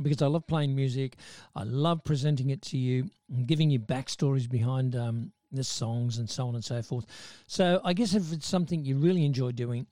because 0.01 0.21
I 0.21 0.27
love 0.27 0.47
playing 0.49 0.75
music. 0.75 1.17
I 1.55 1.63
love 1.63 2.03
presenting 2.03 2.51
it 2.51 2.63
to 2.63 2.77
you 2.77 3.09
and 3.33 3.47
giving 3.47 3.71
you 3.71 3.79
backstories 3.79 4.51
behind 4.51 4.97
um, 4.97 5.31
the 5.53 5.63
songs 5.63 6.19
and 6.19 6.29
so 6.29 6.49
on 6.49 6.57
and 6.57 6.65
so 6.65 6.83
forth. 6.83 7.07
So 7.47 7.81
I 7.85 7.93
guess 7.93 8.15
if 8.15 8.33
it's 8.33 8.49
something 8.49 8.85
you 8.85 8.97
really 8.97 9.25
enjoy 9.25 9.53
doing, 9.53 9.87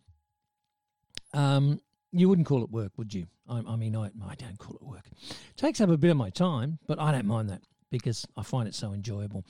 um, 1.33 1.81
you 2.13 2.29
wouldn't 2.29 2.47
call 2.47 2.63
it 2.63 2.71
work, 2.71 2.93
would 2.97 3.15
you? 3.15 3.27
I, 3.49 3.63
I 3.67 3.77
mean, 3.77 3.97
I, 3.97 4.11
I 4.27 4.35
don't 4.35 4.59
call 4.59 4.77
it 4.77 4.83
work. 4.83 5.05
It 5.29 5.57
takes 5.57 5.81
up 5.81 5.91
a 5.91 5.97
bit 5.97 6.11
of 6.11 6.17
my 6.17 6.31
time, 6.31 6.79
but 6.87 6.99
I 6.99 7.13
don't 7.13 7.27
mind 7.27 7.51
that 7.51 7.63
because 7.91 8.27
I 8.37 8.43
find 8.43 8.69
it 8.69 8.75
so 8.75 8.93
enjoyable. 8.93 9.45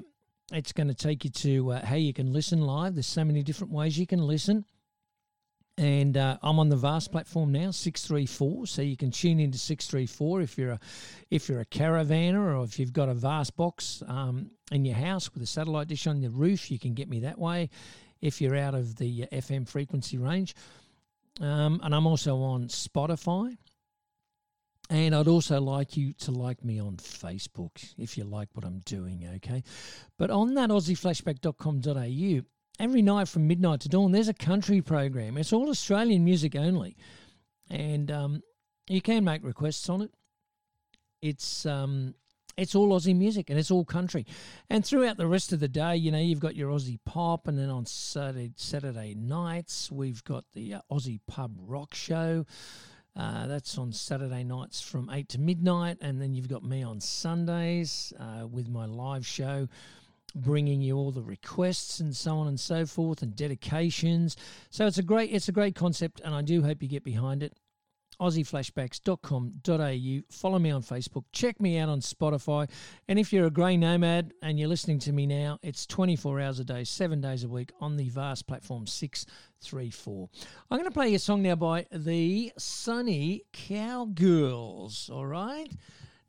it's 0.51 0.71
going 0.71 0.87
to 0.87 0.93
take 0.93 1.25
you 1.25 1.31
to 1.31 1.73
uh, 1.73 1.85
how 1.85 1.95
you 1.95 2.13
can 2.13 2.31
listen 2.31 2.61
live. 2.61 2.95
There's 2.95 3.07
so 3.07 3.25
many 3.25 3.43
different 3.43 3.73
ways 3.73 3.97
you 3.97 4.07
can 4.07 4.21
listen. 4.21 4.65
And 5.77 6.17
uh, 6.17 6.37
I'm 6.41 6.57
on 6.57 6.69
the 6.69 6.75
Vast 6.75 7.11
platform 7.11 7.51
now, 7.51 7.69
six 7.69 8.05
three 8.05 8.25
four. 8.25 8.65
So 8.65 8.81
you 8.81 8.97
can 8.97 9.11
tune 9.11 9.39
into 9.39 9.59
six 9.59 9.85
three 9.85 10.07
four 10.07 10.41
if 10.41 10.57
you're 10.57 10.71
a 10.71 10.79
if 11.29 11.47
you're 11.47 11.59
a 11.59 11.65
caravaner 11.65 12.57
or 12.57 12.63
if 12.63 12.79
you've 12.79 12.93
got 12.93 13.09
a 13.09 13.13
Vast 13.13 13.55
box 13.55 14.01
um, 14.07 14.49
in 14.71 14.85
your 14.85 14.95
house 14.95 15.31
with 15.33 15.43
a 15.43 15.47
satellite 15.47 15.87
dish 15.87 16.07
on 16.07 16.21
the 16.21 16.29
roof. 16.29 16.71
You 16.71 16.79
can 16.79 16.95
get 16.95 17.07
me 17.07 17.19
that 17.21 17.37
way. 17.37 17.69
If 18.21 18.41
you're 18.41 18.55
out 18.55 18.73
of 18.73 18.95
the 18.95 19.27
FM 19.31 19.67
frequency 19.67 20.17
range, 20.17 20.55
um, 21.39 21.79
and 21.83 21.93
I'm 21.93 22.07
also 22.07 22.37
on 22.41 22.67
Spotify. 22.67 23.55
And 24.89 25.13
I'd 25.13 25.27
also 25.27 25.59
like 25.59 25.97
you 25.97 26.13
to 26.13 26.31
like 26.31 26.63
me 26.63 26.79
on 26.79 26.95
Facebook 26.95 27.93
if 27.97 28.17
you 28.17 28.23
like 28.23 28.47
what 28.53 28.63
I'm 28.63 28.79
doing, 28.79 29.29
okay? 29.35 29.63
But 30.17 30.31
on 30.31 30.53
that 30.53 30.69
aussieflashback.com.au, 30.69 32.41
every 32.79 33.01
night 33.01 33.27
from 33.27 33.47
midnight 33.47 33.81
to 33.81 33.89
dawn, 33.89 34.11
there's 34.11 34.27
a 34.27 34.33
country 34.33 34.81
program. 34.81 35.37
It's 35.37 35.53
all 35.53 35.69
Australian 35.69 36.23
music 36.23 36.55
only. 36.55 36.95
And 37.69 38.11
um, 38.11 38.43
you 38.87 39.01
can 39.01 39.23
make 39.23 39.43
requests 39.43 39.89
on 39.89 40.01
it. 40.01 40.11
It's 41.21 41.65
um, 41.65 42.13
it's 42.57 42.73
all 42.73 42.89
Aussie 42.89 43.15
music 43.15 43.49
and 43.49 43.59
it's 43.59 43.71
all 43.71 43.85
country. 43.85 44.25
And 44.69 44.85
throughout 44.85 45.17
the 45.17 45.27
rest 45.27 45.53
of 45.53 45.59
the 45.59 45.67
day, 45.67 45.95
you 45.95 46.11
know, 46.11 46.19
you've 46.19 46.39
got 46.39 46.55
your 46.55 46.71
Aussie 46.71 46.99
pop, 47.05 47.47
and 47.47 47.57
then 47.57 47.69
on 47.69 47.85
Saturday 47.85 48.51
Saturday 48.55 49.13
nights 49.15 49.91
we've 49.91 50.23
got 50.23 50.45
the 50.53 50.75
uh, 50.75 50.81
Aussie 50.91 51.19
pub 51.27 51.51
rock 51.57 51.93
show. 51.93 52.45
Uh, 53.15 53.47
that's 53.47 53.79
on 53.79 53.91
Saturday 53.91 54.43
nights 54.43 54.79
from 54.79 55.09
8 55.09 55.27
to 55.29 55.39
midnight. 55.39 55.97
And 56.01 56.21
then 56.21 56.35
you've 56.35 56.49
got 56.49 56.63
me 56.63 56.83
on 56.83 57.01
Sundays 57.01 58.13
uh, 58.19 58.45
with 58.45 58.69
my 58.69 58.85
live 58.85 59.25
show, 59.25 59.67
bringing 60.35 60.81
you 60.81 60.97
all 60.97 61.11
the 61.11 61.21
requests 61.21 61.99
and 61.99 62.15
so 62.15 62.37
on 62.37 62.47
and 62.47 62.59
so 62.59 62.85
forth 62.85 63.21
and 63.21 63.35
dedications. 63.35 64.35
So 64.69 64.85
it's 64.85 64.97
a 64.97 65.03
great, 65.03 65.31
it's 65.31 65.47
a 65.47 65.53
great 65.53 65.75
concept, 65.75 66.21
and 66.23 66.33
I 66.33 66.41
do 66.41 66.63
hope 66.63 66.81
you 66.81 66.89
get 66.89 67.03
behind 67.03 67.43
it. 67.43 67.53
AussieFlashbacks.com.au. 68.19 70.21
Follow 70.31 70.59
me 70.59 70.71
on 70.71 70.81
Facebook. 70.81 71.25
Check 71.31 71.61
me 71.61 71.77
out 71.77 71.89
on 71.89 71.99
Spotify. 71.99 72.67
And 73.07 73.19
if 73.19 73.31
you're 73.31 73.45
a 73.45 73.51
grey 73.51 73.77
nomad 73.77 74.33
and 74.41 74.59
you're 74.59 74.67
listening 74.67 74.97
to 74.99 75.11
me 75.11 75.27
now, 75.27 75.59
it's 75.61 75.85
24 75.85 76.41
hours 76.41 76.59
a 76.59 76.63
day, 76.63 76.83
seven 76.83 77.21
days 77.21 77.43
a 77.43 77.47
week 77.47 77.71
on 77.79 77.95
the 77.95 78.09
vast 78.09 78.47
platform 78.47 78.87
634. 78.87 80.29
I'm 80.71 80.77
going 80.77 80.89
to 80.89 80.93
play 80.93 81.13
a 81.13 81.19
song 81.19 81.43
now 81.43 81.55
by 81.55 81.85
the 81.91 82.51
Sunny 82.57 83.43
Cowgirls. 83.53 85.11
All 85.11 85.27
right. 85.27 85.71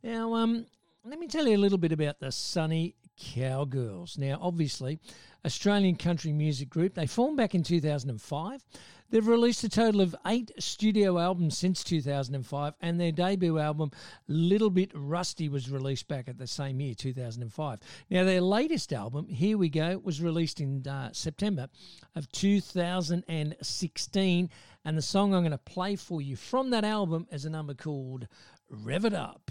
Now, 0.03 0.35
um, 0.35 0.67
let 1.05 1.19
me 1.19 1.27
tell 1.27 1.47
you 1.47 1.57
a 1.57 1.59
little 1.59 1.79
bit 1.79 1.93
about 1.93 2.21
the 2.21 2.31
Sunny 2.31 2.97
Cowgirls. 3.19 4.19
Now, 4.19 4.39
obviously, 4.41 4.99
Australian 5.45 5.97
country 5.97 6.33
music 6.33 6.69
group. 6.69 6.95
They 6.95 7.07
formed 7.07 7.37
back 7.37 7.55
in 7.55 7.63
2005. 7.63 8.65
They've 9.11 9.27
released 9.27 9.65
a 9.65 9.71
total 9.71 10.03
of 10.03 10.15
eight 10.27 10.53
studio 10.59 11.19
albums 11.19 11.57
since 11.57 11.83
2005, 11.83 12.75
and 12.83 13.01
their 13.01 13.11
debut 13.11 13.59
album, 13.59 13.91
Little 14.27 14.69
Bit 14.69 14.91
Rusty, 14.95 15.49
was 15.49 15.71
released 15.71 16.09
back 16.09 16.29
at 16.29 16.37
the 16.37 16.47
same 16.47 16.79
year, 16.79 16.93
2005. 16.95 17.79
Now, 18.11 18.25
their 18.25 18.43
latest 18.43 18.93
album, 18.93 19.27
Here 19.29 19.57
We 19.57 19.71
Go, 19.71 19.99
was 20.05 20.21
released 20.21 20.61
in 20.61 20.87
uh, 20.87 21.09
September 21.13 21.69
of 22.17 22.31
2016, 22.33 24.51
and 24.85 24.99
the 24.99 25.03
song 25.03 25.35
I'm 25.35 25.41
going 25.41 25.53
to 25.53 25.59
play 25.59 25.97
for 25.97 26.21
you 26.21 26.37
from 26.37 26.69
that 26.71 26.85
album 26.85 27.27
is 27.33 27.47
a 27.47 27.51
number 27.51 27.73
called 27.73 28.29
Rev 28.69 29.07
It 29.07 29.15
Up. 29.15 29.51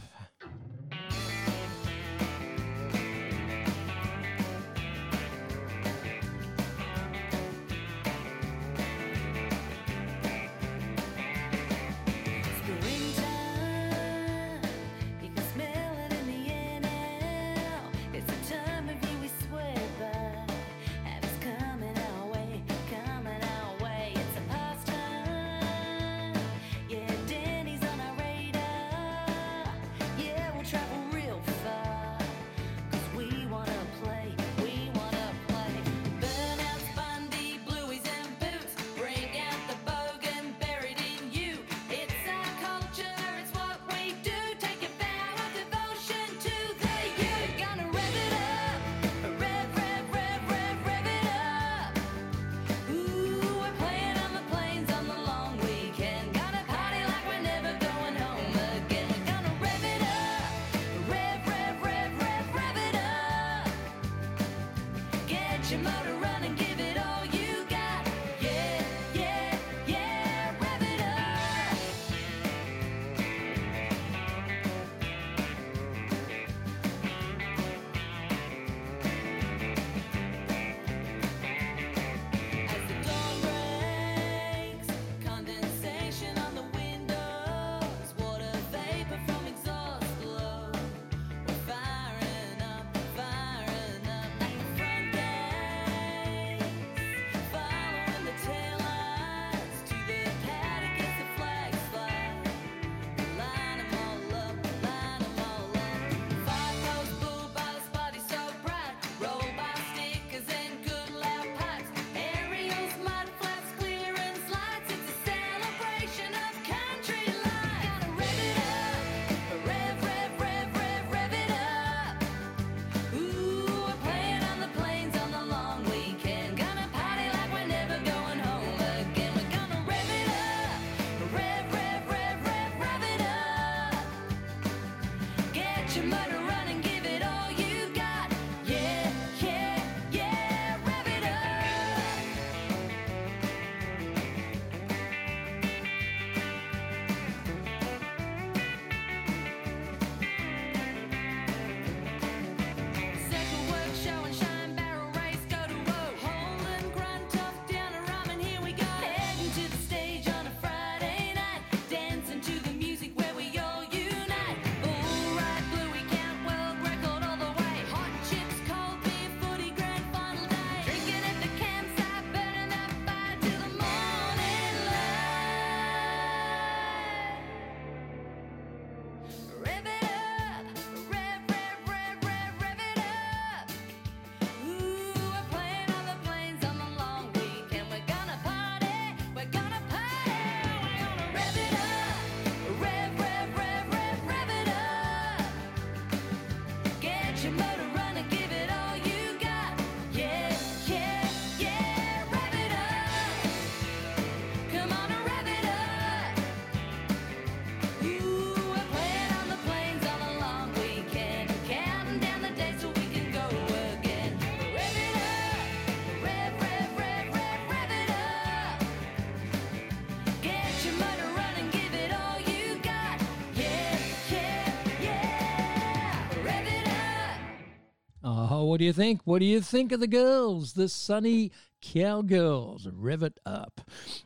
What 228.78 228.82
do 228.82 228.86
you 228.86 228.94
think? 228.94 229.22
What 229.26 229.40
do 229.40 229.46
you 229.46 229.60
think 229.60 229.92
of 229.92 230.00
the 230.00 230.06
girls, 230.06 230.74
the 230.74 230.88
Sunny 230.88 231.52
Cowgirls? 231.82 232.88
Rev 232.94 233.24
it 233.24 233.40
up 233.44 233.82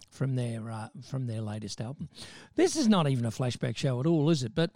from 0.09 0.35
their 0.35 0.69
uh, 0.69 0.89
from 1.01 1.25
their 1.25 1.39
latest 1.39 1.79
album. 1.79 2.09
This 2.55 2.75
is 2.75 2.89
not 2.89 3.07
even 3.07 3.23
a 3.23 3.31
flashback 3.31 3.77
show 3.77 4.01
at 4.01 4.05
all, 4.05 4.29
is 4.29 4.43
it? 4.43 4.53
But 4.53 4.71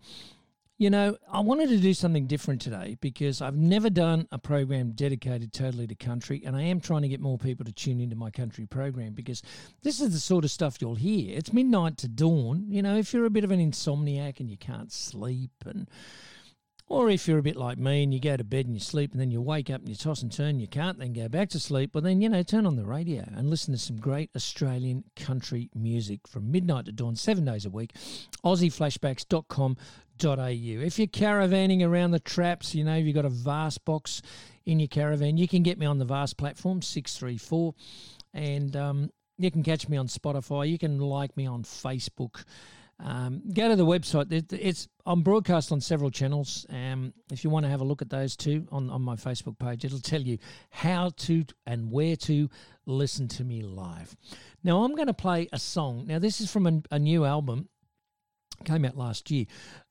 you 0.77 0.89
know, 0.89 1.17
I 1.29 1.41
wanted 1.41 1.67
to 1.69 1.77
do 1.77 1.93
something 1.93 2.25
different 2.25 2.61
today 2.61 2.95
because 3.01 3.41
I've 3.41 3.57
never 3.57 3.89
done 3.89 4.29
a 4.31 4.37
program 4.37 4.91
dedicated 4.91 5.51
totally 5.51 5.87
to 5.87 5.95
country, 5.95 6.41
and 6.45 6.55
I 6.55 6.61
am 6.61 6.79
trying 6.79 7.01
to 7.01 7.09
get 7.09 7.19
more 7.19 7.37
people 7.37 7.65
to 7.65 7.73
tune 7.73 7.99
into 7.99 8.15
my 8.15 8.29
country 8.29 8.65
program 8.65 9.11
because 9.11 9.43
this 9.83 9.99
is 9.99 10.13
the 10.13 10.21
sort 10.21 10.45
of 10.45 10.51
stuff 10.51 10.77
you'll 10.79 10.95
hear. 10.95 11.37
It's 11.37 11.51
midnight 11.51 11.97
to 11.97 12.07
dawn. 12.07 12.67
You 12.69 12.81
know, 12.81 12.95
if 12.95 13.13
you're 13.13 13.25
a 13.25 13.29
bit 13.29 13.43
of 13.43 13.51
an 13.51 13.59
insomniac 13.59 14.39
and 14.39 14.49
you 14.49 14.55
can't 14.55 14.93
sleep 14.93 15.51
and 15.65 15.89
or 16.87 17.09
if 17.09 17.27
you're 17.27 17.39
a 17.39 17.43
bit 17.43 17.55
like 17.55 17.79
me 17.79 18.03
and 18.03 18.13
you 18.13 18.19
go 18.19 18.37
to 18.37 18.43
bed 18.43 18.67
and 18.67 18.75
you 18.75 18.79
sleep 18.79 19.11
and 19.11 19.19
then 19.19 19.31
you 19.31 19.41
wake 19.41 19.71
up 19.71 19.81
and 19.81 19.89
you 19.89 19.95
toss 19.95 20.21
and 20.21 20.31
turn, 20.31 20.59
you 20.59 20.67
can't 20.67 20.99
then 20.99 21.13
go 21.13 21.27
back 21.27 21.49
to 21.49 21.59
sleep, 21.59 21.95
well, 21.95 22.01
then, 22.03 22.21
you 22.21 22.29
know, 22.29 22.43
turn 22.43 22.67
on 22.67 22.75
the 22.75 22.85
radio 22.85 23.23
and 23.35 23.49
listen 23.49 23.73
to 23.73 23.79
some 23.79 23.97
great 23.97 24.29
Australian 24.35 25.03
country 25.15 25.71
music 25.73 26.27
from 26.27 26.51
midnight 26.51 26.85
to 26.85 26.91
dawn, 26.91 27.15
seven 27.15 27.43
days 27.43 27.65
a 27.65 27.71
week. 27.71 27.93
AussieFlashbacks.com.au. 28.43 29.75
If 30.85 30.99
you're 30.99 31.07
caravanning 31.07 31.81
around 31.83 32.11
the 32.11 32.19
traps, 32.19 32.75
you 32.75 32.83
know, 32.83 32.95
you've 32.95 33.15
got 33.15 33.25
a 33.25 33.29
Vast 33.29 33.83
box 33.83 34.21
in 34.65 34.79
your 34.79 34.87
caravan, 34.87 35.37
you 35.37 35.47
can 35.47 35.63
get 35.63 35.79
me 35.79 35.87
on 35.87 35.97
the 35.97 36.05
Vast 36.05 36.37
platform, 36.37 36.83
634. 36.83 37.73
And 38.35 38.75
um, 38.75 39.09
you 39.37 39.49
can 39.49 39.63
catch 39.63 39.89
me 39.89 39.97
on 39.97 40.07
Spotify. 40.07 40.69
You 40.69 40.77
can 40.77 40.99
like 40.99 41.35
me 41.35 41.47
on 41.47 41.63
Facebook. 41.63 42.43
Um, 42.99 43.41
go 43.53 43.67
to 43.67 43.75
the 43.75 43.85
website. 43.85 44.31
It- 44.31 44.53
It's 44.53 44.87
I'm 45.05 45.21
broadcast 45.21 45.71
on 45.71 45.81
several 45.81 46.09
channels. 46.09 46.65
Um, 46.69 47.13
if 47.31 47.43
you 47.43 47.49
want 47.49 47.65
to 47.65 47.69
have 47.69 47.81
a 47.81 47.83
look 47.83 48.01
at 48.01 48.09
those 48.09 48.35
too 48.35 48.67
on, 48.71 48.89
on 48.89 49.01
my 49.01 49.15
Facebook 49.15 49.59
page, 49.59 49.85
it'll 49.85 49.99
tell 49.99 50.21
you 50.21 50.37
how 50.71 51.09
to 51.17 51.45
and 51.67 51.91
where 51.91 52.15
to 52.15 52.49
listen 52.85 53.27
to 53.27 53.43
me 53.43 53.61
live. 53.61 54.15
Now 54.63 54.83
I'm 54.83 54.95
going 54.95 55.07
to 55.07 55.13
play 55.13 55.47
a 55.51 55.59
song. 55.59 56.07
Now 56.07 56.19
this 56.19 56.39
is 56.41 56.51
from 56.51 56.65
a, 56.67 56.81
a 56.95 56.99
new 56.99 57.25
album, 57.25 57.69
came 58.63 58.85
out 58.85 58.97
last 58.97 59.29
year. 59.29 59.45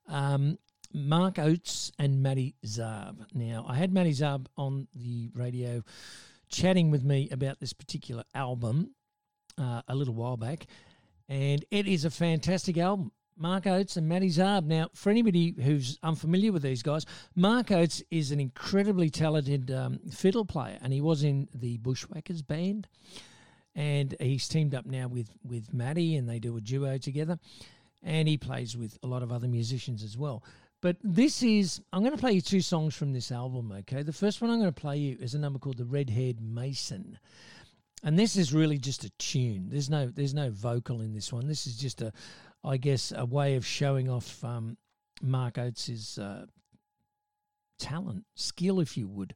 Um, 0.08 0.58
Mark 0.92 1.38
Oates 1.38 1.92
and 1.98 2.22
Matty 2.22 2.54
Zarb. 2.64 3.26
Now 3.34 3.66
I 3.68 3.76
had 3.76 3.92
Matty 3.92 4.12
Zarb 4.12 4.46
on 4.56 4.88
the 4.94 5.30
radio 5.34 5.82
chatting 6.48 6.90
with 6.90 7.04
me 7.04 7.28
about 7.30 7.60
this 7.60 7.72
particular 7.72 8.24
album 8.34 8.94
uh, 9.58 9.82
a 9.88 9.94
little 9.94 10.14
while 10.14 10.36
back, 10.36 10.66
and 11.28 11.64
it 11.70 11.86
is 11.86 12.04
a 12.04 12.10
fantastic 12.10 12.78
album. 12.78 13.12
Mark 13.36 13.66
Oates 13.66 13.96
and 13.96 14.08
Matty 14.08 14.28
Zarb. 14.28 14.64
Now, 14.64 14.88
for 14.94 15.10
anybody 15.10 15.54
who's 15.60 15.98
unfamiliar 16.02 16.52
with 16.52 16.62
these 16.62 16.82
guys, 16.82 17.04
Mark 17.34 17.72
Oates 17.72 18.02
is 18.10 18.30
an 18.30 18.38
incredibly 18.38 19.10
talented 19.10 19.70
um, 19.72 19.98
fiddle 20.10 20.44
player, 20.44 20.78
and 20.82 20.92
he 20.92 21.00
was 21.00 21.24
in 21.24 21.48
the 21.52 21.78
Bushwhackers 21.78 22.42
band. 22.42 22.86
And 23.74 24.14
he's 24.20 24.46
teamed 24.46 24.72
up 24.72 24.86
now 24.86 25.08
with 25.08 25.30
with 25.42 25.74
Matty, 25.74 26.14
and 26.14 26.28
they 26.28 26.38
do 26.38 26.56
a 26.56 26.60
duo 26.60 26.96
together. 26.96 27.40
And 28.04 28.28
he 28.28 28.36
plays 28.36 28.76
with 28.76 28.98
a 29.02 29.08
lot 29.08 29.24
of 29.24 29.32
other 29.32 29.48
musicians 29.48 30.04
as 30.04 30.16
well. 30.16 30.44
But 30.80 30.98
this 31.02 31.42
is, 31.42 31.80
I'm 31.94 32.02
going 32.02 32.12
to 32.12 32.20
play 32.20 32.32
you 32.32 32.42
two 32.42 32.60
songs 32.60 32.94
from 32.94 33.14
this 33.14 33.32
album, 33.32 33.72
okay? 33.72 34.02
The 34.02 34.12
first 34.12 34.42
one 34.42 34.50
I'm 34.50 34.60
going 34.60 34.72
to 34.72 34.80
play 34.80 34.98
you 34.98 35.16
is 35.18 35.32
a 35.32 35.38
number 35.38 35.58
called 35.58 35.78
The 35.78 35.86
Red 35.86 36.10
Haired 36.10 36.42
Mason. 36.42 37.18
And 38.04 38.18
this 38.18 38.36
is 38.36 38.52
really 38.52 38.76
just 38.76 39.04
a 39.04 39.10
tune. 39.18 39.68
There's 39.70 39.88
no 39.88 40.06
there's 40.06 40.34
no 40.34 40.50
vocal 40.50 41.00
in 41.00 41.14
this 41.14 41.32
one. 41.32 41.48
This 41.48 41.66
is 41.66 41.76
just 41.76 42.02
a, 42.02 42.12
I 42.62 42.76
guess, 42.76 43.12
a 43.16 43.24
way 43.24 43.56
of 43.56 43.64
showing 43.64 44.10
off 44.10 44.44
um, 44.44 44.76
Mark 45.22 45.54
Oates's 45.54 46.18
uh, 46.18 46.44
talent, 47.78 48.24
skill, 48.34 48.80
if 48.80 48.98
you 48.98 49.08
would, 49.08 49.34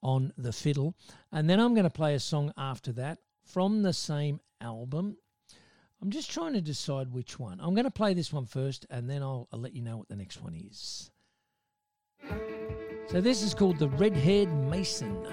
on 0.00 0.32
the 0.38 0.52
fiddle. 0.52 0.94
And 1.32 1.50
then 1.50 1.58
I'm 1.58 1.74
going 1.74 1.84
to 1.84 1.90
play 1.90 2.14
a 2.14 2.20
song 2.20 2.52
after 2.56 2.92
that 2.92 3.18
from 3.44 3.82
the 3.82 3.92
same 3.92 4.40
album. 4.60 5.16
I'm 6.00 6.10
just 6.10 6.30
trying 6.30 6.52
to 6.52 6.60
decide 6.60 7.10
which 7.10 7.38
one. 7.40 7.58
I'm 7.60 7.74
going 7.74 7.84
to 7.84 7.90
play 7.90 8.14
this 8.14 8.32
one 8.32 8.46
first, 8.46 8.86
and 8.90 9.10
then 9.10 9.22
I'll, 9.22 9.48
I'll 9.52 9.60
let 9.60 9.74
you 9.74 9.82
know 9.82 9.96
what 9.96 10.08
the 10.08 10.16
next 10.16 10.40
one 10.40 10.54
is. 10.54 11.10
So 13.08 13.20
this 13.20 13.42
is 13.42 13.54
called 13.54 13.78
the 13.78 13.88
Red 13.88 14.16
Haired 14.16 14.52
Mason. 14.52 15.26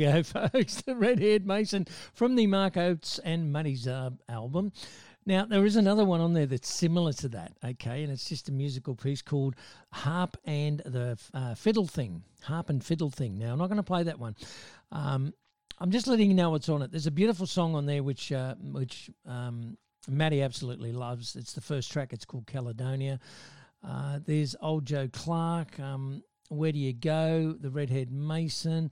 Go, 0.00 0.22
folks. 0.22 0.80
The 0.80 0.96
Red 0.96 1.18
Haired 1.18 1.46
Mason 1.46 1.86
from 2.14 2.34
the 2.34 2.46
Mark 2.46 2.78
Oates 2.78 3.18
and 3.18 3.52
Matty 3.52 3.76
Zarb 3.76 4.16
album. 4.30 4.72
Now, 5.26 5.44
there 5.44 5.66
is 5.66 5.76
another 5.76 6.06
one 6.06 6.22
on 6.22 6.32
there 6.32 6.46
that's 6.46 6.72
similar 6.72 7.12
to 7.12 7.28
that, 7.28 7.52
okay, 7.62 8.02
and 8.02 8.10
it's 8.10 8.26
just 8.26 8.48
a 8.48 8.52
musical 8.52 8.94
piece 8.94 9.20
called 9.20 9.56
Harp 9.92 10.38
and 10.46 10.78
the 10.86 11.18
uh, 11.34 11.54
Fiddle 11.54 11.86
Thing. 11.86 12.22
Harp 12.42 12.70
and 12.70 12.82
Fiddle 12.82 13.10
Thing. 13.10 13.36
Now, 13.38 13.52
I'm 13.52 13.58
not 13.58 13.66
going 13.66 13.76
to 13.76 13.82
play 13.82 14.02
that 14.04 14.18
one. 14.18 14.36
Um, 14.90 15.34
I'm 15.78 15.90
just 15.90 16.06
letting 16.06 16.28
you 16.30 16.34
know 16.34 16.48
what's 16.48 16.70
on 16.70 16.80
it. 16.80 16.90
There's 16.90 17.06
a 17.06 17.10
beautiful 17.10 17.46
song 17.46 17.74
on 17.74 17.84
there 17.84 18.02
which 18.02 18.32
uh, 18.32 18.54
which 18.54 19.10
um, 19.26 19.76
Matty 20.08 20.40
absolutely 20.40 20.92
loves. 20.92 21.36
It's 21.36 21.52
the 21.52 21.60
first 21.60 21.92
track. 21.92 22.14
It's 22.14 22.24
called 22.24 22.46
Caledonia. 22.46 23.20
Uh, 23.86 24.20
there's 24.24 24.56
Old 24.62 24.86
Joe 24.86 25.10
Clark. 25.12 25.78
Um, 25.78 26.22
Where 26.48 26.72
do 26.72 26.78
you 26.78 26.94
go? 26.94 27.52
The 27.52 27.70
Redhead 27.70 28.10
Mason. 28.10 28.90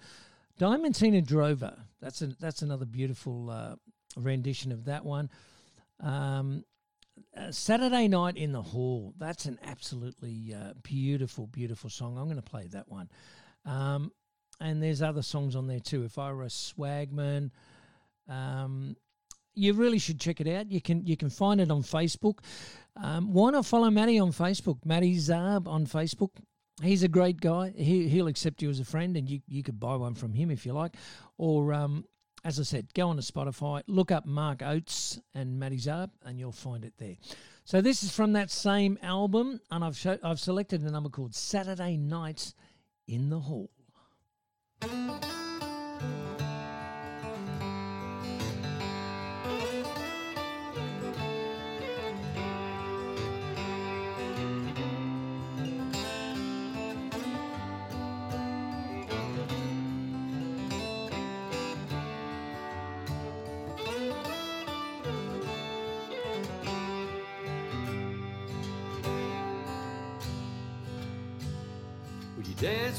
Diamantina 0.59 1.25
Drover. 1.25 1.77
That's 2.01 2.23
a, 2.23 2.27
that's 2.41 2.63
another 2.63 2.87
beautiful 2.87 3.51
uh, 3.51 3.77
rendition 4.17 4.73
of 4.73 4.85
that 4.87 5.05
one. 5.05 5.31
Um, 6.01 6.65
uh, 7.37 7.51
Saturday 7.51 8.09
Night 8.09 8.37
in 8.37 8.53
the 8.53 8.63
Hall. 8.63 9.15
That's 9.19 9.47
an 9.47 9.59
absolutely 9.65 10.55
uh, 10.55 10.75
beautiful, 10.83 11.47
beautiful 11.47 11.91
song. 11.91 12.17
I'm 12.19 12.25
going 12.25 12.37
to 12.37 12.43
play 12.43 12.69
that 12.69 12.89
one. 12.89 13.09
Um, 13.65 14.13
and 14.61 14.83
there's 14.83 15.03
other 15.03 15.23
songs 15.23 15.55
on 15.55 15.67
there 15.67 15.81
too. 15.81 16.05
If 16.05 16.19
I 16.19 16.33
were 16.33 16.45
a 16.45 16.47
swagman, 16.47 17.51
um, 18.29 18.97
you 19.55 19.73
really 19.73 19.99
should 19.99 20.21
check 20.21 20.41
it 20.41 20.49
out. 20.49 20.71
You 20.71 20.81
can 20.81 21.07
you 21.07 21.17
can 21.17 21.31
find 21.31 21.61
it 21.61 21.71
on 21.71 21.83
Facebook. 21.83 22.39
Um, 22.97 23.33
why 23.33 23.51
not 23.51 23.67
follow 23.67 23.91
Matty 23.91 24.19
on 24.19 24.33
Facebook? 24.33 24.85
Matty 24.85 25.17
Zarb 25.17 25.67
on 25.67 25.87
Facebook. 25.87 26.31
He's 26.83 27.03
a 27.03 27.09
great 27.09 27.41
guy. 27.41 27.73
He, 27.77 28.09
he'll 28.09 28.29
accept 28.29 28.63
you 28.63 28.71
as 28.71 28.79
a 28.81 28.85
friend, 28.85 29.17
and 29.17 29.29
you, 29.29 29.41
you 29.49 29.63
could 29.63 29.81
buy 29.81 29.97
one 29.97 30.15
from 30.15 30.33
him 30.33 30.51
if 30.51 30.65
you 30.65 30.73
like. 30.73 30.95
Or, 31.37 31.73
um, 31.73 32.05
as 32.45 32.61
I 32.61 32.63
said, 32.63 32.95
go 32.95 33.09
on 33.09 33.17
to 33.17 33.23
Spotify, 33.23 33.83
look 33.87 34.13
up 34.13 34.27
Mark 34.27 34.63
Oates 34.63 35.19
and 35.35 35.59
Matty 35.59 35.79
Zarb, 35.79 36.11
and 36.25 36.39
you'll 36.39 36.53
find 36.53 36.85
it 36.85 36.95
there. 36.99 37.17
So 37.65 37.81
this 37.81 38.03
is 38.03 38.11
from 38.11 38.33
that 38.35 38.51
same 38.51 38.99
album, 39.03 39.61
and 39.71 39.85
I've 39.85 39.97
show, 39.97 40.19
I've 40.23 40.41
selected 40.41 40.83
a 40.83 40.91
number 40.91 41.11
called 41.11 41.35
Saturday 41.35 41.97
Nights 41.97 42.55
in 43.07 43.29
the 43.29 43.41
Hall. 43.41 43.71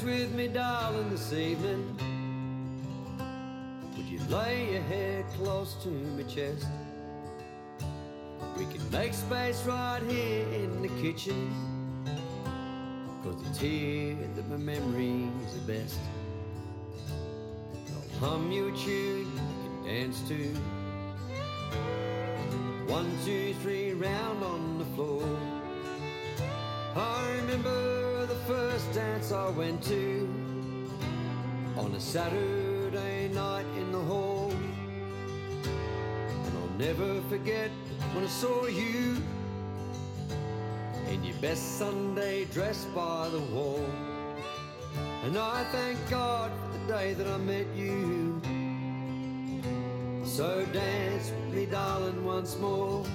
With 0.09 0.33
me, 0.33 0.47
darling, 0.47 1.07
this 1.11 1.31
evening? 1.33 1.95
Would 3.95 4.07
you 4.07 4.19
lay 4.27 4.73
your 4.73 4.81
head 4.81 5.23
close 5.35 5.75
to 5.83 5.89
my 5.89 6.23
chest? 6.23 6.65
We 8.57 8.65
can 8.65 8.89
make 8.91 9.13
space 9.13 9.63
right 9.65 10.01
here 10.07 10.47
in 10.47 10.81
the 10.81 10.87
kitchen. 10.99 11.53
Cause 13.23 13.35
it's 13.49 13.59
here 13.59 14.17
that 14.35 14.49
my 14.49 14.57
memories 14.57 15.55
are 15.55 15.67
best. 15.67 15.99
I'll 17.93 18.29
hum 18.29 18.51
you 18.51 18.73
a 18.73 18.77
tune 18.77 19.27
you 19.27 19.81
can 19.83 19.85
dance 19.85 20.21
to. 20.27 20.55
One, 22.91 23.11
two, 23.25 23.53
three, 23.61 23.93
round 23.93 24.43
on 24.43 24.79
the 24.79 24.85
floor. 24.95 25.38
First 28.49 28.91
dance 28.95 29.31
I 29.31 29.47
went 29.49 29.83
to 29.83 30.27
on 31.77 31.93
a 31.93 31.99
Saturday 31.99 33.27
night 33.27 33.67
in 33.77 33.91
the 33.91 33.99
hall. 33.99 34.51
And 36.45 36.57
I'll 36.57 36.77
never 36.79 37.21
forget 37.29 37.69
when 38.15 38.23
I 38.23 38.27
saw 38.27 38.65
you 38.65 39.17
in 41.09 41.23
your 41.23 41.35
best 41.41 41.77
Sunday 41.77 42.45
dress 42.45 42.85
by 42.85 43.29
the 43.29 43.39
wall. 43.53 43.85
And 45.25 45.37
I 45.37 45.63
thank 45.65 45.99
God 46.09 46.51
for 46.59 46.79
the 46.79 46.93
day 46.97 47.13
that 47.13 47.27
I 47.27 47.37
met 47.37 47.67
you. 47.75 48.41
So 50.25 50.65
dance 50.73 51.29
with 51.29 51.53
me, 51.53 51.65
darling, 51.67 52.25
once 52.25 52.57
more. 52.57 53.05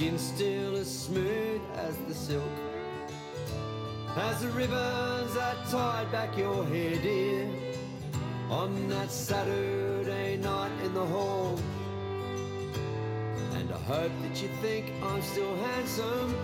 Skin's 0.00 0.22
still 0.22 0.76
as 0.76 0.88
smooth 0.88 1.60
as 1.76 1.94
the 2.08 2.14
silk. 2.14 2.56
As 4.16 4.40
the 4.40 4.48
ribbons 4.48 5.34
that 5.34 5.58
tied 5.68 6.10
back 6.10 6.38
your 6.38 6.64
hair, 6.64 6.96
dear, 7.02 7.46
on 8.48 8.88
that 8.88 9.10
Saturday 9.10 10.38
night 10.38 10.72
in 10.86 10.94
the 10.94 11.04
hall. 11.04 11.60
And 13.56 13.70
I 13.70 13.78
hope 13.80 14.12
that 14.22 14.40
you 14.40 14.48
think 14.62 14.90
I'm 15.02 15.20
still 15.20 15.54
handsome, 15.56 16.34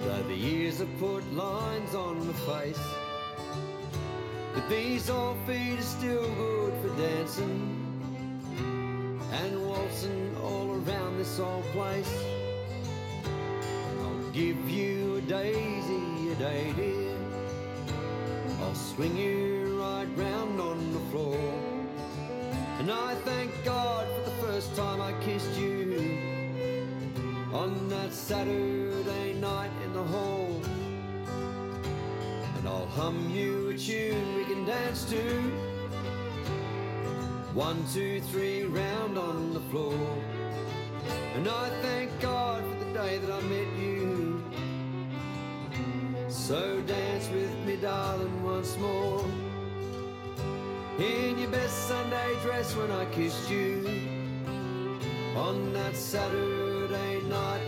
though 0.00 0.24
the 0.24 0.34
years 0.34 0.80
have 0.80 0.98
put 0.98 1.22
lines 1.34 1.94
on 1.94 2.26
my 2.26 2.32
face. 2.50 2.84
But 4.54 4.68
these 4.68 5.08
old 5.08 5.36
feet 5.46 5.78
are 5.78 5.82
still 5.82 6.34
good 6.34 6.72
for 6.82 7.00
dancing 7.00 7.75
this 11.26 11.40
old 11.40 11.64
place. 11.72 12.24
I'll 14.00 14.30
give 14.30 14.70
you 14.70 15.16
a 15.16 15.20
daisy, 15.22 16.30
a 16.30 16.34
day, 16.36 16.72
dear. 16.76 17.16
I'll 18.60 18.74
swing 18.74 19.16
you 19.16 19.80
right 19.80 20.06
round 20.16 20.60
on 20.60 20.92
the 20.92 21.00
floor. 21.10 21.38
And 22.78 22.92
I 22.92 23.14
thank 23.24 23.50
God 23.64 24.06
for 24.14 24.30
the 24.30 24.36
first 24.46 24.76
time 24.76 25.00
I 25.00 25.12
kissed 25.24 25.58
you 25.58 26.06
on 27.52 27.88
that 27.88 28.12
Saturday 28.12 29.32
night 29.34 29.72
in 29.84 29.92
the 29.94 30.04
hall. 30.04 30.60
And 32.56 32.68
I'll 32.68 32.86
hum 32.86 33.30
you 33.30 33.70
a 33.70 33.76
tune 33.76 34.36
we 34.36 34.44
can 34.44 34.64
dance 34.64 35.04
to. 35.10 35.22
One, 37.52 37.84
two, 37.92 38.20
three, 38.30 38.62
round 38.62 39.18
on 39.18 39.54
the 39.54 39.60
floor. 39.70 39.96
And 41.36 41.48
I 41.48 41.68
thank 41.82 42.18
God 42.18 42.64
for 42.64 42.82
the 42.82 42.92
day 42.94 43.18
that 43.18 43.30
I 43.30 43.40
met 43.42 43.70
you. 43.78 44.42
So 46.30 46.80
dance 46.80 47.28
with 47.28 47.54
me, 47.66 47.76
darling, 47.76 48.42
once 48.42 48.74
more. 48.78 49.22
In 50.98 51.38
your 51.38 51.50
best 51.50 51.88
Sunday 51.88 52.32
dress 52.40 52.74
when 52.74 52.90
I 52.90 53.04
kissed 53.16 53.50
you. 53.50 53.84
On 55.36 55.74
that 55.74 55.94
Saturday 55.94 57.20
night 57.28 57.65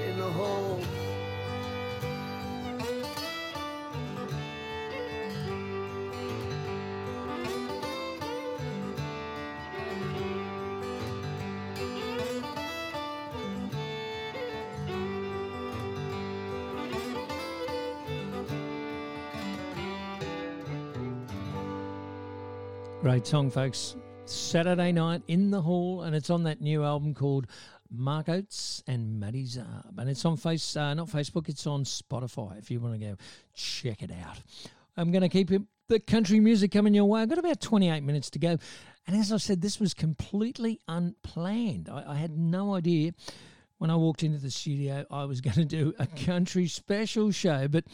Great 23.09 23.26
song, 23.26 23.51
folks. 23.51 23.97
Saturday 24.26 24.93
night 24.93 25.22
in 25.28 25.51
the 25.51 25.62
hall, 25.62 26.02
and 26.02 26.14
it's 26.14 26.28
on 26.28 26.43
that 26.43 26.60
new 26.60 26.85
album 26.85 27.14
called 27.14 27.47
Mark 27.90 28.28
Oates 28.28 28.82
and 28.86 29.18
Matty 29.18 29.44
Zarb. 29.44 29.97
And 29.97 30.10
it's 30.10 30.26
on 30.26 30.36
face, 30.36 30.76
uh, 30.76 30.93
not 30.93 31.09
Facebook, 31.09 31.48
it's 31.48 31.66
on 31.66 31.85
Spotify 31.85 32.59
if 32.59 32.70
you 32.70 32.80
want 32.80 33.01
to 33.01 33.06
go 33.06 33.16
check 33.55 34.02
it 34.02 34.10
out. 34.22 34.36
I'm 34.98 35.10
going 35.10 35.22
to 35.22 35.30
keep 35.30 35.51
it, 35.51 35.62
the 35.89 36.01
country 36.01 36.39
music 36.39 36.70
coming 36.70 36.93
your 36.93 37.06
way. 37.06 37.22
I've 37.22 37.30
got 37.30 37.39
about 37.39 37.62
28 37.62 38.02
minutes 38.02 38.28
to 38.28 38.39
go. 38.39 38.59
And 39.06 39.16
as 39.16 39.32
I 39.32 39.39
said, 39.39 39.62
this 39.62 39.80
was 39.80 39.94
completely 39.94 40.78
unplanned. 40.86 41.89
I, 41.89 42.12
I 42.12 42.14
had 42.16 42.36
no 42.36 42.74
idea 42.74 43.12
when 43.78 43.90
I 43.90 43.97
walked 43.97 44.24
into 44.24 44.39
the 44.39 44.51
studio, 44.51 45.06
I 45.10 45.24
was 45.24 45.40
going 45.40 45.55
to 45.55 45.64
do 45.64 45.94
a 45.98 46.06
country 46.06 46.66
special 46.66 47.30
show, 47.30 47.68
but 47.68 47.85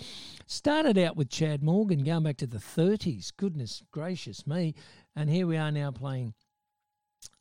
started 0.47 0.99
out 0.99 1.16
with 1.16 1.28
Chad 1.28 1.62
Morgan, 1.62 2.03
going 2.03 2.24
back 2.24 2.39
to 2.39 2.47
the 2.47 2.59
30s. 2.59 3.32
Goodness 3.36 3.82
gracious 3.91 4.47
me. 4.47 4.74
And 5.16 5.31
here 5.31 5.47
we 5.47 5.57
are 5.57 5.70
now 5.70 5.91
playing 5.91 6.35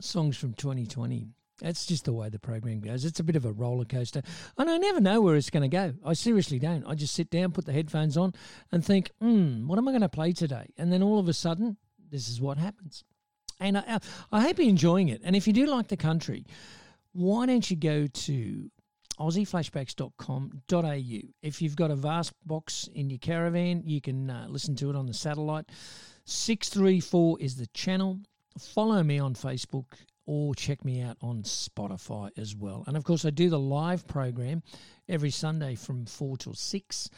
songs 0.01 0.37
from 0.37 0.53
2020. 0.53 1.27
That's 1.61 1.85
just 1.85 2.05
the 2.05 2.13
way 2.13 2.29
the 2.29 2.39
program 2.39 2.79
goes. 2.79 3.05
It's 3.05 3.19
a 3.19 3.23
bit 3.23 3.35
of 3.35 3.45
a 3.45 3.51
roller 3.51 3.85
coaster. 3.85 4.21
And 4.57 4.69
I 4.69 4.77
never 4.77 4.99
know 4.99 5.21
where 5.21 5.35
it's 5.35 5.49
going 5.49 5.69
to 5.69 5.69
go. 5.69 5.93
I 6.05 6.13
seriously 6.13 6.59
don't. 6.59 6.85
I 6.85 6.95
just 6.95 7.13
sit 7.13 7.29
down, 7.29 7.51
put 7.51 7.65
the 7.65 7.73
headphones 7.73 8.17
on, 8.17 8.33
and 8.71 8.83
think, 8.83 9.11
hmm, 9.21 9.67
what 9.67 9.77
am 9.77 9.87
I 9.87 9.91
going 9.91 10.01
to 10.01 10.09
play 10.09 10.33
today? 10.33 10.67
And 10.77 10.91
then 10.91 11.03
all 11.03 11.19
of 11.19 11.27
a 11.27 11.33
sudden, 11.33 11.77
this 12.11 12.27
is 12.27 12.41
what 12.41 12.57
happens. 12.57 13.03
And 13.59 13.77
I, 13.77 13.99
I 14.31 14.41
hope 14.41 14.57
you're 14.57 14.67
enjoying 14.67 15.09
it. 15.09 15.21
And 15.23 15.35
if 15.35 15.47
you 15.47 15.53
do 15.53 15.67
like 15.67 15.87
the 15.87 15.97
country, 15.97 16.45
why 17.13 17.45
don't 17.45 17.69
you 17.69 17.77
go 17.77 18.07
to 18.07 18.69
aussieflashbacks.com.au. 19.19 21.27
If 21.41 21.61
you've 21.61 21.75
got 21.75 21.91
a 21.91 21.95
VAST 21.95 22.33
box 22.45 22.89
in 22.93 23.09
your 23.09 23.19
caravan, 23.19 23.83
you 23.85 24.01
can 24.01 24.29
uh, 24.29 24.47
listen 24.49 24.75
to 24.77 24.89
it 24.89 24.95
on 24.95 25.05
the 25.05 25.13
satellite. 25.13 25.65
634 26.25 27.39
is 27.39 27.57
the 27.57 27.67
channel. 27.67 28.19
Follow 28.57 29.03
me 29.03 29.19
on 29.19 29.33
Facebook 29.33 29.85
or 30.25 30.55
check 30.55 30.85
me 30.85 31.01
out 31.01 31.17
on 31.21 31.43
Spotify 31.43 32.29
as 32.37 32.55
well. 32.55 32.83
And 32.87 32.95
of 32.95 33.03
course, 33.03 33.25
I 33.25 33.29
do 33.29 33.49
the 33.49 33.59
live 33.59 34.07
program 34.07 34.63
every 35.09 35.31
Sunday 35.31 35.75
from 35.75 36.05
4 36.05 36.37
till 36.37 36.53
6. 36.53 37.09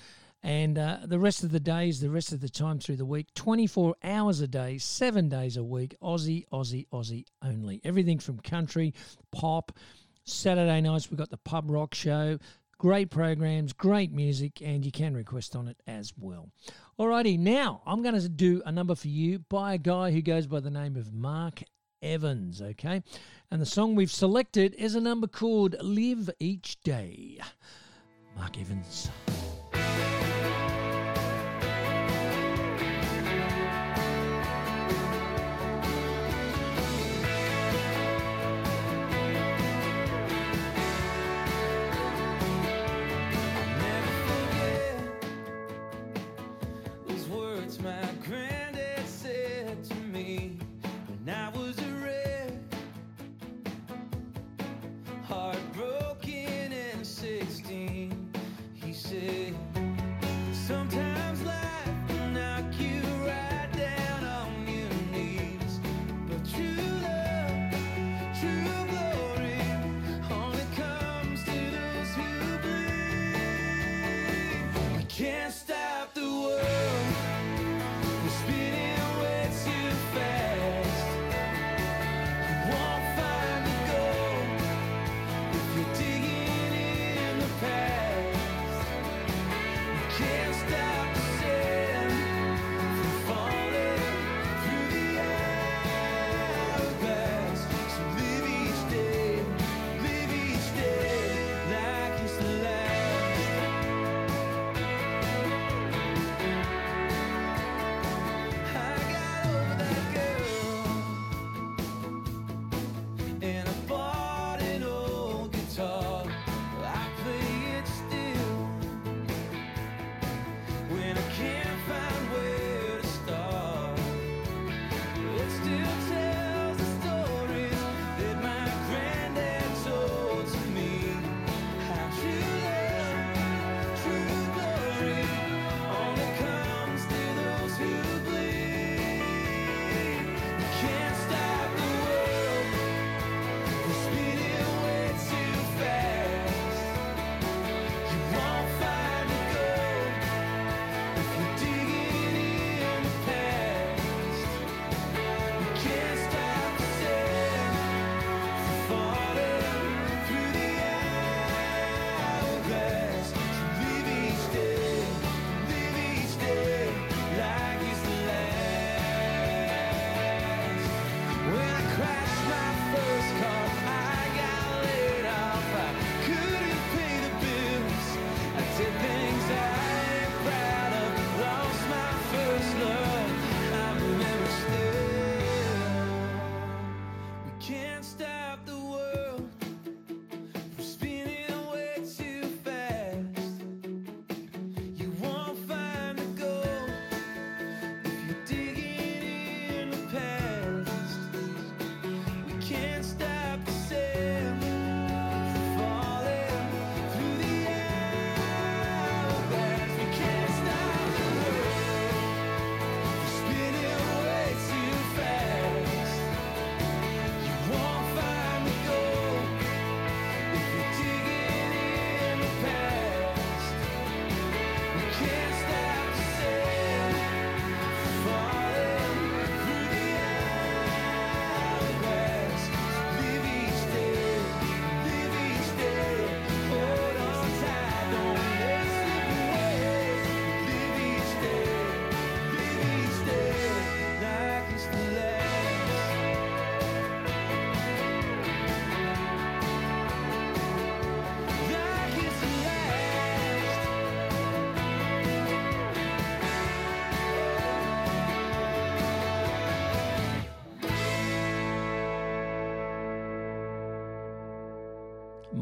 And 0.42 0.78
uh, 0.78 1.00
the 1.04 1.20
rest 1.20 1.44
of 1.44 1.52
the 1.52 1.60
days, 1.60 2.00
the 2.00 2.10
rest 2.10 2.32
of 2.32 2.40
the 2.40 2.50
time 2.50 2.80
through 2.80 2.98
the 2.98 3.06
week, 3.06 3.34
24 3.34 3.96
hours 4.04 4.42
a 4.42 4.48
day, 4.48 4.78
seven 4.78 5.28
days 5.28 5.58
a 5.58 5.64
week, 5.64 5.96
Aussie, 6.02 6.46
Aussie, 6.50 6.88
Aussie 6.90 7.26
only. 7.42 7.82
Everything 7.84 8.20
from 8.20 8.40
country, 8.40 8.94
pop. 9.32 9.72
Saturday 10.24 10.82
nights, 10.82 11.10
we've 11.10 11.20
got 11.20 11.30
the 11.30 11.38
pub 11.38 11.70
rock 11.70 11.94
show. 11.94 12.38
Great 12.78 13.10
programs, 13.10 13.74
great 13.74 14.12
music, 14.12 14.62
and 14.62 14.86
you 14.86 14.92
can 14.92 15.16
request 15.16 15.56
on 15.56 15.68
it 15.68 15.78
as 15.88 16.14
well. 16.18 16.50
Alrighty, 16.98 17.38
now 17.38 17.82
I'm 17.86 18.02
going 18.02 18.18
to 18.18 18.30
do 18.30 18.62
a 18.66 18.72
number 18.72 18.96
for 18.96 19.10
you 19.10 19.40
by 19.50 19.74
a 19.74 19.78
guy 19.78 20.12
who 20.12 20.22
goes 20.22 20.48
by 20.48 20.62
the 20.62 20.70
name 20.70 20.96
of 20.96 21.12
Mark 21.12 21.62
Evans, 22.02 22.62
okay? 22.62 23.04
And 23.52 23.62
the 23.62 23.66
song 23.66 23.96
we've 23.96 24.10
selected 24.10 24.74
is 24.76 24.96
a 24.96 25.02
number 25.02 25.28
called 25.28 25.76
Live 25.82 26.30
Each 26.40 26.80
Day. 26.80 27.40
Mark 28.38 28.58
Evans. 28.58 29.10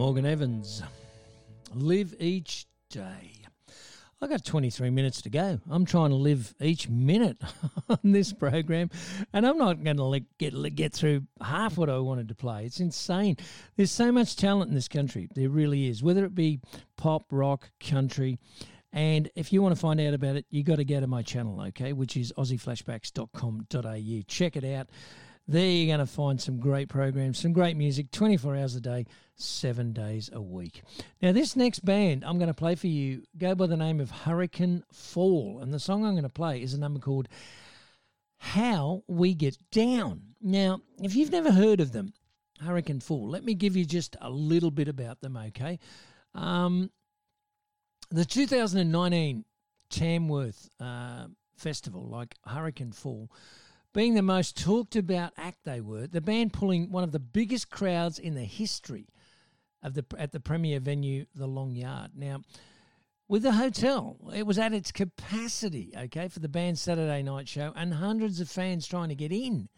Morgan 0.03 0.25
Evans. 0.25 0.83
Live 1.73 2.13
each 2.19 2.65
day. 2.89 3.31
I 4.21 4.27
got 4.27 4.43
23 4.43 4.89
minutes 4.89 5.21
to 5.21 5.29
go. 5.29 5.61
I'm 5.69 5.85
trying 5.85 6.09
to 6.09 6.17
live 6.17 6.53
each 6.59 6.89
minute 6.89 7.37
on 7.89 7.99
this 8.03 8.33
program, 8.33 8.89
and 9.31 9.47
I'm 9.47 9.57
not 9.57 9.81
going 9.81 9.95
to 9.95 10.25
get 10.37 10.75
get 10.75 10.91
through 10.91 11.21
half 11.41 11.77
what 11.77 11.89
I 11.89 11.99
wanted 11.99 12.27
to 12.27 12.35
play. 12.35 12.65
It's 12.65 12.81
insane. 12.81 13.37
There's 13.77 13.93
so 13.93 14.11
much 14.11 14.35
talent 14.35 14.67
in 14.67 14.75
this 14.75 14.89
country. 14.89 15.29
There 15.35 15.47
really 15.47 15.87
is. 15.87 16.03
Whether 16.03 16.25
it 16.25 16.35
be 16.35 16.59
pop, 16.97 17.27
rock, 17.31 17.71
country, 17.79 18.39
and 18.91 19.29
if 19.35 19.53
you 19.53 19.61
want 19.61 19.73
to 19.73 19.79
find 19.79 20.01
out 20.01 20.13
about 20.13 20.35
it, 20.35 20.45
you 20.49 20.63
got 20.63 20.75
to 20.75 20.85
go 20.85 20.99
to 20.99 21.07
my 21.07 21.21
channel, 21.21 21.61
okay, 21.69 21.93
which 21.93 22.17
is 22.17 22.33
aussieflashbacks.com.au. 22.37 24.21
Check 24.27 24.57
it 24.57 24.65
out. 24.65 24.89
There 25.47 25.65
you're 25.65 25.95
going 25.97 26.05
to 26.05 26.11
find 26.11 26.39
some 26.39 26.59
great 26.59 26.87
programs, 26.87 27.37
some 27.37 27.51
great 27.51 27.75
music, 27.75 28.11
24 28.11 28.55
hours 28.55 28.75
a 28.75 28.81
day, 28.81 29.05
seven 29.35 29.91
days 29.91 30.29
a 30.31 30.41
week. 30.41 30.83
Now, 31.21 31.33
this 31.33 31.57
next 31.57 31.83
band 31.83 32.23
I'm 32.23 32.37
going 32.37 32.47
to 32.47 32.53
play 32.53 32.75
for 32.75 32.87
you 32.87 33.23
go 33.37 33.53
by 33.53 33.67
the 33.67 33.75
name 33.75 33.99
of 33.99 34.09
Hurricane 34.09 34.83
Fall, 34.93 35.59
and 35.61 35.73
the 35.73 35.79
song 35.79 36.05
I'm 36.05 36.13
going 36.13 36.23
to 36.23 36.29
play 36.29 36.61
is 36.61 36.73
a 36.73 36.79
number 36.79 37.01
called 37.01 37.27
How 38.37 39.03
We 39.07 39.33
Get 39.33 39.57
Down. 39.69 40.21
Now, 40.41 40.79
if 41.01 41.13
you've 41.13 41.31
never 41.31 41.51
heard 41.51 41.81
of 41.81 41.91
them, 41.91 42.13
Hurricane 42.61 43.01
Fall, 43.01 43.27
let 43.27 43.43
me 43.43 43.53
give 43.53 43.75
you 43.75 43.83
just 43.83 44.15
a 44.21 44.29
little 44.29 44.71
bit 44.71 44.87
about 44.87 45.19
them, 45.19 45.35
okay? 45.35 45.77
Um, 46.33 46.89
the 48.11 48.23
2019 48.23 49.43
Tamworth 49.89 50.69
uh, 50.79 51.25
Festival, 51.57 52.07
like 52.07 52.33
Hurricane 52.45 52.93
Fall, 52.93 53.29
being 53.93 54.15
the 54.15 54.21
most 54.21 54.57
talked 54.57 54.95
about 54.95 55.33
act 55.37 55.59
they 55.63 55.79
were, 55.79 56.07
the 56.07 56.21
band 56.21 56.51
pulling 56.51 56.91
one 56.91 57.03
of 57.03 57.11
the 57.11 57.19
biggest 57.19 57.69
crowds 57.69 58.17
in 58.17 58.33
the 58.33 58.43
history 58.43 59.07
of 59.83 59.93
the 59.93 60.05
at 60.17 60.31
the 60.31 60.39
premier 60.39 60.79
venue, 60.79 61.25
the 61.35 61.47
Longyard. 61.47 62.09
Now, 62.15 62.41
with 63.27 63.43
the 63.43 63.53
hotel, 63.53 64.17
it 64.35 64.45
was 64.45 64.57
at 64.57 64.73
its 64.73 64.91
capacity, 64.91 65.93
okay, 65.97 66.27
for 66.27 66.39
the 66.39 66.49
band's 66.49 66.81
Saturday 66.81 67.21
night 67.21 67.47
show, 67.47 67.71
and 67.75 67.93
hundreds 67.93 68.39
of 68.39 68.49
fans 68.49 68.87
trying 68.87 69.09
to 69.09 69.15
get 69.15 69.31
in. 69.31 69.69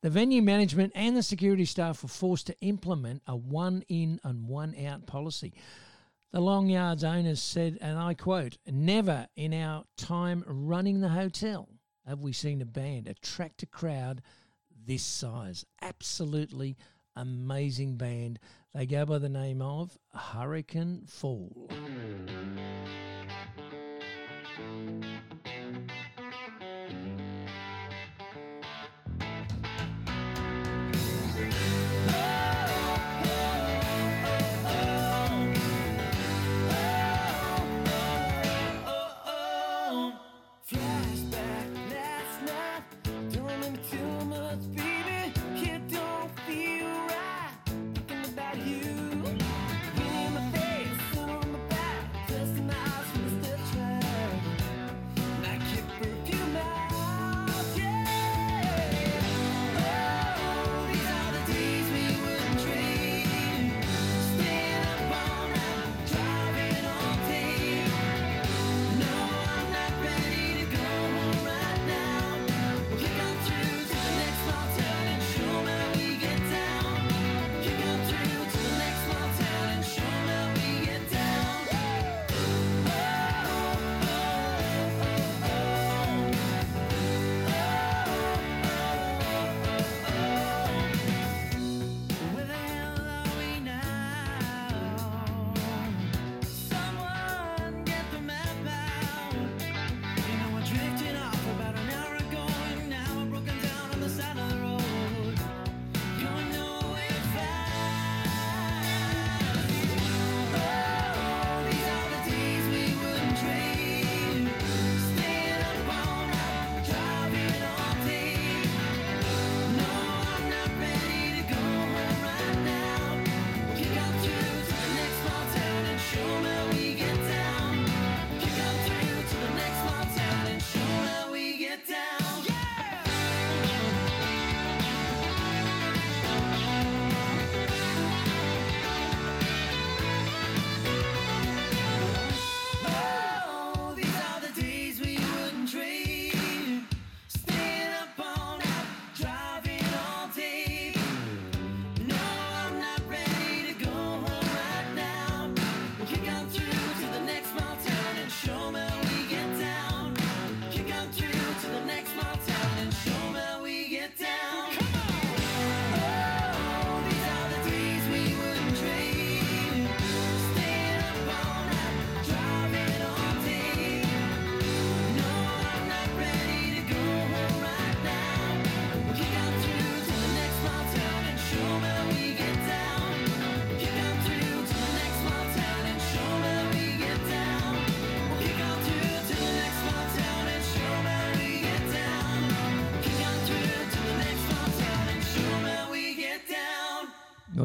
The 0.00 0.10
venue 0.10 0.42
management 0.42 0.92
and 0.94 1.16
the 1.16 1.22
security 1.22 1.64
staff 1.64 2.02
were 2.02 2.08
forced 2.08 2.46
to 2.48 2.60
implement 2.60 3.22
a 3.26 3.36
one 3.36 3.84
in 3.88 4.20
and 4.22 4.48
one 4.48 4.74
out 4.84 5.06
policy. 5.06 5.54
The 6.30 6.40
Longyard's 6.40 7.04
owners 7.04 7.40
said, 7.40 7.78
and 7.80 7.98
I 7.98 8.14
quote, 8.14 8.58
Never 8.66 9.28
in 9.36 9.54
our 9.54 9.84
time 9.96 10.44
running 10.46 11.00
the 11.00 11.08
hotel 11.10 11.68
have 12.06 12.20
we 12.20 12.32
seen 12.32 12.60
a 12.62 12.66
band 12.66 13.08
attract 13.08 13.62
a 13.62 13.66
crowd 13.66 14.22
this 14.86 15.02
size. 15.02 15.64
Absolutely 15.82 16.76
amazing 17.16 17.96
band. 17.96 18.38
They 18.74 18.86
go 18.86 19.06
by 19.06 19.18
the 19.18 19.28
name 19.28 19.62
of 19.62 19.96
Hurricane 20.12 21.04
Fall. 21.06 21.68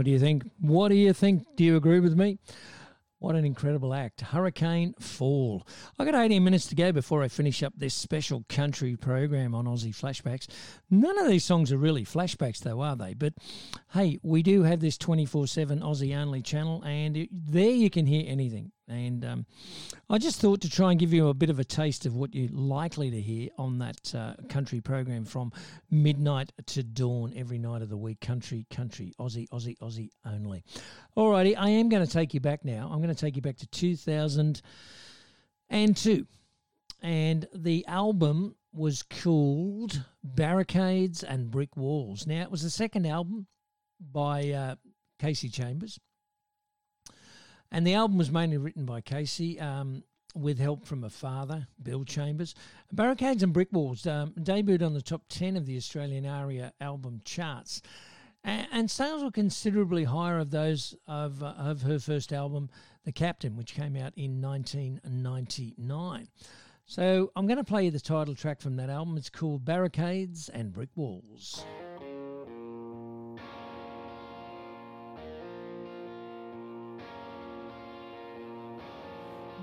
Do 0.09 0.13
you 0.13 0.19
think? 0.19 0.49
What 0.59 0.89
do 0.89 0.95
you 0.95 1.13
think? 1.13 1.45
Do 1.55 1.63
you 1.63 1.75
agree 1.75 1.99
with 1.99 2.17
me? 2.17 2.39
What 3.19 3.35
an 3.35 3.45
incredible 3.45 3.93
act. 3.93 4.21
Hurricane 4.21 4.95
Fall. 5.19 5.67
I 5.99 6.05
got 6.05 6.15
18 6.15 6.41
minutes 6.41 6.67
to 6.67 6.75
go 6.75 6.93
before 6.93 7.23
I 7.23 7.27
finish 7.27 7.61
up 7.61 7.73
this 7.75 7.93
special 7.93 8.45
country 8.47 8.95
program 8.95 9.53
on 9.53 9.65
Aussie 9.65 9.93
Flashbacks. 9.93 10.47
None 10.89 11.19
of 11.19 11.27
these 11.27 11.43
songs 11.43 11.73
are 11.73 11.77
really 11.77 12.05
flashbacks, 12.05 12.59
though, 12.59 12.79
are 12.79 12.95
they? 12.95 13.15
But 13.15 13.33
hey, 13.91 14.17
we 14.23 14.43
do 14.43 14.63
have 14.63 14.79
this 14.79 14.97
24 14.97 15.47
7 15.47 15.81
Aussie 15.81 16.15
only 16.15 16.41
channel, 16.41 16.81
and 16.85 17.17
it, 17.17 17.29
there 17.33 17.69
you 17.69 17.89
can 17.89 18.05
hear 18.05 18.23
anything. 18.27 18.71
And 18.87 19.25
um, 19.25 19.45
I 20.09 20.19
just 20.19 20.39
thought 20.39 20.61
to 20.61 20.69
try 20.69 20.91
and 20.91 20.99
give 20.99 21.11
you 21.11 21.27
a 21.27 21.33
bit 21.33 21.49
of 21.49 21.59
a 21.59 21.65
taste 21.65 22.05
of 22.05 22.15
what 22.15 22.33
you're 22.33 22.49
likely 22.51 23.11
to 23.11 23.19
hear 23.19 23.49
on 23.57 23.77
that 23.79 24.15
uh, 24.15 24.35
country 24.47 24.79
program 24.79 25.25
from 25.25 25.51
midnight 25.91 26.53
to 26.67 26.81
dawn 26.81 27.33
every 27.35 27.59
night 27.59 27.81
of 27.81 27.89
the 27.89 27.97
week. 27.97 28.21
Country, 28.21 28.65
country, 28.71 29.13
Aussie, 29.19 29.49
Aussie, 29.49 29.77
Aussie 29.79 30.09
only. 30.25 30.63
Alrighty, 31.17 31.55
I 31.57 31.69
am 31.69 31.89
going 31.89 32.05
to 32.05 32.11
take 32.11 32.33
you 32.33 32.39
back 32.39 32.63
now. 32.63 32.89
I'm 32.89 33.01
going 33.01 33.13
to 33.13 33.21
take 33.21 33.35
you 33.35 33.41
back 33.41 33.57
to 33.57 33.67
2002. 33.67 34.61
And 35.69 35.95
two. 35.95 36.25
And 37.01 37.47
the 37.53 37.85
album 37.87 38.55
was 38.73 39.03
called 39.03 40.03
Barricades 40.23 41.23
and 41.23 41.51
Brick 41.51 41.75
Walls. 41.75 42.27
Now, 42.27 42.41
it 42.41 42.51
was 42.51 42.63
the 42.63 42.69
second 42.69 43.05
album 43.05 43.47
by 43.99 44.49
uh, 44.49 44.75
Kasey 45.19 45.51
Chambers. 45.51 45.99
And 47.71 47.85
the 47.85 47.93
album 47.93 48.17
was 48.17 48.31
mainly 48.31 48.57
written 48.57 48.85
by 48.85 49.01
Kasey 49.01 49.61
um, 49.61 50.03
with 50.35 50.59
help 50.59 50.85
from 50.85 51.03
a 51.03 51.09
father, 51.09 51.67
Bill 51.81 52.03
Chambers. 52.03 52.55
Barricades 52.91 53.43
and 53.43 53.53
Brick 53.53 53.69
Walls 53.71 54.07
um, 54.07 54.33
debuted 54.39 54.83
on 54.83 54.93
the 54.93 55.01
top 55.01 55.23
10 55.29 55.55
of 55.55 55.65
the 55.65 55.77
Australian 55.77 56.25
ARIA 56.25 56.73
album 56.81 57.21
charts. 57.25 57.81
And, 58.71 58.89
sales 58.89 59.23
were 59.23 59.31
considerably 59.31 60.03
higher 60.05 60.39
of 60.39 60.51
those 60.51 60.95
of, 61.07 61.43
uh, 61.43 61.53
of 61.57 61.83
her 61.83 61.99
first 61.99 62.33
album, 62.33 62.69
The 63.05 63.11
Captain, 63.11 63.55
which 63.55 63.75
came 63.75 63.95
out 63.95 64.13
in 64.15 64.41
1999. 64.41 66.27
So 66.85 67.31
I'm 67.35 67.45
going 67.45 67.57
to 67.57 67.63
play 67.63 67.85
you 67.85 67.91
the 67.91 67.99
title 67.99 68.33
track 68.33 68.61
from 68.61 68.75
that 68.77 68.89
album. 68.89 69.15
It's 69.17 69.29
called 69.29 69.63
Barricades 69.63 70.49
and 70.49 70.73
Brick 70.73 70.89
Walls. 70.95 71.63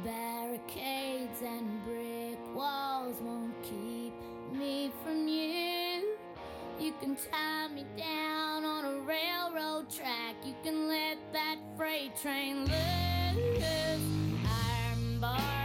Barricades 0.05 1.43
and 1.43 1.85
brick 1.85 2.39
walls 2.55 3.17
won't 3.21 3.61
keep 3.65 4.15
me 4.53 4.93
from 5.03 5.27
you. 5.27 5.66
You 6.79 6.93
can 7.01 7.17
tie 7.17 7.69
me 7.75 7.87
down 7.97 8.65
on 8.65 8.85
a 8.85 9.01
railroad 9.01 9.89
track. 9.91 10.37
You 10.45 10.55
can 10.63 10.89
let 10.89 11.17
that 11.33 11.57
freight 11.75 12.15
train 12.21 12.67
loose. 12.67 14.01
Iron 14.45 15.19
bars 15.19 15.56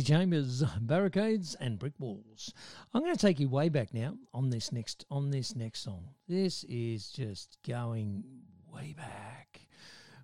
Chambers, 0.00 0.62
barricades 0.80 1.54
and 1.56 1.78
brick 1.78 1.92
walls. 1.98 2.54
I'm 2.94 3.02
going 3.02 3.14
to 3.14 3.20
take 3.20 3.38
you 3.38 3.48
way 3.50 3.68
back 3.68 3.92
now 3.92 4.16
on 4.32 4.48
this 4.48 4.72
next 4.72 5.04
on 5.10 5.30
this 5.30 5.54
next 5.54 5.80
song. 5.80 6.08
This 6.26 6.64
is 6.64 7.10
just 7.10 7.58
going 7.66 8.24
way 8.72 8.94
back, 8.96 9.66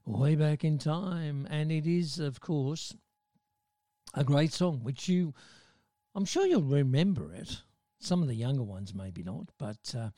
way 0.06 0.36
back 0.36 0.64
in 0.64 0.78
time, 0.78 1.46
and 1.50 1.70
it 1.70 1.86
is, 1.86 2.18
of 2.18 2.40
course, 2.40 2.94
a 4.14 4.24
great 4.24 4.54
song 4.54 4.80
which 4.82 5.06
you, 5.06 5.34
I'm 6.14 6.24
sure 6.24 6.46
you'll 6.46 6.62
remember 6.62 7.34
it. 7.34 7.60
Some 8.00 8.22
of 8.22 8.28
the 8.28 8.36
younger 8.36 8.62
ones 8.62 8.94
maybe 8.94 9.22
not, 9.22 9.50
but 9.58 9.94
uh, 9.94 10.10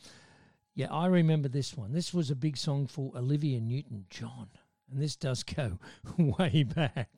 yeah, 0.76 0.92
I 0.92 1.06
remember 1.06 1.48
this 1.48 1.76
one. 1.76 1.92
This 1.92 2.14
was 2.14 2.30
a 2.30 2.36
big 2.36 2.56
song 2.56 2.86
for 2.86 3.10
Olivia 3.16 3.60
Newton-John, 3.60 4.50
and 4.92 5.02
this 5.02 5.16
does 5.16 5.42
go 5.42 5.80
way 6.18 6.62
back. 6.62 7.08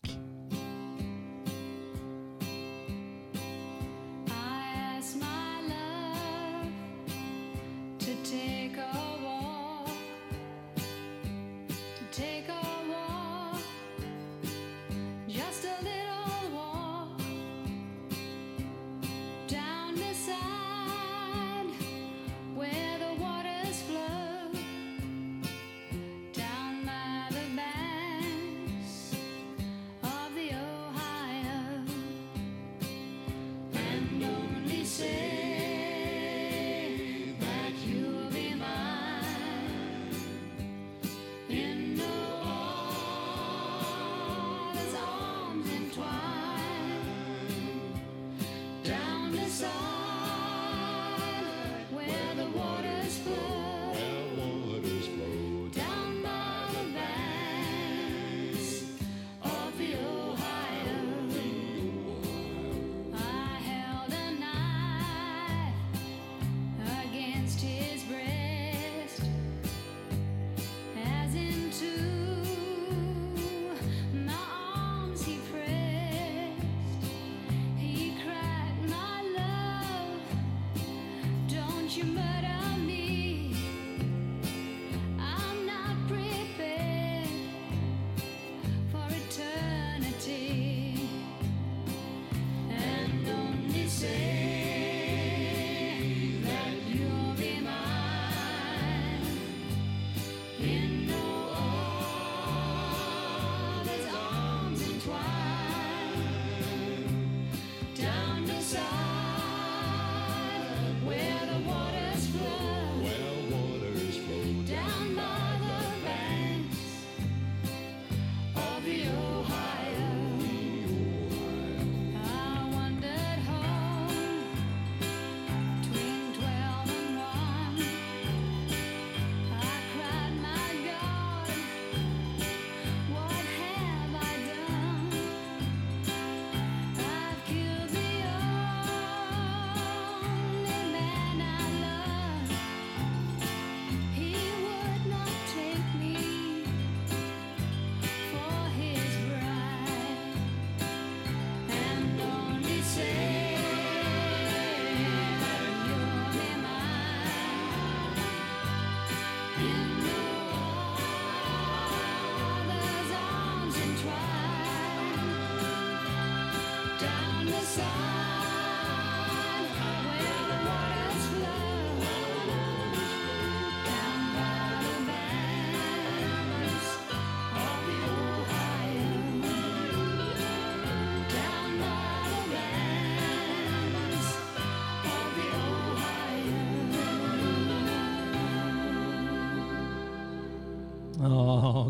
song. 49.62 49.91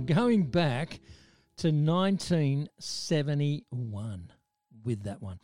Going 0.07 0.45
back 0.45 1.01
to 1.59 1.69
1971 1.69 4.33
with 4.85 5.05
that 5.05 5.23
one. 5.23 5.39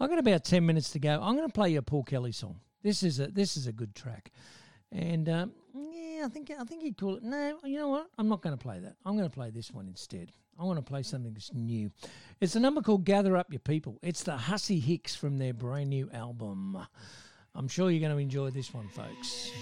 I've 0.00 0.10
got 0.10 0.18
about 0.18 0.44
10 0.44 0.66
minutes 0.66 0.90
to 0.90 0.98
go. 0.98 1.20
I'm 1.22 1.36
going 1.36 1.48
to 1.48 1.52
play 1.52 1.70
you 1.70 1.78
a 1.78 1.82
Paul 1.82 2.02
Kelly 2.02 2.32
song. 2.32 2.58
This 2.82 3.04
is 3.04 3.20
a 3.20 3.28
this 3.28 3.56
is 3.56 3.68
a 3.68 3.72
good 3.72 3.94
track. 3.94 4.32
And 4.90 5.28
um, 5.28 5.52
yeah, 5.74 6.24
I 6.26 6.28
think 6.28 6.50
I 6.50 6.64
think 6.64 6.82
he'd 6.82 6.96
call 6.96 7.16
it. 7.16 7.22
No, 7.22 7.58
you 7.64 7.78
know 7.78 7.88
what? 7.88 8.08
I'm 8.18 8.28
not 8.28 8.42
going 8.42 8.56
to 8.56 8.62
play 8.62 8.80
that. 8.80 8.96
I'm 9.06 9.16
going 9.16 9.28
to 9.28 9.34
play 9.34 9.50
this 9.50 9.70
one 9.70 9.86
instead. 9.86 10.32
I 10.58 10.64
want 10.64 10.78
to 10.78 10.82
play 10.82 11.02
something 11.02 11.32
that's 11.32 11.52
new. 11.54 11.90
It's 12.40 12.56
a 12.56 12.60
number 12.60 12.82
called 12.82 13.04
"Gather 13.04 13.36
Up 13.36 13.52
Your 13.52 13.60
People." 13.60 14.00
It's 14.02 14.24
the 14.24 14.36
Hussy 14.36 14.80
Hicks 14.80 15.14
from 15.14 15.38
their 15.38 15.54
brand 15.54 15.90
new 15.90 16.10
album. 16.12 16.76
I'm 17.54 17.68
sure 17.68 17.90
you're 17.90 18.00
going 18.00 18.12
to 18.12 18.18
enjoy 18.18 18.50
this 18.50 18.74
one, 18.74 18.88
folks. 18.88 19.52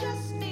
Just 0.00 0.45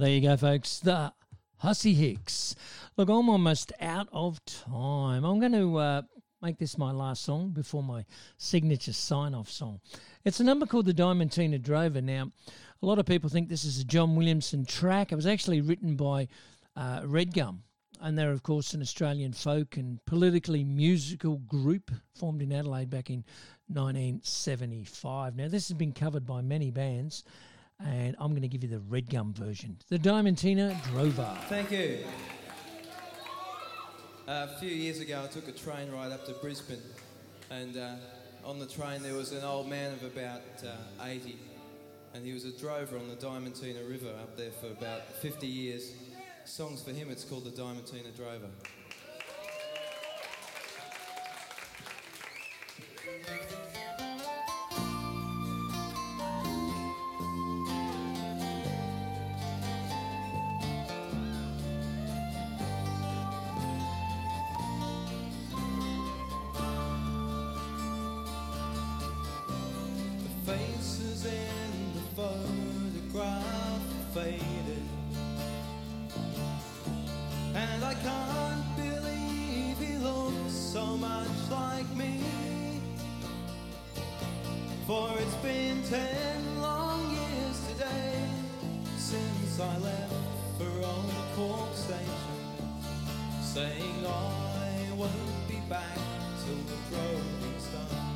there 0.00 0.10
you 0.10 0.22
go, 0.22 0.36
folks. 0.36 0.78
The 0.78 1.12
Hussy 1.58 1.92
Hicks. 1.92 2.54
Look, 2.96 3.10
I'm 3.10 3.28
almost 3.28 3.70
out 3.82 4.08
of 4.12 4.42
time. 4.46 5.24
I'm 5.24 5.38
going 5.38 5.52
to 5.52 5.76
uh, 5.76 6.02
make 6.40 6.58
this 6.58 6.78
my 6.78 6.90
last 6.90 7.22
song 7.22 7.50
before 7.50 7.82
my 7.82 8.06
signature 8.38 8.94
sign 8.94 9.34
off 9.34 9.50
song. 9.50 9.78
It's 10.24 10.40
a 10.40 10.44
number 10.44 10.64
called 10.64 10.86
The 10.86 10.94
Diamantina 10.94 11.60
Drover. 11.60 12.00
Now, 12.00 12.30
a 12.82 12.86
lot 12.86 12.98
of 12.98 13.04
people 13.04 13.28
think 13.28 13.50
this 13.50 13.66
is 13.66 13.78
a 13.78 13.84
John 13.84 14.16
Williamson 14.16 14.64
track. 14.64 15.12
It 15.12 15.16
was 15.16 15.26
actually 15.26 15.60
written 15.60 15.96
by 15.96 16.28
uh, 16.76 17.02
Redgum. 17.02 17.58
And 18.00 18.18
they're, 18.18 18.32
of 18.32 18.42
course, 18.42 18.72
an 18.72 18.80
Australian 18.80 19.34
folk 19.34 19.76
and 19.76 20.02
politically 20.06 20.64
musical 20.64 21.36
group 21.40 21.90
formed 22.14 22.40
in 22.40 22.52
Adelaide 22.54 22.88
back 22.88 23.10
in 23.10 23.22
1975. 23.68 25.36
Now, 25.36 25.48
this 25.48 25.68
has 25.68 25.76
been 25.76 25.92
covered 25.92 26.24
by 26.24 26.40
many 26.40 26.70
bands, 26.70 27.22
and 27.86 28.16
I'm 28.18 28.30
going 28.30 28.42
to 28.42 28.48
give 28.48 28.62
you 28.62 28.68
the 28.68 28.78
Redgum 28.78 29.32
version. 29.34 29.76
The 29.88 29.98
Diamantina 29.98 30.82
Drover. 30.84 31.36
Thank 31.48 31.70
you. 31.70 31.98
Uh, 34.28 34.46
a 34.54 34.58
few 34.60 34.70
years 34.70 35.00
ago, 35.00 35.22
I 35.24 35.26
took 35.26 35.48
a 35.48 35.52
train 35.52 35.90
ride 35.90 36.12
up 36.12 36.24
to 36.26 36.32
Brisbane, 36.34 36.82
and 37.50 37.76
uh, 37.76 37.94
on 38.44 38.58
the 38.58 38.66
train 38.66 39.02
there 39.02 39.14
was 39.14 39.32
an 39.32 39.42
old 39.42 39.68
man 39.68 39.92
of 39.92 40.04
about 40.04 40.42
uh, 40.64 41.04
80, 41.04 41.36
and 42.14 42.24
he 42.24 42.32
was 42.32 42.44
a 42.44 42.52
drover 42.52 42.96
on 42.96 43.08
the 43.08 43.16
Diamantina 43.16 43.88
River 43.88 44.10
up 44.22 44.36
there 44.36 44.52
for 44.52 44.68
about 44.68 45.02
50 45.20 45.46
years. 45.46 45.92
Songs 46.44 46.82
for 46.82 46.92
him, 46.92 47.10
it's 47.10 47.24
called 47.24 47.44
the 47.44 47.50
Diamantina 47.50 48.14
Drover. 48.16 48.48
Much 81.00 81.50
like 81.50 81.88
me. 81.96 82.20
For 84.86 85.10
it's 85.18 85.34
been 85.36 85.82
ten 85.84 86.60
long 86.60 87.10
years 87.10 87.58
today 87.68 88.22
since 88.96 89.60
I 89.60 89.78
left 89.78 90.12
for 90.58 90.70
old 90.86 91.14
Cork 91.36 91.74
Station, 91.74 92.38
saying 93.40 94.04
I 94.06 94.92
won't 94.96 95.48
be 95.48 95.60
back 95.68 95.98
till 96.44 96.62
the 96.70 96.76
droving's 96.90 97.66
done. 97.68 98.10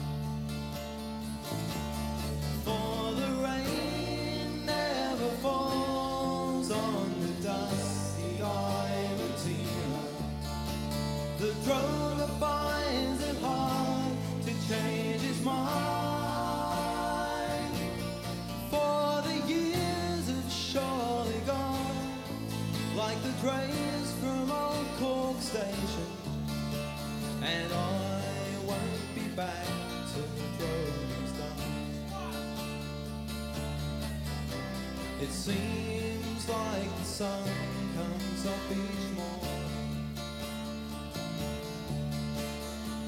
Sun 37.15 37.49
comes 37.97 38.45
up 38.45 38.71
each 38.73 39.07
morning, 39.15 40.17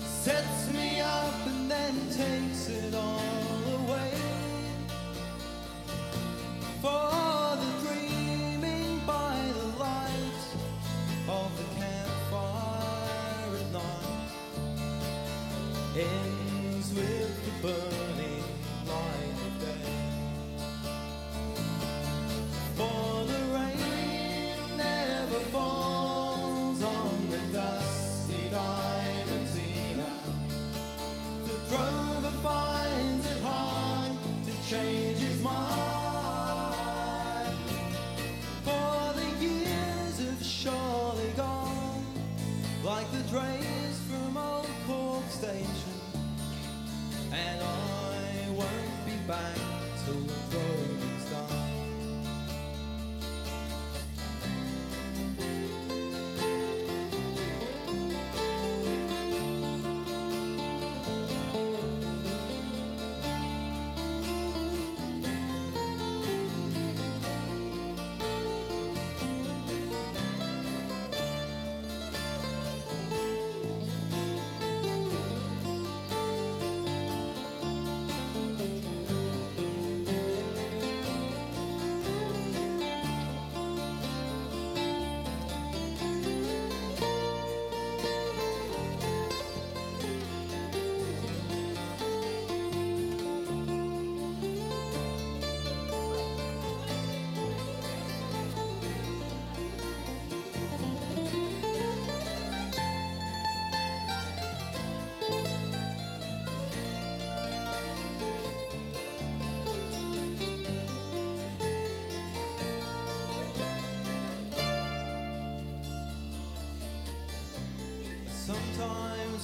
sets 0.01 0.73
me 0.73 1.01
up 1.01 1.47
and 1.49 1.69
then 1.69 1.95
takes 2.13 2.69
it 2.69 2.95
all 2.95 3.63
away. 3.81 4.13
For 6.81 7.57
the 7.63 7.71
dreaming 7.83 9.01
by 9.05 9.37
the 9.59 9.67
light 9.77 10.43
of 11.29 11.51
the 11.59 11.67
campfire 11.75 13.57
at 13.59 13.73
night 13.73 14.31
ends 15.97 16.36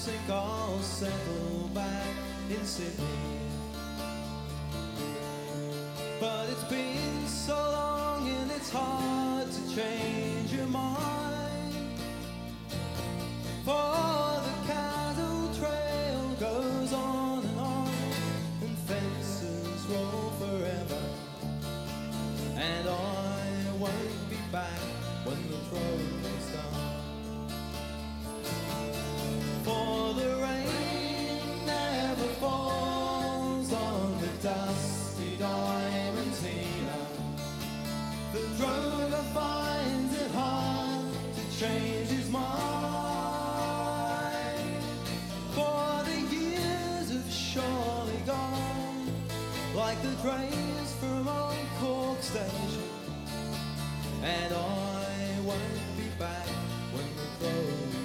Think 0.04 0.30
I'll 0.30 0.80
settle 0.80 1.70
back 1.72 2.14
in 2.50 2.64
Sydney. 2.64 3.04
But 6.18 6.48
it's 6.50 6.64
been 6.64 7.28
so 7.28 7.71
like 49.74 50.00
the 50.02 50.14
trains 50.22 50.94
from 51.00 51.26
old 51.26 51.54
Cork 51.80 52.22
Station. 52.22 52.82
And 54.22 54.52
I 54.52 55.40
won't 55.44 55.96
be 55.96 56.08
back 56.18 56.46
when 56.92 57.08
the 57.16 57.26
close 57.38 58.01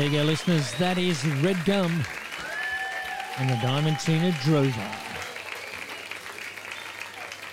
there 0.00 0.08
you 0.08 0.18
go, 0.18 0.24
listeners. 0.24 0.72
That 0.78 0.96
is 0.96 1.18
Redgum 1.42 1.92
and 3.36 3.50
the 3.50 3.54
Diamond 3.56 3.98
Diamantina 3.98 4.42
Drover. 4.42 4.90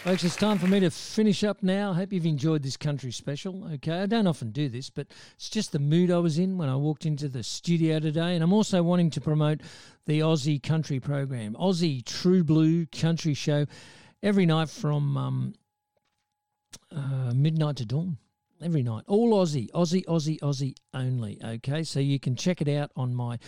Folks, 0.06 0.24
it's 0.24 0.38
time 0.38 0.58
for 0.58 0.68
me 0.68 0.80
to 0.80 0.90
finish 0.90 1.44
up 1.44 1.62
now. 1.62 1.92
I 1.92 1.96
hope 1.96 2.14
you've 2.14 2.26
enjoyed 2.26 2.64
this 2.64 2.78
country 2.78 3.12
special. 3.12 3.70
Okay, 3.74 4.00
I 4.00 4.06
don't 4.06 4.28
often 4.28 4.52
do 4.52 4.70
this, 4.70 4.90
but 4.90 5.08
it's 5.36 5.50
just 5.50 5.74
the 5.74 5.80
mood 5.80 6.10
I 6.10 6.20
was 6.20 6.40
in 6.40 6.58
when 6.58 6.70
I 6.70 6.78
walked 6.78 7.06
into 7.06 7.28
the 7.28 7.44
studio 7.44 8.00
today. 8.00 8.36
And 8.36 8.42
I'm 8.42 8.54
also 8.54 8.82
wanting 8.82 9.10
to 9.10 9.20
promote 9.20 9.60
the 10.06 10.22
Aussie 10.22 10.64
Country 10.64 11.02
program, 11.02 11.54
Aussie 11.60 12.06
True 12.06 12.46
Blue 12.46 12.86
Country 12.86 13.34
Show, 13.34 13.66
every 14.24 14.46
night 14.46 14.70
from 14.70 15.18
um, 15.18 15.54
uh, 16.96 17.34
midnight 17.34 17.76
to 17.78 17.86
dawn 17.86 18.18
every 18.62 18.84
night. 18.84 19.04
All 19.08 19.34
Aussie, 19.34 19.70
Aussie, 19.72 20.06
Aussie, 20.06 20.40
Aussie 20.40 20.76
only. 20.94 21.40
Okay, 21.44 21.84
so 21.84 22.00
you 22.00 22.20
can 22.20 22.36
check 22.36 22.62
it 22.62 22.70
out 22.70 22.92
on 22.96 23.14
my 23.16 23.40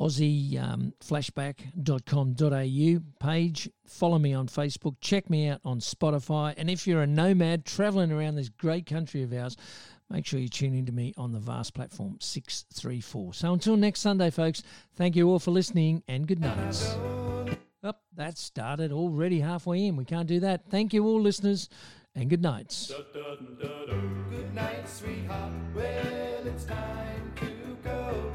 Aussie 0.00 0.60
um, 0.60 0.94
flashback.com.au 1.04 3.00
page. 3.26 3.70
Follow 3.86 4.18
me 4.18 4.32
on 4.32 4.48
Facebook. 4.48 4.96
Check 5.02 5.28
me 5.28 5.48
out 5.48 5.60
on 5.64 5.80
Spotify. 5.80 6.54
And 6.56 6.70
if 6.70 6.86
you're 6.86 7.02
a 7.02 7.06
nomad 7.06 7.66
traveling 7.66 8.10
around 8.10 8.36
this 8.36 8.48
great 8.48 8.86
country 8.86 9.22
of 9.22 9.32
ours, 9.34 9.58
make 10.08 10.24
sure 10.24 10.40
you 10.40 10.48
tune 10.48 10.74
in 10.74 10.86
to 10.86 10.92
me 10.92 11.12
on 11.18 11.32
the 11.32 11.38
VAST 11.38 11.74
platform 11.74 12.16
634. 12.18 13.34
So 13.34 13.52
until 13.52 13.76
next 13.76 14.00
Sunday, 14.00 14.30
folks, 14.30 14.62
thank 14.96 15.16
you 15.16 15.28
all 15.28 15.38
for 15.38 15.50
listening 15.50 16.02
and 16.08 16.26
good 16.26 16.40
night. 16.40 16.96
Up, 17.82 18.02
that 18.14 18.38
started 18.38 18.92
already 18.92 19.40
halfway 19.40 19.86
in. 19.86 19.96
We 19.96 20.04
can't 20.04 20.26
do 20.26 20.40
that. 20.40 20.70
Thank 20.70 20.94
you 20.94 21.06
all, 21.06 21.20
listeners, 21.20 21.68
and 22.14 22.28
good 22.28 22.42
nights. 22.42 22.92
Good 23.12 24.54
night, 24.54 24.88
sweetheart. 24.88 25.52
Well, 25.74 26.46
it's 26.46 26.64
time 26.64 27.32
to 27.36 27.76
go. 27.84 28.29